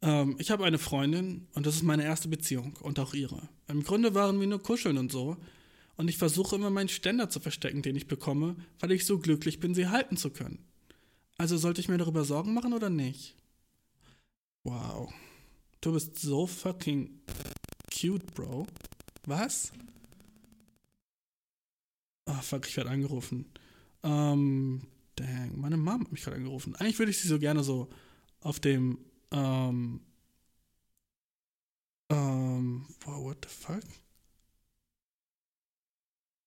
[0.00, 3.48] Ähm, ich habe eine Freundin und das ist meine erste Beziehung und auch ihre.
[3.68, 5.36] Im Grunde waren wir nur kuscheln und so.
[5.96, 9.60] Und ich versuche immer meinen Ständer zu verstecken, den ich bekomme, weil ich so glücklich
[9.60, 10.58] bin, sie halten zu können.
[11.38, 13.36] Also sollte ich mir darüber Sorgen machen oder nicht?
[14.64, 15.12] Wow.
[15.80, 17.20] Du bist so fucking
[17.88, 18.66] cute, Bro.
[19.26, 19.70] Was?
[22.24, 23.46] Ah, fuck, ich werde angerufen.
[24.04, 24.82] Ähm,
[25.16, 26.74] dang, meine Mom hat mich gerade angerufen.
[26.76, 27.88] Eigentlich würde ich sie so gerne so
[28.40, 28.98] auf dem,
[29.30, 30.00] ähm,
[32.10, 33.82] ähm, wow, what the fuck?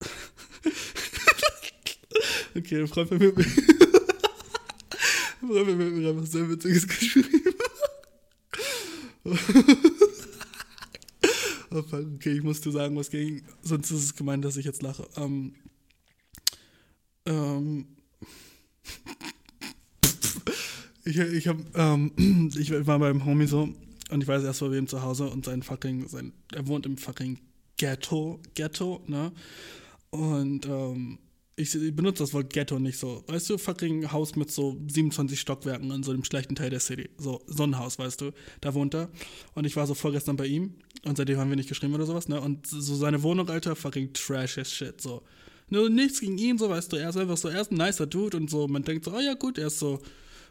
[2.56, 3.34] okay, ein Freund von mir, ein
[5.48, 7.30] Freund von mir hat einfach sehr witziges geschrieben.
[11.72, 15.08] oh okay, ich musste sagen, was ging, sonst ist es gemeint, dass ich jetzt lache.
[15.16, 15.56] Ähm,
[17.26, 17.88] ähm,
[21.06, 23.70] ich, ich, hab, ähm, ich war beim Homie so
[24.10, 26.98] und ich weiß erst bei wem zu Hause und sein fucking, sein, er wohnt im
[26.98, 27.40] fucking
[27.78, 29.32] Ghetto, Ghetto, ne?
[30.12, 31.20] Und ähm,
[31.58, 33.24] ich, ich benutze das Wort Ghetto nicht so.
[33.28, 37.10] Weißt du, fucking Haus mit so 27 Stockwerken in so einem schlechten Teil der City.
[37.18, 38.32] So, so ein Haus, weißt du.
[38.62, 39.10] Da wohnt er.
[39.54, 42.28] Und ich war so vorgestern bei ihm und seitdem haben wir nicht geschrieben oder sowas,
[42.28, 42.42] ne?
[42.42, 45.24] Und so seine Wohnung, Alter, fucking trash as shit, so.
[45.70, 48.06] Nur nichts gegen ihn, so, weißt du, er ist einfach so, er ist ein nicer
[48.06, 50.00] Dude und so, man denkt so, oh ja, gut, er ist so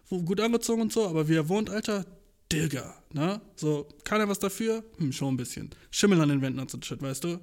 [0.08, 2.04] gut angezogen und so, aber wie er wohnt, Alter,
[2.52, 3.40] Digga, ne?
[3.56, 4.84] So, kann er was dafür?
[4.98, 5.70] Hm, schon ein bisschen.
[5.90, 7.40] Schimmel an den Wänden und so Shit, weißt du?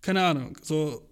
[0.00, 1.02] Keine Ahnung, so,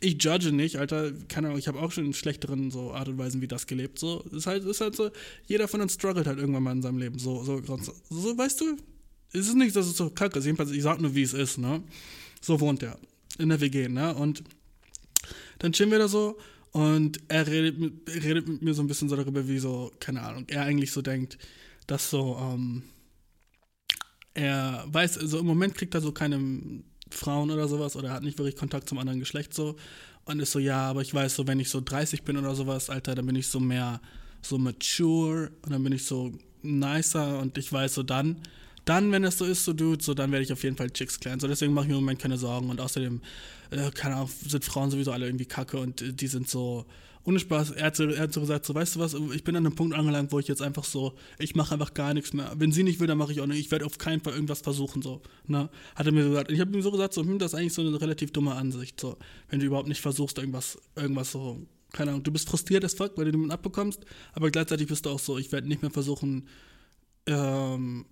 [0.00, 3.18] ich judge nicht, Alter, keine Ahnung, ich habe auch schon in schlechteren so Art und
[3.18, 5.10] Weisen wie das gelebt, so, ist halt, ist halt so,
[5.46, 7.76] jeder von uns struggelt halt irgendwann mal in seinem Leben, so, so, so,
[8.08, 8.76] so weißt du?
[9.32, 11.58] Es ist nicht, dass es so kacke ist, jedenfalls, ich sag nur, wie es ist,
[11.58, 11.82] ne?
[12.40, 12.98] So wohnt er,
[13.38, 14.14] in der WG, ne?
[14.14, 14.42] Und
[15.58, 16.38] dann chillen wir da so
[16.72, 20.22] und er redet mit, redet mit mir so ein bisschen so darüber, wie so, keine
[20.22, 21.38] Ahnung, er eigentlich so denkt,
[21.86, 22.82] dass so, ähm,
[24.34, 26.40] er weiß, also im Moment kriegt er so keine
[27.10, 29.76] Frauen oder sowas oder hat nicht wirklich Kontakt zum anderen Geschlecht so
[30.24, 32.90] und ist so, ja, aber ich weiß so, wenn ich so 30 bin oder sowas,
[32.90, 34.00] Alter, dann bin ich so mehr
[34.42, 38.40] so mature und dann bin ich so nicer und ich weiß so dann,
[38.90, 41.20] dann, wenn es so ist, so Dude, so dann werde ich auf jeden Fall Chicks
[41.20, 41.38] klären.
[41.38, 43.20] So deswegen mache ich mir im Moment keine Sorgen und außerdem,
[43.70, 46.86] äh, keine Ahnung, sind Frauen sowieso alle irgendwie kacke und äh, die sind so,
[47.22, 49.54] ohne Spaß, er hat, so, er hat so gesagt, so, weißt du was, ich bin
[49.54, 52.50] an einem Punkt angelangt, wo ich jetzt einfach so, ich mache einfach gar nichts mehr.
[52.56, 53.60] Wenn sie nicht will, dann mache ich auch nicht.
[53.60, 55.22] Ich werde auf keinen Fall irgendwas versuchen, so.
[55.46, 55.68] Ne?
[55.94, 56.50] Hat er mir so gesagt.
[56.50, 58.98] Ich habe ihm so gesagt, so, hm, das ist eigentlich so eine relativ dumme Ansicht,
[58.98, 59.18] so.
[59.50, 61.60] Wenn du überhaupt nicht versuchst, irgendwas, irgendwas so,
[61.92, 65.10] keine Ahnung, du bist frustriert as fuck, weil du jemanden abbekommst, aber gleichzeitig bist du
[65.10, 66.48] auch so, ich werde nicht mehr versuchen,
[67.26, 68.06] ähm,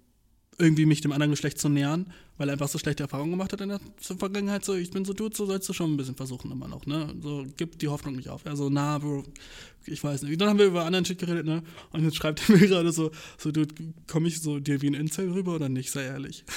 [0.58, 3.60] irgendwie mich dem anderen Geschlecht zu nähern, weil er einfach so schlechte Erfahrungen gemacht hat
[3.60, 4.64] in der Vergangenheit.
[4.64, 7.14] So, ich bin so Dude, so sollst du schon ein bisschen versuchen immer noch, ne?
[7.22, 8.44] So, gib die Hoffnung nicht auf.
[8.44, 9.24] Also, na, Bro,
[9.86, 10.40] ich weiß nicht.
[10.40, 11.62] Dann haben wir über anderen Shit geredet, ne?
[11.92, 13.74] Und jetzt schreibt er mir gerade so, so, Dude,
[14.06, 15.90] komme ich so dir wie ein Incel rüber oder nicht?
[15.90, 16.44] Sei ehrlich.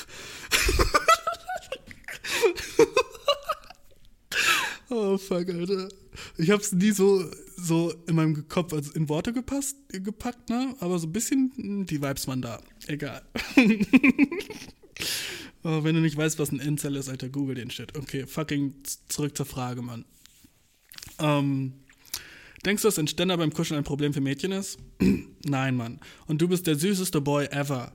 [4.92, 5.90] oh, fuck, Alter.
[6.38, 7.26] Ich hab's nie so,
[7.58, 10.76] so in meinem Kopf also in Worte gepasst, gepackt, ne?
[10.80, 12.62] Aber so ein bisschen, die Vibes waren da.
[12.88, 13.22] Egal.
[15.64, 17.98] oh, wenn du nicht weißt, was ein Incel ist, Alter, google den Shit.
[17.98, 18.76] Okay, fucking
[19.08, 20.06] zurück zur Frage, Mann.
[21.20, 21.74] Ähm,
[22.66, 24.78] denkst du, dass ein Ständer beim Kuscheln ein Problem für Mädchen ist?
[25.46, 26.00] Nein, Mann.
[26.28, 27.94] Und du bist der süßeste Boy ever.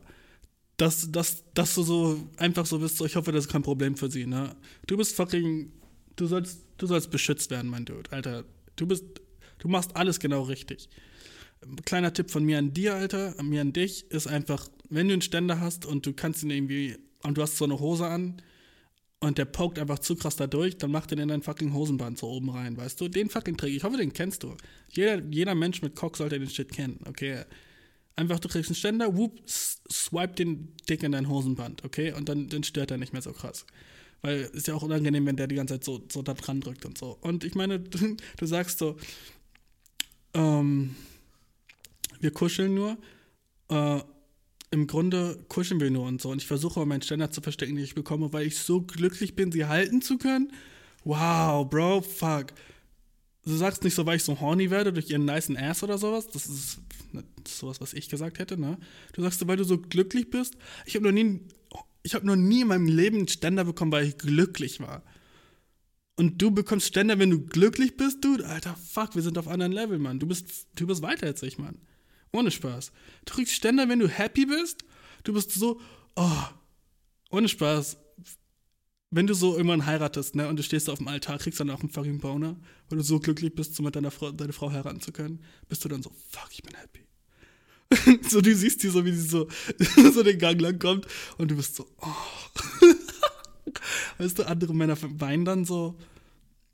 [0.78, 3.96] Dass, dass, dass du so einfach so bist, so, ich hoffe, das ist kein Problem
[3.96, 4.54] für sie, ne?
[4.86, 5.72] Du bist fucking,
[6.16, 8.10] du sollst, du sollst beschützt werden, mein Dude.
[8.10, 8.44] Alter,
[8.76, 9.04] du bist,
[9.58, 10.88] du machst alles genau richtig.
[11.84, 15.14] Kleiner Tipp von mir an dir, Alter, an mir an dich, ist einfach, wenn du
[15.14, 18.42] einen Ständer hast und du kannst ihn irgendwie, und du hast so eine Hose an
[19.20, 22.18] und der pokt einfach zu krass da durch, dann mach den in dein fucking Hosenband
[22.18, 23.08] so oben rein, weißt du?
[23.08, 24.56] Den fucking Trick, ich hoffe, den kennst du.
[24.90, 27.44] Jeder, jeder Mensch mit Cock sollte den Shit kennen, okay?
[28.14, 32.12] Einfach, du kriegst einen Ständer, whoop, swipe den Dick in dein Hosenband, okay?
[32.12, 33.66] Und dann, dann stört er nicht mehr so krass.
[34.26, 36.84] Weil ist ja auch unangenehm, wenn der die ganze Zeit so, so da dran drückt
[36.84, 37.16] und so.
[37.20, 37.78] Und ich meine,
[38.38, 38.96] du, sagst so,
[40.34, 40.96] ähm,
[42.18, 42.98] wir kuscheln nur.
[43.68, 44.00] Äh,
[44.72, 46.30] Im Grunde kuscheln wir nur und so.
[46.30, 49.52] Und ich versuche meinen Ständer zu verstecken, den ich bekomme, weil ich so glücklich bin,
[49.52, 50.52] sie halten zu können.
[51.04, 52.46] Wow, Bro, fuck.
[53.44, 56.26] Du sagst nicht so, weil ich so horny werde durch ihren nicen Ass oder sowas.
[56.26, 56.80] Das ist,
[57.46, 58.76] sowas, was ich gesagt hätte, ne?
[59.12, 60.56] Du sagst weil du so glücklich bist.
[60.84, 61.42] Ich habe noch nie,
[62.06, 65.02] ich habe noch nie in meinem Leben einen Ständer bekommen, weil ich glücklich war.
[66.14, 68.46] Und du bekommst Ständer, wenn du glücklich bist, dude.
[68.46, 70.20] Alter, fuck, wir sind auf anderen Level, Mann.
[70.20, 71.80] Du bist, du bist weiter als ich, Mann.
[72.32, 72.92] Ohne Spaß.
[73.24, 74.84] Du kriegst Ständer, wenn du happy bist.
[75.24, 75.80] Du bist so,
[76.14, 76.42] oh,
[77.30, 77.98] ohne Spaß.
[79.10, 81.80] Wenn du so irgendwann heiratest, ne, und du stehst auf dem Altar, kriegst dann auch
[81.80, 82.56] einen fucking Boner,
[82.88, 85.84] weil du so glücklich bist, so mit deiner Frau, deine Frau heiraten zu können, bist
[85.84, 87.05] du dann so, fuck, ich bin happy.
[88.28, 89.48] so, du siehst die so, wie sie so,
[90.12, 91.06] so den Gang lang kommt
[91.38, 92.90] und du bist so, oh.
[94.18, 95.96] weißt du, andere Männer weinen dann so.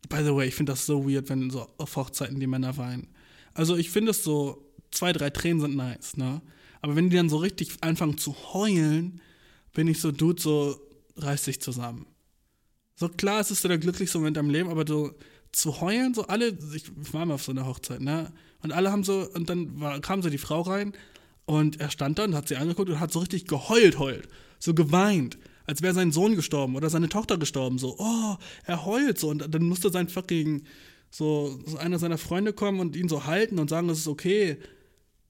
[0.08, 3.08] By the way, ich finde das so weird, wenn so auf Hochzeiten die Männer weinen.
[3.54, 6.42] Also ich finde es so, zwei, drei Tränen sind nice, ne?
[6.80, 9.20] Aber wenn die dann so richtig anfangen zu heulen,
[9.72, 10.80] bin ich so, Dude, so
[11.16, 12.06] reiß dich zusammen.
[12.96, 15.14] So klar, es ist so der glücklichste Moment am Leben, aber so
[15.52, 18.32] zu heulen, so alle, ich war mal auf so einer Hochzeit, ne?
[18.62, 20.92] Und alle haben so, und dann war, kam so die Frau rein
[21.44, 24.28] und er stand da und hat sie angeguckt und hat so richtig geheult, heult.
[24.58, 25.38] So geweint.
[25.66, 27.78] Als wäre sein Sohn gestorben oder seine Tochter gestorben.
[27.78, 29.28] So, oh, er heult so.
[29.28, 30.62] Und dann musste sein fucking,
[31.10, 34.56] so, so einer seiner Freunde kommen und ihn so halten und sagen, das ist okay.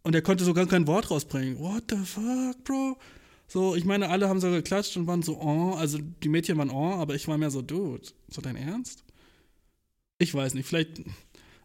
[0.03, 1.59] Und er konnte so gar kein Wort rausbringen.
[1.59, 2.97] What the fuck, Bro?
[3.49, 6.71] So, ich meine, alle haben so geklatscht und waren so, oh, also die Mädchen waren
[6.71, 9.05] oh, aber ich war mehr so, dude, so dein Ernst?
[10.23, 11.03] Ich weiß nicht, vielleicht,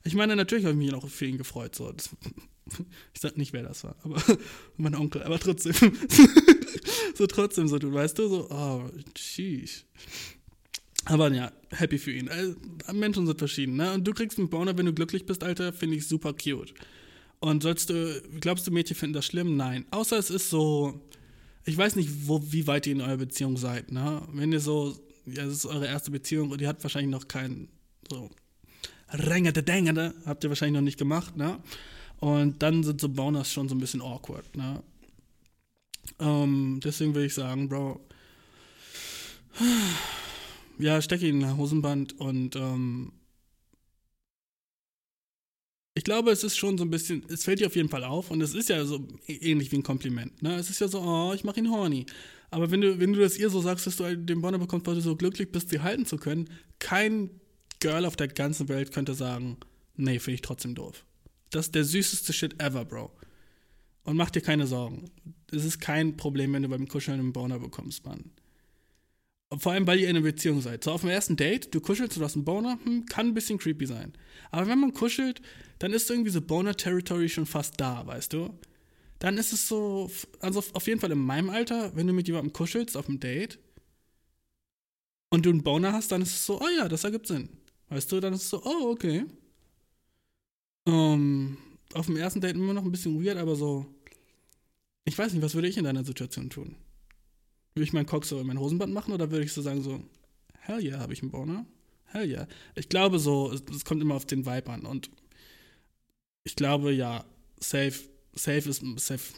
[0.03, 1.91] ich meine, natürlich habe ich mich auch für ihn gefreut, so.
[1.91, 2.09] Das,
[3.13, 4.21] ich sag nicht, wer das war, aber
[4.77, 5.73] mein Onkel, aber trotzdem.
[7.15, 9.85] so trotzdem, so, du weißt du, so, oh, sheesh.
[11.05, 12.29] Aber ja, happy für ihn.
[12.29, 12.55] Also,
[12.93, 13.93] Menschen sind verschieden, ne?
[13.93, 16.73] Und du kriegst einen Boner, wenn du glücklich bist, Alter, finde ich super cute.
[17.39, 19.55] Und sollst du, glaubst du, Mädchen finden das schlimm?
[19.55, 19.85] Nein.
[19.91, 20.99] Außer es ist so,
[21.63, 24.27] ich weiß nicht, wo, wie weit ihr in eurer Beziehung seid, ne?
[24.33, 24.97] Wenn ihr so,
[25.27, 27.69] ja, das ist eure erste Beziehung und ihr habt wahrscheinlich noch keinen,
[28.09, 28.31] so,
[29.11, 31.59] Rängete, Dängete, habt ihr wahrscheinlich noch nicht gemacht, ne?
[32.19, 34.81] Und dann sind so Boners schon so ein bisschen awkward, ne?
[36.19, 37.99] Ähm, deswegen würde ich sagen, Bro,
[40.79, 43.11] ja, steck ihn in ein Hosenband und ähm,
[45.95, 48.29] ich glaube, es ist schon so ein bisschen, es fällt dir auf jeden Fall auf
[48.29, 50.43] und es ist ja so ähnlich wie ein Kompliment.
[50.43, 50.55] Ne?
[50.55, 52.05] Es ist ja so, oh, ich mache ihn horny.
[52.51, 54.93] Aber wenn du, wenn du das ihr so sagst, dass du den Bonner bekommst, weil
[54.93, 57.31] du so glücklich bist, sie halten zu können, kein
[57.79, 59.57] Girl auf der ganzen Welt könnte sagen,
[59.95, 61.05] nee, finde ich trotzdem doof.
[61.49, 63.11] Das ist der süßeste Shit ever, Bro.
[64.03, 65.11] Und mach dir keine Sorgen.
[65.51, 68.31] Es ist kein Problem, wenn du beim Kuscheln einen Boner bekommst, Mann.
[69.57, 70.83] Vor allem, weil ihr in einer Beziehung seid.
[70.83, 73.57] So auf dem ersten Date, du kuschelst, du hast einen Boner, hm, kann ein bisschen
[73.59, 74.13] creepy sein.
[74.51, 75.41] Aber wenn man kuschelt,
[75.79, 78.57] dann ist irgendwie so Boner-Territory schon fast da, weißt du?
[79.19, 82.53] Dann ist es so, also auf jeden Fall in meinem Alter, wenn du mit jemandem
[82.53, 83.57] kuschelst auf dem Date
[85.29, 87.49] und du einen Boner hast, dann ist es so, oh ja, das ergibt Sinn.
[87.89, 89.25] Weißt du, dann ist es so, oh, okay.
[90.85, 91.57] Um,
[91.93, 93.85] auf dem ersten Date immer noch ein bisschen weird, aber so,
[95.05, 96.75] ich weiß nicht, was würde ich in deiner Situation tun?
[97.73, 100.01] Würde ich meinen Cock so in mein Hosenband machen oder würde ich so sagen, so,
[100.59, 101.65] hell yeah, habe ich einen Boner?
[102.05, 102.47] Hell yeah.
[102.75, 105.09] Ich glaube so, es kommt immer auf den Vibe an und
[106.43, 107.25] ich glaube ja,
[107.59, 107.99] safe,
[108.33, 109.33] safe ist, safe,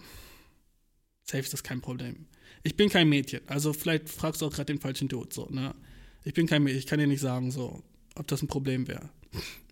[1.23, 2.27] safe ist das kein Problem.
[2.63, 5.75] Ich bin kein Mädchen, also vielleicht fragst du auch gerade den falschen Dude, so, ne?
[6.23, 7.81] Ich bin kein Mädchen, ich kann dir nicht sagen, so,
[8.19, 9.09] ob das ein Problem wäre.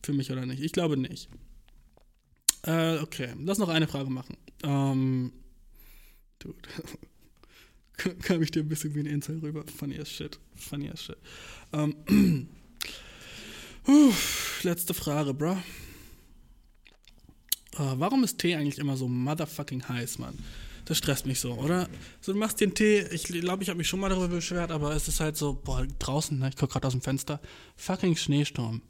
[0.01, 0.61] Für mich oder nicht.
[0.61, 1.29] Ich glaube nicht.
[2.63, 4.37] Äh, okay, lass noch eine Frage machen.
[4.63, 5.31] Ähm,
[6.39, 6.57] Dude.
[8.21, 9.65] kam ich dir ein bisschen wie ein Insel rüber.
[9.65, 10.39] Funny as shit.
[10.55, 11.17] Funny as shit.
[11.73, 11.95] Ähm,
[13.87, 14.13] uh,
[14.63, 15.57] letzte Frage, bro.
[17.77, 20.37] Uh, warum ist Tee eigentlich immer so motherfucking heiß, Mann?
[20.87, 21.89] Das stresst mich so, oder?
[22.21, 24.95] So, du machst einen Tee, ich glaube, ich habe mich schon mal darüber beschwert, aber
[24.95, 27.41] es ist halt so, boah, draußen, ne, ich gucke gerade aus dem Fenster,
[27.75, 28.81] fucking Schneesturm.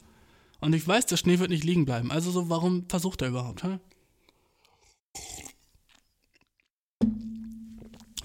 [0.60, 2.12] Und ich weiß, der Schnee wird nicht liegen bleiben.
[2.12, 3.80] Also so, warum versucht er überhaupt, hä?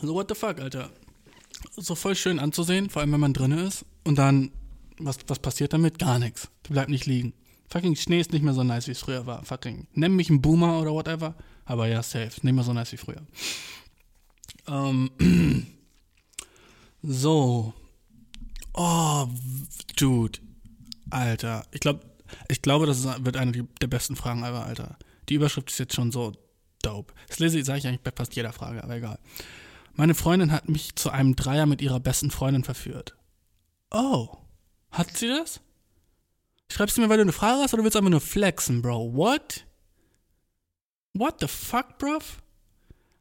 [0.02, 0.91] So, what the fuck, Alter.
[1.76, 3.86] So voll schön anzusehen, vor allem wenn man drin ist.
[4.04, 4.52] Und dann,
[5.00, 5.98] was, was passiert damit?
[5.98, 6.48] Gar nichts.
[6.68, 7.34] Der bleibt nicht liegen.
[7.70, 9.44] Fucking Schnee ist nicht mehr so nice, wie es früher war.
[9.44, 11.34] Fucking, nenn mich ein Boomer oder whatever.
[11.65, 12.31] Aber ja, safe.
[12.41, 13.22] Nicht mehr so nice wie früher.
[14.68, 15.11] Ähm,
[17.02, 17.73] so.
[18.73, 19.27] Oh,
[19.95, 20.40] Dude.
[21.10, 21.65] Alter.
[21.72, 22.02] Ich glaube,
[22.48, 24.98] ich glaube, das wird eine der besten Fragen ever, Alter.
[25.30, 26.34] Die Überschrift ist jetzt schon so
[26.81, 27.14] dope.
[27.27, 29.19] Das lese ich, sage ich eigentlich bei fast jeder Frage, aber egal.
[29.94, 33.15] Meine Freundin hat mich zu einem Dreier mit ihrer besten Freundin verführt.
[33.91, 34.38] Oh,
[34.91, 35.61] hat sie das?
[36.72, 39.14] Schreibst du mir, weil du eine Frage hast oder willst du einfach nur flexen, Bro?
[39.14, 39.65] What?
[41.14, 42.41] What the fuck, bruv?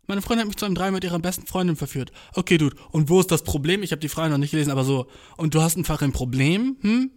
[0.06, 2.10] Meine Freundin hat mich zu einem Dreier mit ihrer besten Freundin verführt.
[2.35, 3.82] Okay, Dude, und wo ist das Problem?
[3.82, 5.06] Ich habe die Frage noch nicht gelesen, aber so,
[5.36, 7.10] und du hast einfach ein Problem, hm?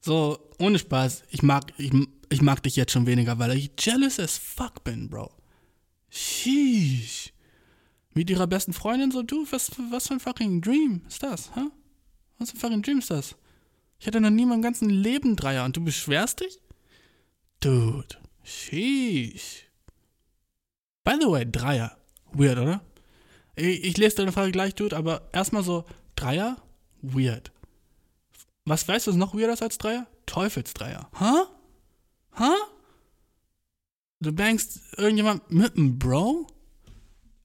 [0.00, 1.92] So, ohne Spaß, ich mag, ich,
[2.28, 5.30] ich mag dich jetzt schon weniger, weil ich jealous as fuck bin, Bro.
[6.10, 7.32] Sheesh.
[8.12, 11.62] Mit ihrer besten Freundin so, du, was, was für ein fucking Dream ist das, hä?
[12.38, 13.36] Was für ein fucking Dream ist das?
[13.98, 16.58] Ich hatte noch nie in meinem ganzen Leben Dreier und du beschwerst dich?
[17.60, 19.69] Dude, sheesh.
[21.04, 21.96] By the way, Dreier.
[22.32, 22.80] Weird, oder?
[23.56, 25.84] Ich, ich lese deine Frage gleich, Dude, aber erstmal so,
[26.16, 26.56] Dreier?
[27.02, 27.52] Weird.
[28.64, 30.06] Was weißt du, was noch weirder ist als Dreier?
[30.26, 31.10] Teufelsdreier.
[31.18, 31.44] Hä?
[32.36, 32.52] Hä?
[34.20, 36.46] Du bangst irgendjemand mit einem Bro?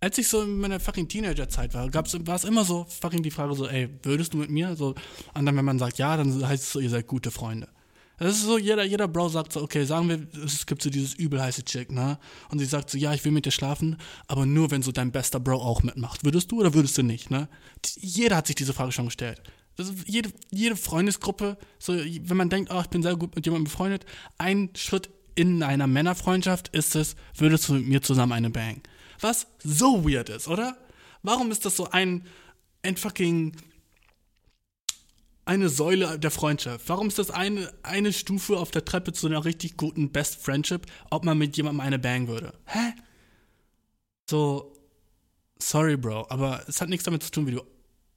[0.01, 3.31] Als ich so in meiner fucking Teenagerzeit war, gab's, war es immer so, fucking die
[3.31, 4.75] Frage so, ey, würdest du mit mir?
[4.75, 4.93] So,
[5.33, 7.69] und dann, wenn man sagt ja, dann heißt es so, ihr seid gute Freunde.
[8.17, 11.15] Das ist so, jeder, jeder Bro sagt so, okay, sagen wir, es gibt so dieses
[11.15, 12.17] übel heiße Chick, ne?
[12.49, 13.97] Und sie sagt so, ja, ich will mit dir schlafen,
[14.27, 16.23] aber nur, wenn so dein bester Bro auch mitmacht.
[16.23, 17.49] Würdest du oder würdest du nicht, ne?
[17.97, 19.41] Jeder hat sich diese Frage schon gestellt.
[19.75, 23.65] Das jede, jede Freundesgruppe, so, wenn man denkt, oh, ich bin sehr gut mit jemandem
[23.65, 24.05] befreundet,
[24.37, 28.81] ein Schritt in einer Männerfreundschaft ist es, würdest du mit mir zusammen eine bang.
[29.19, 30.77] Was so weird ist, oder?
[31.23, 32.25] Warum ist das so ein,
[32.83, 33.53] ein fucking
[35.45, 36.89] eine Säule der Freundschaft?
[36.89, 40.87] Warum ist das eine, eine Stufe auf der Treppe zu einer richtig guten Best Friendship,
[41.11, 42.53] ob man mit jemandem eine bang würde?
[42.65, 42.93] Hä?
[44.29, 44.73] So,
[45.59, 47.61] sorry, Bro, aber es hat nichts damit zu tun, wie du,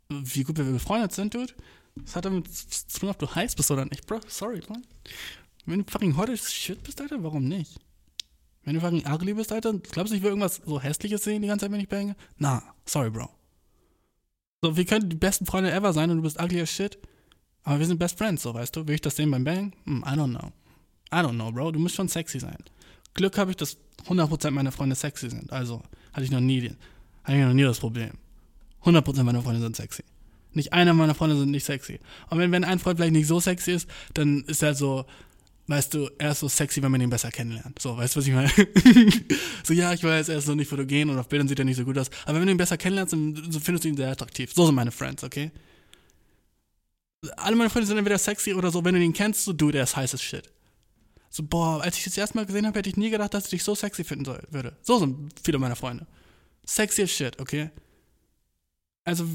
[0.08, 1.52] wie gut wir befreundet sind, Dude.
[2.04, 4.20] Es hat damit zu tun, ob du heiß bist oder nicht, Bro.
[4.26, 4.86] Sorry, man.
[5.66, 7.78] Wenn du fucking hot shit bist, Alter, warum nicht?
[8.62, 11.48] Wenn du fucking ugly bist, Alter, glaubst du, ich will irgendwas so Hässliches sehen die
[11.48, 12.16] ganze Zeit, wenn ich bange?
[12.38, 13.28] Na, sorry, Bro.
[14.62, 16.98] So, wir können die besten Freunde ever sein und du bist ugly as shit.
[17.68, 18.88] Aber wir sind Best Friends, so, weißt du?
[18.88, 19.74] Will ich das sehen beim Bang?
[19.84, 20.52] Hm, I don't know.
[21.12, 21.72] I don't know, Bro.
[21.72, 22.56] Du musst schon sexy sein.
[23.12, 23.76] Glück habe ich, dass
[24.06, 25.52] 100% meiner Freunde sexy sind.
[25.52, 25.82] Also,
[26.14, 26.72] hatte ich noch nie,
[27.24, 28.12] hatte ich noch nie das Problem.
[28.84, 30.02] 100% meiner Freunde sind sexy.
[30.54, 32.00] Nicht einer meiner Freunde sind nicht sexy.
[32.30, 35.04] Und wenn, wenn ein Freund vielleicht nicht so sexy ist, dann ist er so,
[35.66, 37.78] weißt du, er ist so sexy, wenn man ihn besser kennenlernt.
[37.82, 38.50] So, weißt du, was ich meine?
[39.62, 41.76] so, ja, ich weiß, er ist so nicht fotogen und auf Bildern sieht er nicht
[41.76, 42.08] so gut aus.
[42.24, 44.54] Aber wenn du ihn besser kennenlernst, dann findest du ihn sehr attraktiv.
[44.54, 45.50] So sind meine Friends, okay?
[47.36, 49.84] Alle meine Freunde sind entweder sexy oder so, wenn du ihn kennst, so, du, der
[49.84, 50.52] ist heißes Shit.
[51.30, 53.50] So, boah, als ich das erste Mal gesehen habe, hätte ich nie gedacht, dass ich
[53.50, 54.76] dich so sexy finden soll, würde.
[54.82, 56.06] So sind viele meiner Freunde.
[56.64, 57.70] Sexy as shit, okay?
[59.04, 59.26] Also,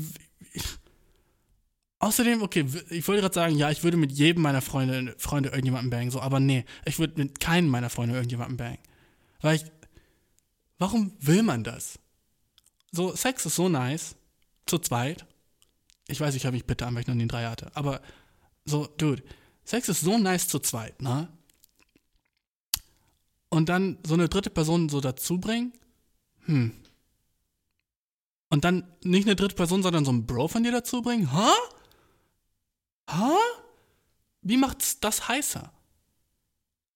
[2.00, 5.90] außerdem, okay, ich wollte gerade sagen, ja, ich würde mit jedem meiner Freunde, Freunde irgendjemanden
[5.90, 8.80] bangen, so, aber nee, ich würde mit keinem meiner Freunde irgendjemanden bangen.
[9.42, 9.66] Weil ich,
[10.80, 12.00] warum will man das?
[12.92, 14.16] So, Sex ist so nice,
[14.66, 15.26] zu zweit.
[16.08, 18.02] Ich weiß, ich habe mich bitte an, weil ich noch einen Dreier hatte, aber
[18.66, 19.24] so, dude,
[19.64, 21.30] Sex ist so nice zu zweit, ne?
[23.50, 25.74] Und dann so eine dritte Person so dazu bringen,
[26.46, 26.74] hm.
[28.50, 31.52] Und dann nicht eine dritte Person, sondern so ein Bro von dir dazu bringen, hä?
[33.10, 33.36] Hä?
[34.42, 35.72] Wie macht's das heißer?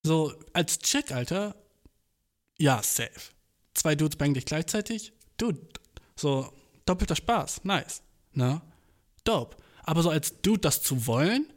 [0.03, 1.55] So, als Chick, Alter,
[2.59, 3.34] ja, safe.
[3.73, 5.67] Zwei Dudes bangen dich gleichzeitig, dude,
[6.15, 6.53] so,
[6.85, 8.01] doppelter Spaß, nice,
[8.34, 8.61] ne?
[9.28, 9.58] Dope.
[9.84, 11.48] Aber so als Dude das zu wollen,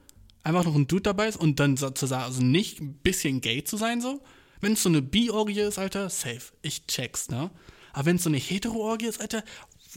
[0.43, 3.77] einfach noch ein Dude dabei ist und dann sozusagen also nicht ein bisschen gay zu
[3.77, 4.21] sein, so,
[4.61, 7.51] wenn es so eine Bi-Orgie ist, Alter, safe, ich check's, ne?
[7.93, 9.43] Aber wenn es so eine Hetero-Orgie ist, Alter,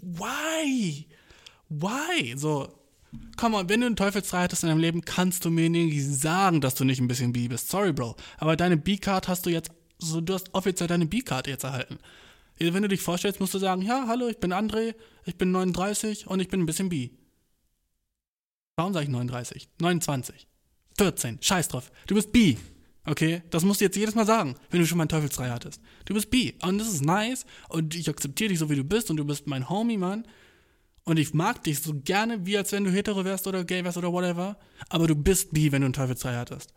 [0.02, 1.06] why?
[1.70, 2.36] Why?
[2.36, 2.74] So,
[3.38, 6.60] komm mal, wenn du einen Teufelsfrei hattest in deinem Leben, kannst du mir nicht sagen,
[6.62, 7.70] dass du nicht ein bisschen bi bist.
[7.70, 8.16] Sorry, Bro.
[8.38, 12.00] Aber deine B-Card hast du jetzt, so, du hast offiziell deine B-Card jetzt erhalten.
[12.58, 14.96] Wenn du dich vorstellst, musst du sagen, ja, hallo, ich bin André,
[15.26, 17.12] ich bin 39 und ich bin ein bisschen bi.
[18.76, 19.70] Warum sage ich 39?
[19.80, 20.48] 29.
[20.98, 21.38] 14.
[21.42, 21.92] Scheiß drauf.
[22.08, 22.58] Du bist bi.
[23.06, 23.44] Okay?
[23.50, 25.82] Das musst du jetzt jedes Mal sagen, wenn du schon mal einen Teufelsfrei hattest.
[26.06, 26.56] Du bist bi.
[26.62, 27.46] Und das ist nice.
[27.70, 29.10] Und ich akzeptiere dich so, wie du bist.
[29.10, 30.28] Und du bist mein Homie, Mann.
[31.06, 33.98] Und ich mag dich so gerne, wie als wenn du hetero wärst oder gay wärst
[33.98, 34.58] oder whatever.
[34.90, 36.74] Aber du bist bi, wenn du einen Teufelsfrei hattest.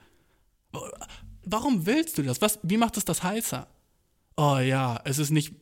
[1.45, 2.41] Warum willst du das?
[2.41, 3.69] Was, wie macht es das heißer?
[4.37, 5.55] Oh ja, es ist nicht.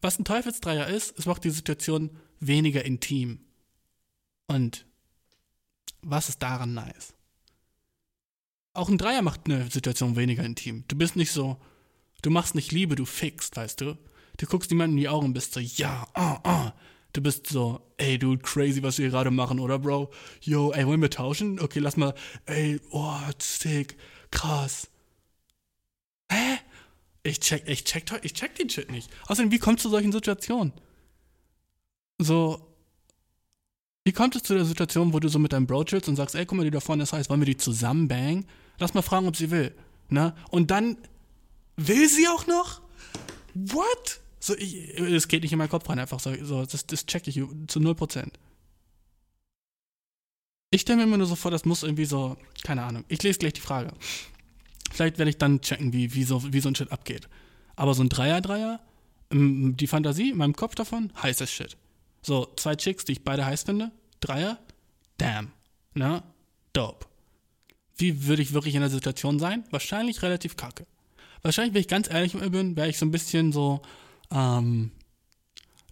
[0.00, 2.10] Was ein Teufelsdreier ist, es macht die Situation
[2.40, 3.40] weniger intim.
[4.46, 4.86] Und
[6.02, 7.14] was ist daran nice?
[8.74, 10.84] Auch ein Dreier macht eine Situation weniger intim.
[10.88, 11.56] Du bist nicht so,
[12.22, 13.98] du machst nicht Liebe, du fickst, weißt du?
[14.36, 16.72] Du guckst niemandem in die Augen und bist so, ja, ah, ah.
[17.12, 20.10] Du bist so, ey, du crazy, was wir gerade machen, oder, Bro?
[20.42, 21.58] Yo, ey, wollen wir tauschen?
[21.58, 22.14] Okay, lass mal,
[22.46, 23.96] ey, oh, sick,
[24.30, 24.88] krass.
[26.30, 26.58] Hä?
[27.22, 29.10] Ich check, ich check, ich check den Shit nicht.
[29.26, 30.72] Außerdem, wie kommst du zu solchen Situationen?
[32.18, 32.77] So,
[34.08, 36.34] wie kommt es zu der Situation, wo du so mit deinem Bro chillst und sagst,
[36.34, 38.46] ey, guck mal, die da vorne ist heiß, wollen wir die zusammen bangen?
[38.78, 39.74] Lass mal fragen, ob sie will.
[40.08, 40.34] Ne?
[40.48, 40.96] Und dann
[41.76, 42.80] will sie auch noch?
[43.52, 44.20] What?
[44.40, 47.34] So, es geht nicht in meinen Kopf rein, einfach so, so das, das check ich
[47.34, 48.28] zu 0%.
[50.70, 53.04] Ich stelle mir immer nur so vor, das muss irgendwie so, keine Ahnung.
[53.08, 53.92] Ich lese gleich die Frage.
[54.90, 57.28] Vielleicht werde ich dann checken, wie, wie, so, wie so ein Shit abgeht.
[57.76, 58.80] Aber so ein Dreier-Dreier,
[59.30, 61.76] die Fantasie in meinem Kopf davon, heißes Shit.
[62.28, 63.90] So, zwei Chicks, die ich beide heiß finde,
[64.20, 64.58] Dreier,
[65.16, 65.50] damn,
[65.94, 66.22] ne?
[66.74, 67.06] Dope.
[67.96, 69.64] Wie würde ich wirklich in der Situation sein?
[69.70, 70.86] Wahrscheinlich relativ kacke.
[71.40, 73.80] Wahrscheinlich, wenn ich ganz ehrlich mit mir bin, wäre ich so ein bisschen so
[74.30, 74.90] ähm,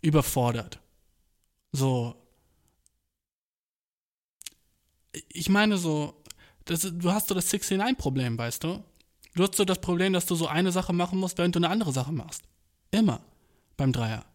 [0.02, 0.78] überfordert.
[1.72, 2.14] So.
[5.30, 6.22] Ich meine so,
[6.66, 8.84] das, du hast so das 69-Problem, weißt du?
[9.34, 11.70] Du hast so das Problem, dass du so eine Sache machen musst, während du eine
[11.70, 12.42] andere Sache machst.
[12.90, 13.22] Immer.
[13.78, 14.26] Beim Dreier.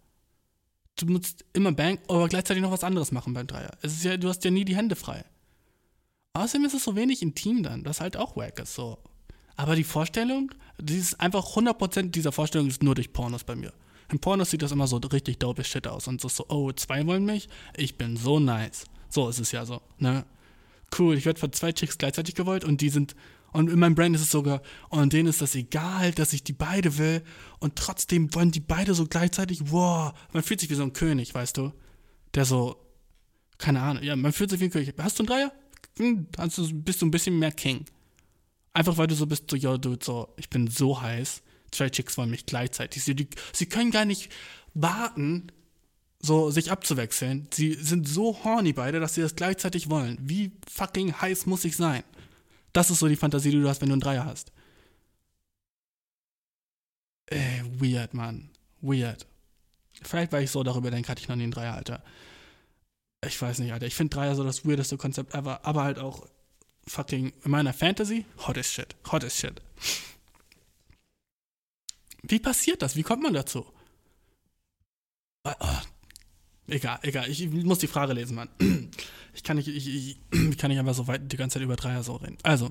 [1.02, 3.72] Du nutzt immer Bang, aber gleichzeitig noch was anderes machen beim Dreier.
[3.82, 5.24] Es ist ja, du hast ja nie die Hände frei.
[6.34, 8.98] Außerdem ist es so wenig intim dann, das halt auch wack ist, so.
[9.56, 13.74] Aber die Vorstellung, die ist einfach 100% dieser Vorstellung ist nur durch Pornos bei mir.
[14.12, 17.06] In Pornos sieht das immer so richtig dope Shit aus und so, so, oh, zwei
[17.06, 18.86] wollen mich, ich bin so nice.
[19.10, 20.26] So ist es ja so, ne?
[20.98, 23.16] Cool, ich werde von zwei Chicks gleichzeitig gewollt und die sind,
[23.52, 26.54] und in meinem Brain ist es sogar, und denen ist das egal, dass ich die
[26.54, 27.22] beide will
[27.60, 31.34] und trotzdem wollen die beide so gleichzeitig, wow, man fühlt sich wie so ein König,
[31.34, 31.74] weißt du?
[32.34, 32.78] Der so,
[33.58, 34.94] keine Ahnung, ja, man fühlt sich wie ein König.
[34.98, 35.52] Hast du einen Dreier?
[35.98, 37.86] Hm, du, bist du ein bisschen mehr King.
[38.74, 41.42] Einfach weil du so bist, so, yo, dude, so, ich bin so heiß.
[41.72, 43.04] Zwei Chicks wollen mich gleichzeitig.
[43.04, 44.32] Sie, die, sie können gar nicht
[44.74, 45.52] warten,
[46.20, 47.48] so sich abzuwechseln.
[47.54, 50.18] Sie sind so horny beide, dass sie das gleichzeitig wollen.
[50.22, 52.04] Wie fucking heiß muss ich sein?
[52.74, 54.52] Das ist so die Fantasie, die du hast, wenn du einen Dreier hast.
[57.28, 58.50] Ey, weird, Mann.
[58.82, 59.26] Weird.
[60.02, 62.04] Vielleicht, weil ich so darüber denke, hatte ich noch nie einen Dreier, Alter.
[63.26, 63.86] Ich weiß nicht, Alter.
[63.86, 66.28] Ich finde Dreier so das weirdeste Konzept ever, aber halt auch
[66.88, 68.96] fucking in meiner Fantasy hot as shit.
[69.12, 69.62] Hot as shit.
[72.24, 72.96] Wie passiert das?
[72.96, 73.66] Wie kommt man dazu?
[75.44, 75.52] Oh,
[76.72, 77.30] egal, egal.
[77.30, 78.50] Ich, muss die Frage lesen, Mann.
[79.34, 81.78] Ich kann nicht, ich, ich, ich kann nicht einfach so weit die ganze Zeit über
[81.78, 82.38] Dreier so reden.
[82.44, 82.70] Also,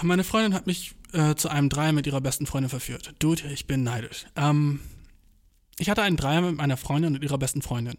[0.00, 3.12] meine Freundin hat mich äh, zu einem Dreier mit ihrer besten Freundin verführt.
[3.18, 4.24] Dude, ich bin neidisch.
[4.36, 4.80] Ähm,
[5.78, 7.98] ich hatte einen Dreier mit meiner Freundin und ihrer besten Freundin.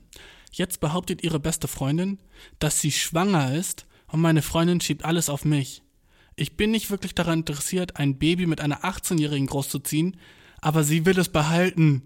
[0.52, 2.20] Jetzt behauptet ihre beste Freundin,
[2.58, 5.84] dass sie schwanger ist und meine Freundin schiebt alles auf mich.
[6.36, 10.18] Ich bin nicht wirklich daran interessiert, ein Baby mit einer 18-Jährigen großzuziehen,
[10.62, 12.04] aber sie will es behalten.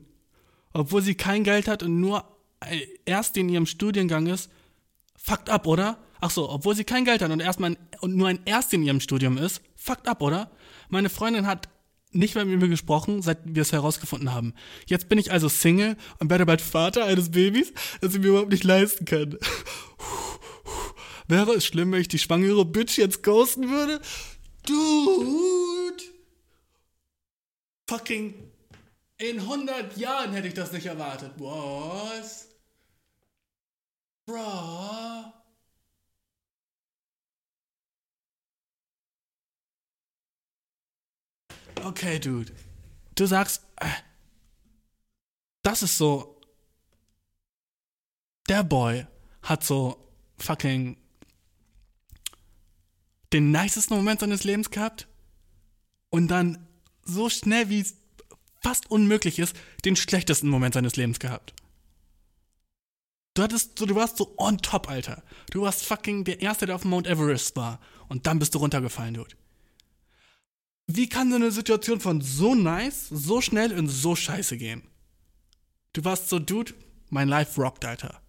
[0.74, 2.26] Obwohl sie kein Geld hat und nur
[2.62, 4.50] äh, erst in ihrem Studiengang ist.
[5.16, 5.98] Fucked up, oder?
[6.20, 9.00] Ach so, obwohl sie kein Geld hat und erstmal und nur ein Erst in ihrem
[9.00, 9.62] Studium ist.
[9.76, 10.52] Fucked up, oder?
[10.90, 11.70] Meine Freundin hat
[12.12, 14.54] nicht mehr mit mir gesprochen, seit wir es herausgefunden haben.
[14.86, 18.52] Jetzt bin ich also Single und werde bald Vater eines Babys, das ich mir überhaupt
[18.52, 19.38] nicht leisten kann.
[21.28, 24.02] Wäre es schlimm, wenn ich die schwangere Bitch jetzt ghosten würde?
[24.66, 26.04] Dude!
[27.88, 28.51] Fucking
[29.22, 31.34] in 100 Jahren hätte ich das nicht erwartet.
[31.38, 32.48] Was?
[34.26, 35.34] Bro.
[41.84, 42.52] Okay, Dude.
[43.16, 43.88] Du sagst, äh,
[45.62, 46.42] das ist so.
[48.50, 49.06] Der Boy
[49.44, 50.98] hat so fucking
[53.32, 55.08] den nicesten Moment seines Lebens gehabt
[56.10, 56.68] und dann
[57.04, 58.01] so schnell wie es
[58.62, 61.54] fast unmöglich ist, den schlechtesten Moment seines Lebens gehabt.
[63.34, 65.24] Du hattest so, du warst so on top, Alter.
[65.52, 67.80] Du warst fucking der Erste, der auf Mount Everest war.
[68.10, 69.36] Und dann bist du runtergefallen, Dude.
[70.88, 74.84] Wie kann so eine Situation von so nice, so schnell und so scheiße gehen?
[75.94, 76.74] Du warst so, Dude,
[77.10, 78.22] mein Life rockt, Alter.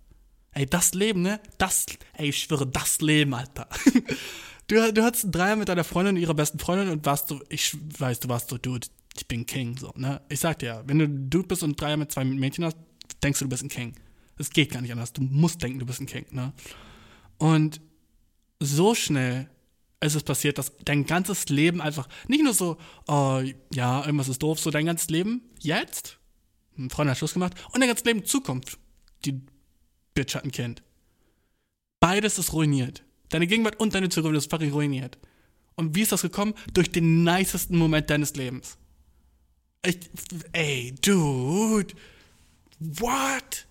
[0.53, 1.41] Ey, das Leben, ne?
[1.59, 3.69] Das, ey, ich schwöre, das Leben, Alter.
[4.69, 7.41] du, du hattest einen Dreier mit deiner Freundin und ihrer besten Freundin und warst so,
[7.49, 10.23] ich weiß, du warst so, Dude, ich bin King, so, ne?
[10.29, 12.77] Ich sag dir ja, wenn du ein Dude bist und Dreier mit zwei Mädchen hast,
[13.23, 13.95] denkst du, du bist ein King.
[14.39, 15.13] Es geht gar nicht anders.
[15.13, 16.53] Du musst denken, du bist ein King, ne?
[17.39, 17.81] Und
[18.59, 19.51] so schnell
[20.01, 22.77] ist es passiert, dass dein ganzes Leben einfach, nicht nur so,
[23.07, 26.19] oh, ja, irgendwas ist doof, so dein ganzes Leben jetzt,
[26.77, 28.79] ein Freund hat Schluss gemacht, und dein ganzes Leben Zukunft.
[29.25, 29.41] Die
[30.15, 30.83] Bitch hat ein Kind.
[32.01, 33.05] Beides ist ruiniert.
[33.29, 35.19] Deine Gegenwart und deine Zukunft ist fucking ruiniert.
[35.77, 36.55] Und wie ist das gekommen?
[36.75, 38.77] Durch den nicesten Moment deines Lebens.
[39.85, 39.99] Ich,
[40.53, 41.95] ey, dude.
[42.79, 43.67] What?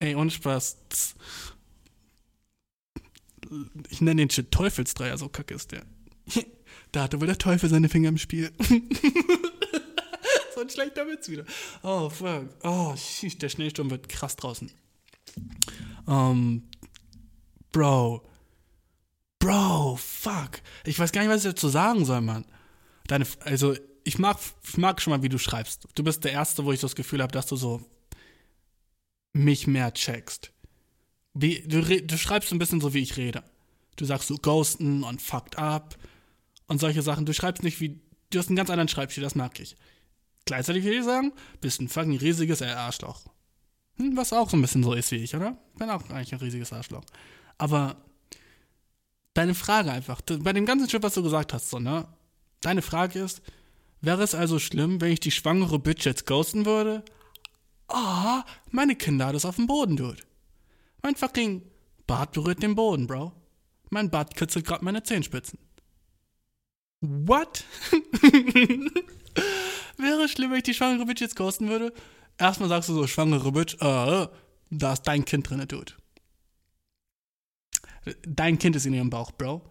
[0.00, 0.76] Ey, ohne Spaß.
[3.90, 5.84] Ich nenne den Shit Teufelsdreier, so kacke ist der.
[6.92, 8.52] Da hatte wohl der Teufel seine Finger im Spiel.
[10.54, 11.44] so ein schlechter Witz wieder.
[11.82, 12.50] Oh, fuck.
[12.62, 14.70] Oh, shit, der Schneesturm wird krass draußen.
[16.06, 16.62] Um,
[17.72, 18.22] Bro.
[19.44, 20.62] Bro, fuck.
[20.86, 22.46] Ich weiß gar nicht, was ich dazu sagen soll, Mann.
[23.08, 25.86] Deine, also, ich mag, ich mag schon mal, wie du schreibst.
[25.94, 27.84] Du bist der Erste, wo ich das Gefühl habe, dass du so
[29.34, 30.50] mich mehr checkst.
[31.34, 33.44] Wie, du, du schreibst ein bisschen so, wie ich rede.
[33.96, 35.98] Du sagst so ghosten und fucked up
[36.66, 37.26] und solche Sachen.
[37.26, 38.00] Du schreibst nicht wie,
[38.30, 39.76] du hast einen ganz anderen Schreibstil, das mag ich.
[40.46, 43.26] Gleichzeitig will ich sagen, bist ein fucking riesiges Arschloch.
[43.98, 45.58] Hm, was auch so ein bisschen so ist wie ich, oder?
[45.78, 47.04] Bin auch eigentlich ein riesiges Arschloch.
[47.58, 47.96] Aber
[49.34, 52.08] deine Frage einfach, bei dem ganzen Shit, was du gesagt hast, so, ne?
[52.60, 53.42] Deine Frage ist,
[54.00, 57.04] wäre es also schlimm, wenn ich die schwangere Bitch jetzt ghosten würde?
[57.88, 60.22] Ah, oh, meine Kinder es auf dem Boden, dude.
[61.02, 61.62] Mein fucking
[62.06, 63.32] Bart berührt den Boden, Bro.
[63.90, 65.58] Mein Bart kitzelt gerade meine Zehenspitzen.
[67.00, 67.64] What?
[69.98, 71.92] wäre schlimm, wenn ich die schwangere Bitch jetzt ghosten würde.
[72.38, 74.26] Erstmal sagst du so, schwangere Bitch, äh,
[74.70, 75.92] da ist dein Kind drin, Dude.
[78.26, 79.62] Dein Kind ist in ihrem Bauch, Bro.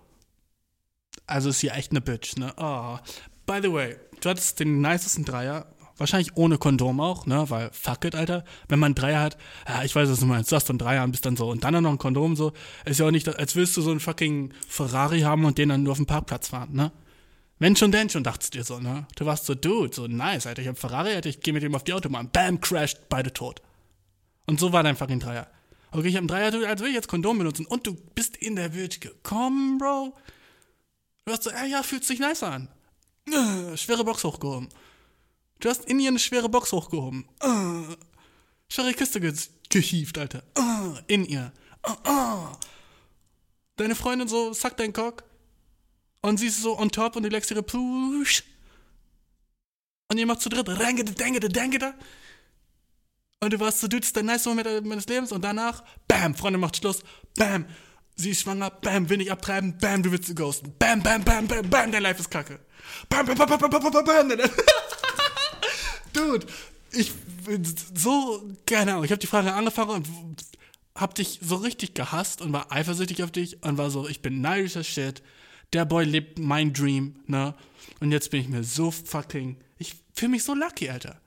[1.28, 2.54] Also ist sie echt eine Bitch, ne?
[2.58, 2.98] Oh.
[3.46, 5.68] By the way, du hattest den nicesten Dreier.
[5.98, 7.50] Wahrscheinlich ohne Kondom auch, ne?
[7.50, 8.44] Weil, fuck it, Alter.
[8.68, 9.38] Wenn man einen Dreier hat,
[9.68, 10.52] ja, ich weiß, was du meinst.
[10.52, 11.50] Du hast einen Dreier und bist dann so.
[11.50, 12.52] Und dann noch ein Kondom, so.
[12.86, 15.84] Ist ja auch nicht, als willst du so einen fucking Ferrari haben und den dann
[15.84, 16.92] nur auf dem Parkplatz fahren, ne?
[17.60, 19.06] Wenn schon, denn schon, dachtest du dir so, ne?
[19.16, 20.64] Du warst so, Dude, so nice, Alter.
[20.64, 22.30] Ich hab Ferrari, Alter, ich geh mit dem auf die Autobahn.
[22.30, 23.62] Bam, crashed, beide tot.
[24.48, 25.48] Und so war dein fucking Dreier.
[25.94, 27.68] Okay, ich hab einen Dreier, du, als will ich jetzt Kondom benutzen.
[27.68, 29.10] Und du bist in der Wildke.
[29.10, 30.16] gekommen, Bro.
[31.26, 32.68] Du hast so, ja, ja, fühlt sich nice an.
[33.28, 34.70] Äh, schwere Box hochgehoben.
[35.60, 37.26] Du hast in ihr eine schwere Box hochgehoben.
[37.40, 37.96] Äh,
[38.70, 39.34] schwere Kiste ge
[39.70, 40.44] gehievt, Alter.
[40.58, 41.54] Äh, in ihr.
[41.84, 42.38] Äh, äh.
[43.76, 45.24] Deine Freundin so, sack dein Cock.
[46.22, 48.44] Und sie ist so on top und du legst ihre Push.
[50.10, 51.94] Und ihr macht zu dritt, rengete, dengete, dengete.
[53.44, 55.34] Und du warst so, du, das ist der nice Moment meines Lebens.
[55.34, 57.04] Und danach, bam, Freundin macht Schluss.
[57.36, 57.66] Bam,
[58.16, 58.70] sie ist schwanger.
[58.70, 59.78] Bam, will ich abtreiben.
[59.80, 60.74] Bam, du willst ghosten.
[60.80, 62.60] Bam, bam, bam, bam, bam, dein Life ist kacke.
[63.10, 64.40] Bam, bam, bam, bam, bam, bam, bam, bam, bam.
[66.14, 66.48] Dude,
[66.92, 67.14] ich
[67.46, 67.66] bin
[67.96, 70.46] so, keine Ahnung, ich habe die Frage angefangen und
[70.96, 74.40] hab dich so richtig gehasst und war eifersüchtig auf dich und war so, ich bin
[74.40, 75.22] neidischer Shit.
[75.74, 77.56] Der Boy lebt mein Dream, ne?
[78.00, 81.20] Und jetzt bin ich mir so fucking, ich fühle mich so lucky, Alter.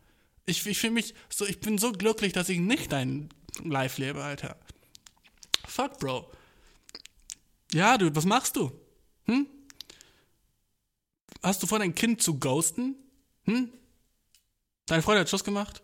[0.46, 3.28] Ich, ich fühle mich so, ich bin so glücklich, dass ich nicht dein
[3.64, 4.56] Life lebe, Alter.
[5.66, 6.30] Fuck, Bro.
[7.72, 8.70] Ja, du, was machst du?
[9.24, 9.46] Hm?
[11.42, 12.94] Hast du vor, dein Kind zu ghosten?
[13.44, 13.70] Hm?
[14.86, 15.82] Deine Freundin hat Schluss gemacht?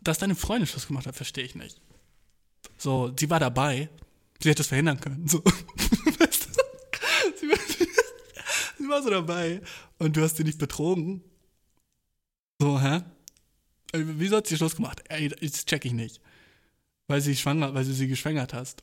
[0.00, 1.80] Dass deine Freundin Schluss gemacht hat, verstehe ich nicht.
[2.76, 3.88] So, sie war dabei.
[4.40, 5.26] Sie hätte es verhindern können.
[5.28, 5.42] So.
[8.78, 9.62] Sie war so dabei.
[9.98, 11.24] Und du hast sie nicht betrogen.
[12.60, 13.02] So, hä?
[13.96, 15.02] Äh, Wieso hat sie Schluss gemacht?
[15.08, 16.20] Ey, das check ich nicht.
[17.08, 18.82] Weil sie schwanger, weil du sie geschwängert hast.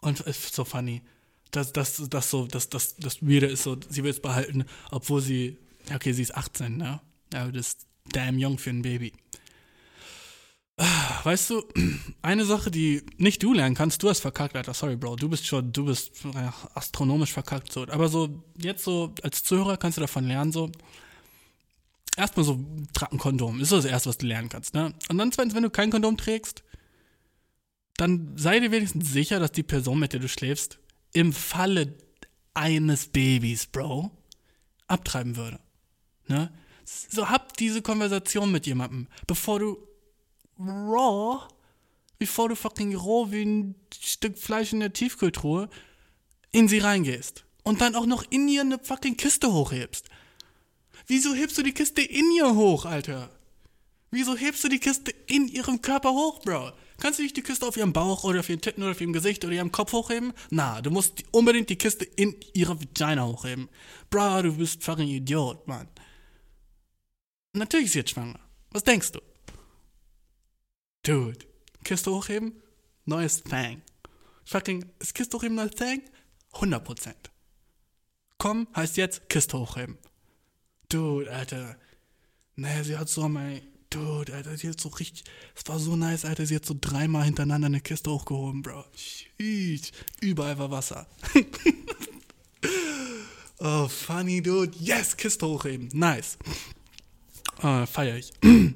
[0.00, 1.02] Und es ist so funny.
[1.50, 5.22] Das, das, das so, das, das, das Weirde ist so, sie will es behalten, obwohl
[5.22, 5.58] sie,
[5.94, 7.00] okay, sie ist 18, ne?
[7.34, 9.12] Aber das ist damn jung für ein Baby.
[11.24, 11.64] Weißt du,
[12.22, 14.74] eine Sache, die nicht du lernen kannst, du hast verkackt, Alter.
[14.74, 15.16] Sorry, Bro.
[15.16, 17.72] Du bist schon, du bist ja, astronomisch verkackt.
[17.72, 17.82] So.
[17.88, 20.70] Aber so, jetzt so, als Zuhörer kannst du davon lernen, so.
[22.18, 23.60] Erstmal so, ein Kondom.
[23.60, 24.92] Ist das Erste, was du lernen kannst, ne?
[25.08, 26.64] Und dann zweitens, wenn du kein Kondom trägst,
[27.96, 30.80] dann sei dir wenigstens sicher, dass die Person, mit der du schläfst,
[31.12, 31.94] im Falle
[32.54, 34.10] eines Babys, Bro,
[34.88, 35.60] abtreiben würde.
[36.26, 36.52] Ne?
[36.84, 39.78] So hab diese Konversation mit jemandem, bevor du
[40.58, 41.46] raw,
[42.18, 45.68] bevor du fucking roh wie ein Stück Fleisch in der Tiefkühltruhe
[46.50, 47.44] in sie reingehst.
[47.62, 50.08] Und dann auch noch in ihr eine fucking Kiste hochhebst.
[51.08, 53.30] Wieso hebst du die Kiste in ihr hoch, Alter?
[54.10, 56.72] Wieso hebst du die Kiste in ihrem Körper hoch, Bro?
[56.98, 59.14] Kannst du nicht die Kiste auf ihrem Bauch oder auf ihren Titten oder auf ihrem
[59.14, 60.34] Gesicht oder ihrem Kopf hochheben?
[60.50, 63.70] Na, du musst unbedingt die Kiste in ihre Vagina hochheben.
[64.10, 65.88] Bro, du bist fucking Idiot, Mann.
[67.54, 68.40] Natürlich ist sie jetzt schwanger.
[68.70, 69.20] Was denkst du?
[71.04, 71.46] Dude,
[71.84, 72.52] Kiste hochheben?
[73.06, 73.80] Neues Thing.
[74.44, 76.02] Fucking, ist Kiste hochheben neues Thing?
[76.52, 77.14] 100%.
[78.36, 79.96] Komm, heißt jetzt Kiste hochheben.
[80.88, 81.76] Dude, Alter.
[82.56, 83.60] Nee, sie hat so mein.
[83.90, 85.24] Dude, Alter, sie hat so richtig.
[85.54, 86.46] Es war so nice, Alter.
[86.46, 88.84] Sie hat so dreimal hintereinander eine Kiste hochgehoben, Bro.
[88.94, 89.92] Sheesh.
[90.20, 91.06] Überall war Wasser.
[93.58, 94.76] oh, funny, dude.
[94.78, 95.88] Yes, Kiste hochheben.
[95.92, 96.38] Nice.
[97.62, 98.32] Äh, feier ich.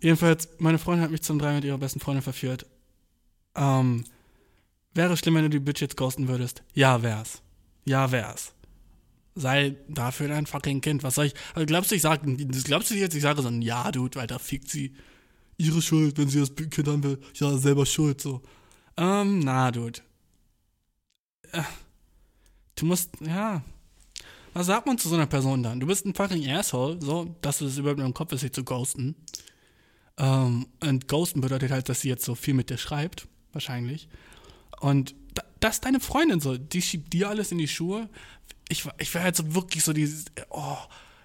[0.00, 2.66] Jedenfalls, meine Freundin hat mich zum Drei mit ihrer besten Freundin verführt.
[3.54, 4.04] Ähm,
[4.92, 6.62] wäre schlimm, wenn du die Bitch jetzt ghosten würdest?
[6.74, 7.40] Ja, wär's.
[7.84, 8.53] Ja, wär's.
[9.34, 11.02] Sei dafür dein fucking Kind.
[11.02, 11.34] Was soll ich?
[11.54, 12.22] Also glaubst du, ich sag,
[12.64, 14.94] glaubst du jetzt, ich sage so, ein ja, Dude, weiter fickt sie.
[15.56, 17.20] Ihre Schuld, wenn sie das Kind haben will.
[17.34, 18.42] Ja, selber schuld, so.
[18.96, 20.00] Ähm, na, Dude.
[21.52, 21.62] Äh,
[22.76, 23.62] du musst, ja.
[24.52, 25.80] Was sagt man zu so einer Person dann?
[25.80, 28.52] Du bist ein fucking Asshole, so, dass du das überhaupt in deinem Kopf ist, sich
[28.52, 29.16] zu ghosten.
[30.16, 34.08] Ähm, und ghosten bedeutet halt, dass sie jetzt so viel mit dir schreibt, wahrscheinlich.
[34.80, 38.08] Und da, das ist deine Freundin so, die schiebt dir alles in die Schuhe.
[38.68, 40.78] Ich, ich wäre halt so wirklich so dieses, oh,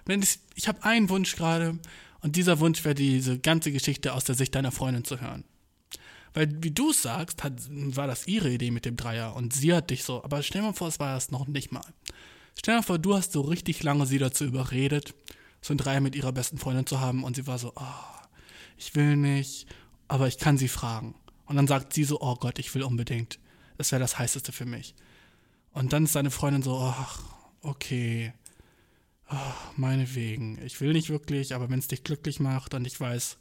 [0.04, 1.78] wenn ich, ich habe einen Wunsch gerade
[2.20, 5.44] und dieser Wunsch wäre diese ganze Geschichte aus der Sicht deiner Freundin zu hören.
[6.32, 9.74] Weil, wie du es sagst, hat, war das ihre Idee mit dem Dreier und sie
[9.74, 11.84] hat dich so, aber stell dir mal vor, es war das noch nicht mal.
[12.58, 15.14] Stell dir mal vor, du hast so richtig lange sie dazu überredet,
[15.60, 18.20] so ein Dreier mit ihrer besten Freundin zu haben und sie war so, oh,
[18.76, 19.66] ich will nicht,
[20.08, 21.14] aber ich kann sie fragen.
[21.46, 23.38] Und dann sagt sie so, oh Gott, ich will unbedingt.
[23.76, 24.94] Das wäre das Heißeste für mich.
[25.72, 27.22] Und dann ist seine Freundin so, ach,
[27.62, 28.32] okay.
[29.30, 29.36] Oh,
[29.76, 30.60] meinetwegen.
[30.64, 33.38] Ich will nicht wirklich, aber wenn es dich glücklich macht und ich weiß,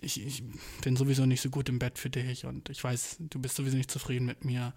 [0.00, 0.42] ich, ich
[0.82, 3.76] bin sowieso nicht so gut im Bett für dich und ich weiß, du bist sowieso
[3.76, 4.74] nicht zufrieden mit mir.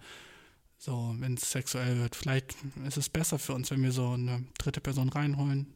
[0.78, 2.54] So, wenn es sexuell wird, vielleicht
[2.86, 5.72] ist es besser für uns, wenn wir so eine dritte Person reinholen.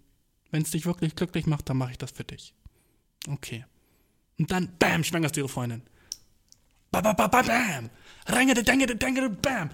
[0.51, 2.55] Wenn es dich wirklich glücklich macht, dann mache ich das für dich.
[3.27, 3.65] Okay.
[4.39, 5.83] Und dann, bam, schwängerst du ihre Freundin.
[6.91, 7.91] Ba, ba, ba, ba, bam.
[8.27, 9.71] Rangete, dengete, dengete, bam.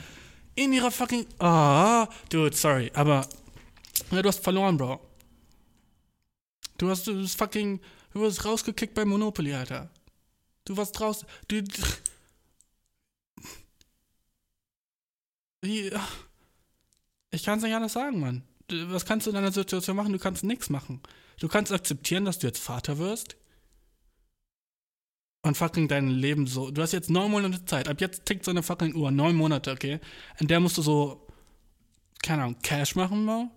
[0.54, 1.26] In ihrer fucking.
[1.38, 3.26] Ah, dude, sorry, aber.
[4.10, 5.00] Ja, du hast verloren, Bro.
[6.78, 7.80] Du hast du fucking.
[8.12, 9.90] Du wirst rausgekickt bei Monopoly, Alter.
[10.64, 11.24] Du warst raus.
[11.48, 11.62] Du.
[15.60, 18.42] Ich kann es nicht anders sagen, Mann.
[18.68, 20.12] Was kannst du in deiner Situation machen?
[20.12, 21.00] Du kannst nichts machen.
[21.38, 23.36] Du kannst akzeptieren, dass du jetzt Vater wirst.
[25.44, 26.70] Und fucking dein Leben so.
[26.70, 27.86] Du hast jetzt neun Monate Zeit.
[27.86, 29.10] Ab jetzt tickt so eine fucking Uhr.
[29.10, 30.00] Neun Monate, okay?
[30.38, 31.28] In der musst du so.
[32.22, 33.50] Keine Ahnung, Cash machen, Bro.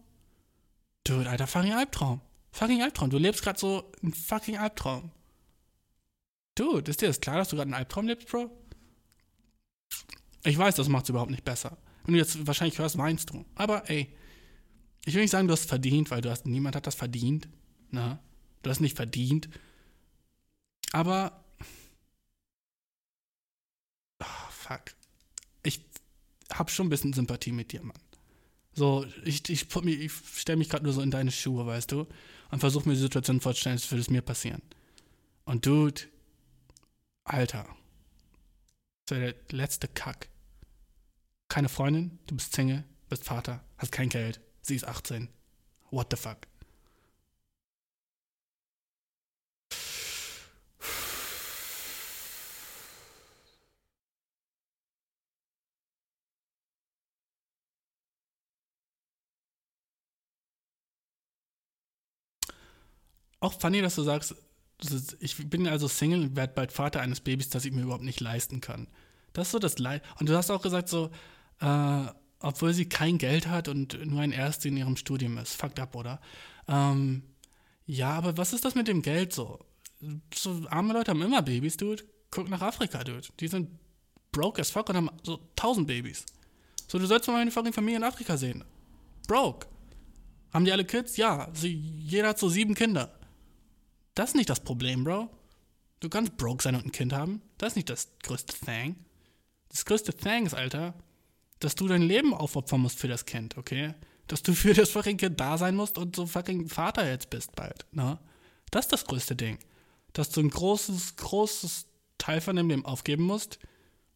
[1.05, 2.19] Dude, Alter, fucking Albtraum.
[2.51, 3.09] Fucking Albtraum.
[3.09, 5.11] Du lebst gerade so einen fucking Albtraum.
[6.55, 8.51] Dude, ist dir das klar, dass du gerade einen Albtraum lebst, Bro?
[10.43, 11.77] Ich weiß, das macht's überhaupt nicht besser.
[12.03, 13.45] Wenn du jetzt wahrscheinlich hörst, meinst du.
[13.55, 14.14] Aber ey,
[15.05, 17.47] ich will nicht sagen, du hast verdient, weil du hast, niemand hat das verdient.
[17.91, 18.19] Ne?
[18.61, 19.47] Du hast nicht verdient.
[20.91, 21.45] Aber.
[24.68, 24.95] Fuck.
[25.64, 25.81] Ich
[26.53, 27.98] hab schon ein bisschen Sympathie mit dir, Mann.
[28.73, 32.07] So, ich, ich, ich stelle mich gerade nur so in deine Schuhe, weißt du?
[32.52, 34.61] Und versuche mir die Situation vorzustellen, als würde es mir passieren.
[35.45, 36.02] Und Dude,
[37.23, 37.68] Alter.
[39.06, 40.30] Das wäre der letzte Kack.
[41.49, 45.30] Keine Freundin, du bist Single, bist Vater, hast kein Geld, sie ist 18.
[45.91, 46.47] What the fuck?
[63.39, 64.35] Auch funny, dass du sagst,
[65.19, 68.19] ich bin also Single und werde bald Vater eines Babys, das ich mir überhaupt nicht
[68.19, 68.88] leisten kann.
[69.34, 70.03] Das ist so das Leid.
[70.19, 71.11] Und du hast auch gesagt, so,
[71.59, 72.05] äh,
[72.39, 75.55] obwohl sie kein Geld hat und nur ein Erste in ihrem Studium ist.
[75.55, 76.19] Fucked up, oder?
[76.68, 77.23] Ähm,
[77.85, 79.59] ja, aber was ist das mit dem Geld so?
[80.34, 82.03] So arme Leute haben immer Babys, Dude.
[82.30, 83.27] Guck nach Afrika, Dude.
[83.39, 83.69] Die sind
[84.31, 86.26] broke as fuck und haben so tausend Babys.
[86.88, 88.64] So, du sollst mal meine fucking Familie in Afrika sehen.
[89.27, 89.68] Broke.
[90.53, 91.18] Haben die alle Kids?
[91.18, 91.49] Ja.
[91.53, 93.16] Sie, jeder hat so sieben Kinder.
[94.18, 95.30] Das ist nicht das Problem, Bro.
[95.99, 97.39] Du kannst broke sein und ein Kind haben.
[97.60, 98.95] Das ist nicht das größte Thing.
[99.69, 100.95] Das größte Thing ist, Alter,
[101.60, 103.94] dass du dein Leben aufopfern musst für das Kind, okay?
[104.26, 107.56] Dass du für das fucking Kind da sein musst und so fucking Vater jetzt bist
[107.56, 108.18] bald, ne?
[108.72, 109.60] Das ist das größte Ding.
[110.14, 111.85] Dass du ein großes, großes
[112.18, 113.60] Teil von deinem Leben aufgeben musst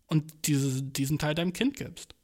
[0.08, 2.16] und diese, diesen Teil deinem Kind gibst.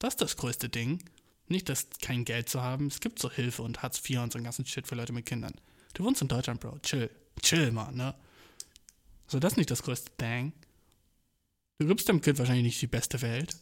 [0.00, 1.02] Das ist das größte Ding.
[1.48, 2.88] Nicht, dass kein Geld zu haben.
[2.88, 5.24] Es gibt so Hilfe und Hartz IV und so einen ganzen Shit für Leute mit
[5.24, 5.54] Kindern.
[5.94, 6.78] Du wohnst in Deutschland, Bro.
[6.82, 7.10] Chill.
[7.42, 8.14] Chill, Mann, ne?
[9.26, 10.52] So, das ist nicht das größte Ding.
[11.78, 13.56] Du gibst dem Kind wahrscheinlich nicht die beste Welt.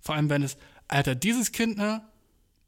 [0.00, 0.56] Vor allem, wenn es,
[0.88, 2.02] Alter, dieses Kind, ne?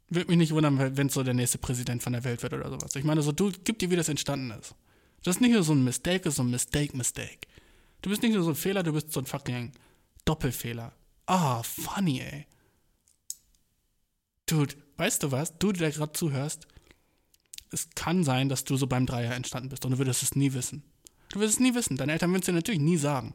[0.09, 2.71] Würde mich nicht wundern, wenn es so der nächste Präsident von der Welt wird oder
[2.71, 2.95] sowas.
[2.95, 4.75] Ich meine, so, du, gib dir, wie das entstanden ist.
[5.25, 7.49] Das ist nicht nur so ein Mistake, das ist so ein Mistake-Mistake.
[8.03, 9.73] Du bist nicht nur so ein Fehler, du bist so ein fucking
[10.25, 10.93] Doppelfehler.
[11.27, 12.47] Ah, funny, ey.
[14.47, 15.59] Dude, weißt du was?
[15.59, 16.69] Du, der gerade zuhörst,
[17.73, 20.53] es kann sein, dass du so beim Dreier entstanden bist und du würdest es nie
[20.53, 20.83] wissen.
[21.31, 21.97] Du wirst es nie wissen.
[21.97, 23.35] Deine Eltern würden es dir natürlich nie sagen.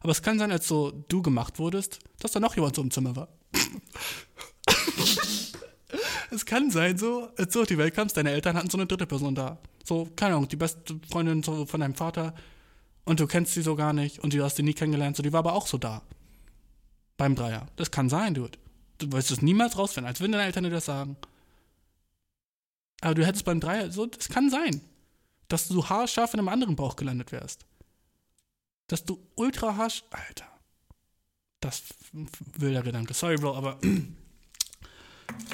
[0.00, 2.90] Aber es kann sein, als so du gemacht wurdest, dass da noch jemand so im
[2.90, 3.28] Zimmer war.
[6.30, 8.86] es kann sein, so, als du auf die Welt kamst, deine Eltern hatten so eine
[8.86, 9.58] dritte Person da.
[9.84, 12.34] So, keine Ahnung, die beste Freundin so von deinem Vater
[13.04, 15.32] und du kennst sie so gar nicht und du hast sie nie kennengelernt, so, die
[15.32, 16.02] war aber auch so da.
[17.16, 17.66] Beim Dreier.
[17.76, 18.58] Das kann sein, Dude.
[18.98, 21.16] Du wirst es niemals rausfinden, als würden deine Eltern dir das sagen.
[23.00, 24.80] Aber du hättest beim Dreier, so, das kann sein,
[25.48, 27.64] dass du haarscharf in einem anderen Bauch gelandet wärst.
[28.86, 30.04] Dass du ultra haarsch.
[30.10, 30.46] Alter.
[31.60, 31.82] Das
[32.56, 33.14] will der Gedanke.
[33.14, 33.78] Sorry, Bro, aber.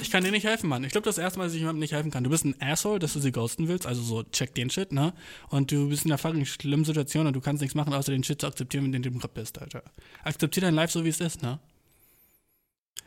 [0.01, 0.85] Ich kann dir nicht helfen, Mann.
[0.85, 2.25] Ich glaube, das erste Mal, dass ich jemandem nicht helfen kann.
[2.25, 5.13] Du bist ein Asshole, dass du sie ghosten willst, also so check den Shit, ne?
[5.51, 8.25] Und du bist in einer fucking schlimmen Situation und du kannst nichts machen, außer den
[8.25, 9.83] Shit zu akzeptieren, wenn du gerade bist, Alter.
[10.25, 11.59] Akzeptier dein Life so, wie es ist, ne?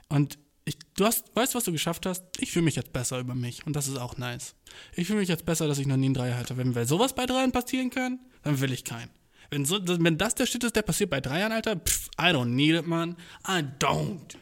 [0.09, 2.23] Und ich, du hast, weißt, was du geschafft hast?
[2.39, 4.55] Ich fühle mich jetzt besser über mich und das ist auch nice.
[4.95, 6.57] Ich fühle mich jetzt besser, dass ich noch nie einen Dreier hatte.
[6.57, 9.09] Wenn, wenn sowas bei Dreiern passieren kann, dann will ich keinen.
[9.49, 12.45] Wenn, so, wenn das der Shit ist, der passiert bei Dreiern, Alter, pff, I don't
[12.45, 13.15] need it, man.
[13.47, 14.35] I don't.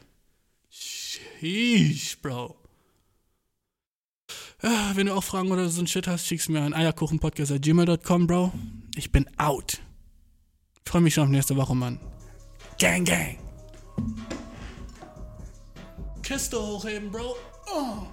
[0.68, 2.56] Sheesh, Bro.
[4.62, 8.52] Ja, wenn du auch Fragen oder so ein Shit hast, schickst mir an eierkuchenpodcast.gmail.com, Bro.
[8.96, 9.80] Ich bin out.
[10.84, 12.00] Freue mich schon auf nächste Woche, Mann.
[12.78, 13.38] Gang, gang.
[16.22, 17.36] Kiste hochheben, Bro.
[17.68, 18.06] Oh.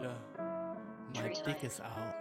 [0.00, 0.10] Look,
[1.14, 2.14] my dick is out.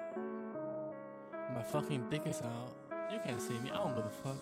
[1.53, 2.73] My fucking dick is out.
[3.11, 4.37] You can't see me, I don't give a fuck.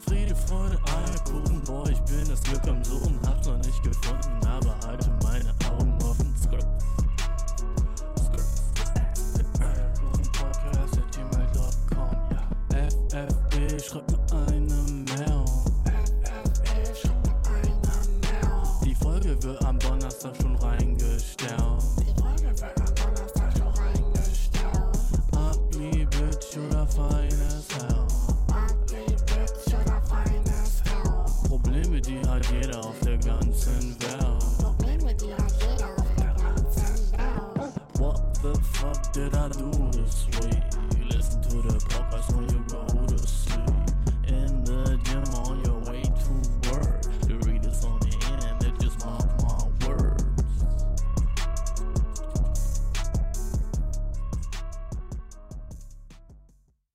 [0.00, 4.76] Friede, Freude, Eierkuchen, boah, ich bin das Glück am Suchen, hab's noch nicht gefunden, aber
[4.86, 6.66] halte meine Augen offen, Skript.
[13.88, 14.57] je reviens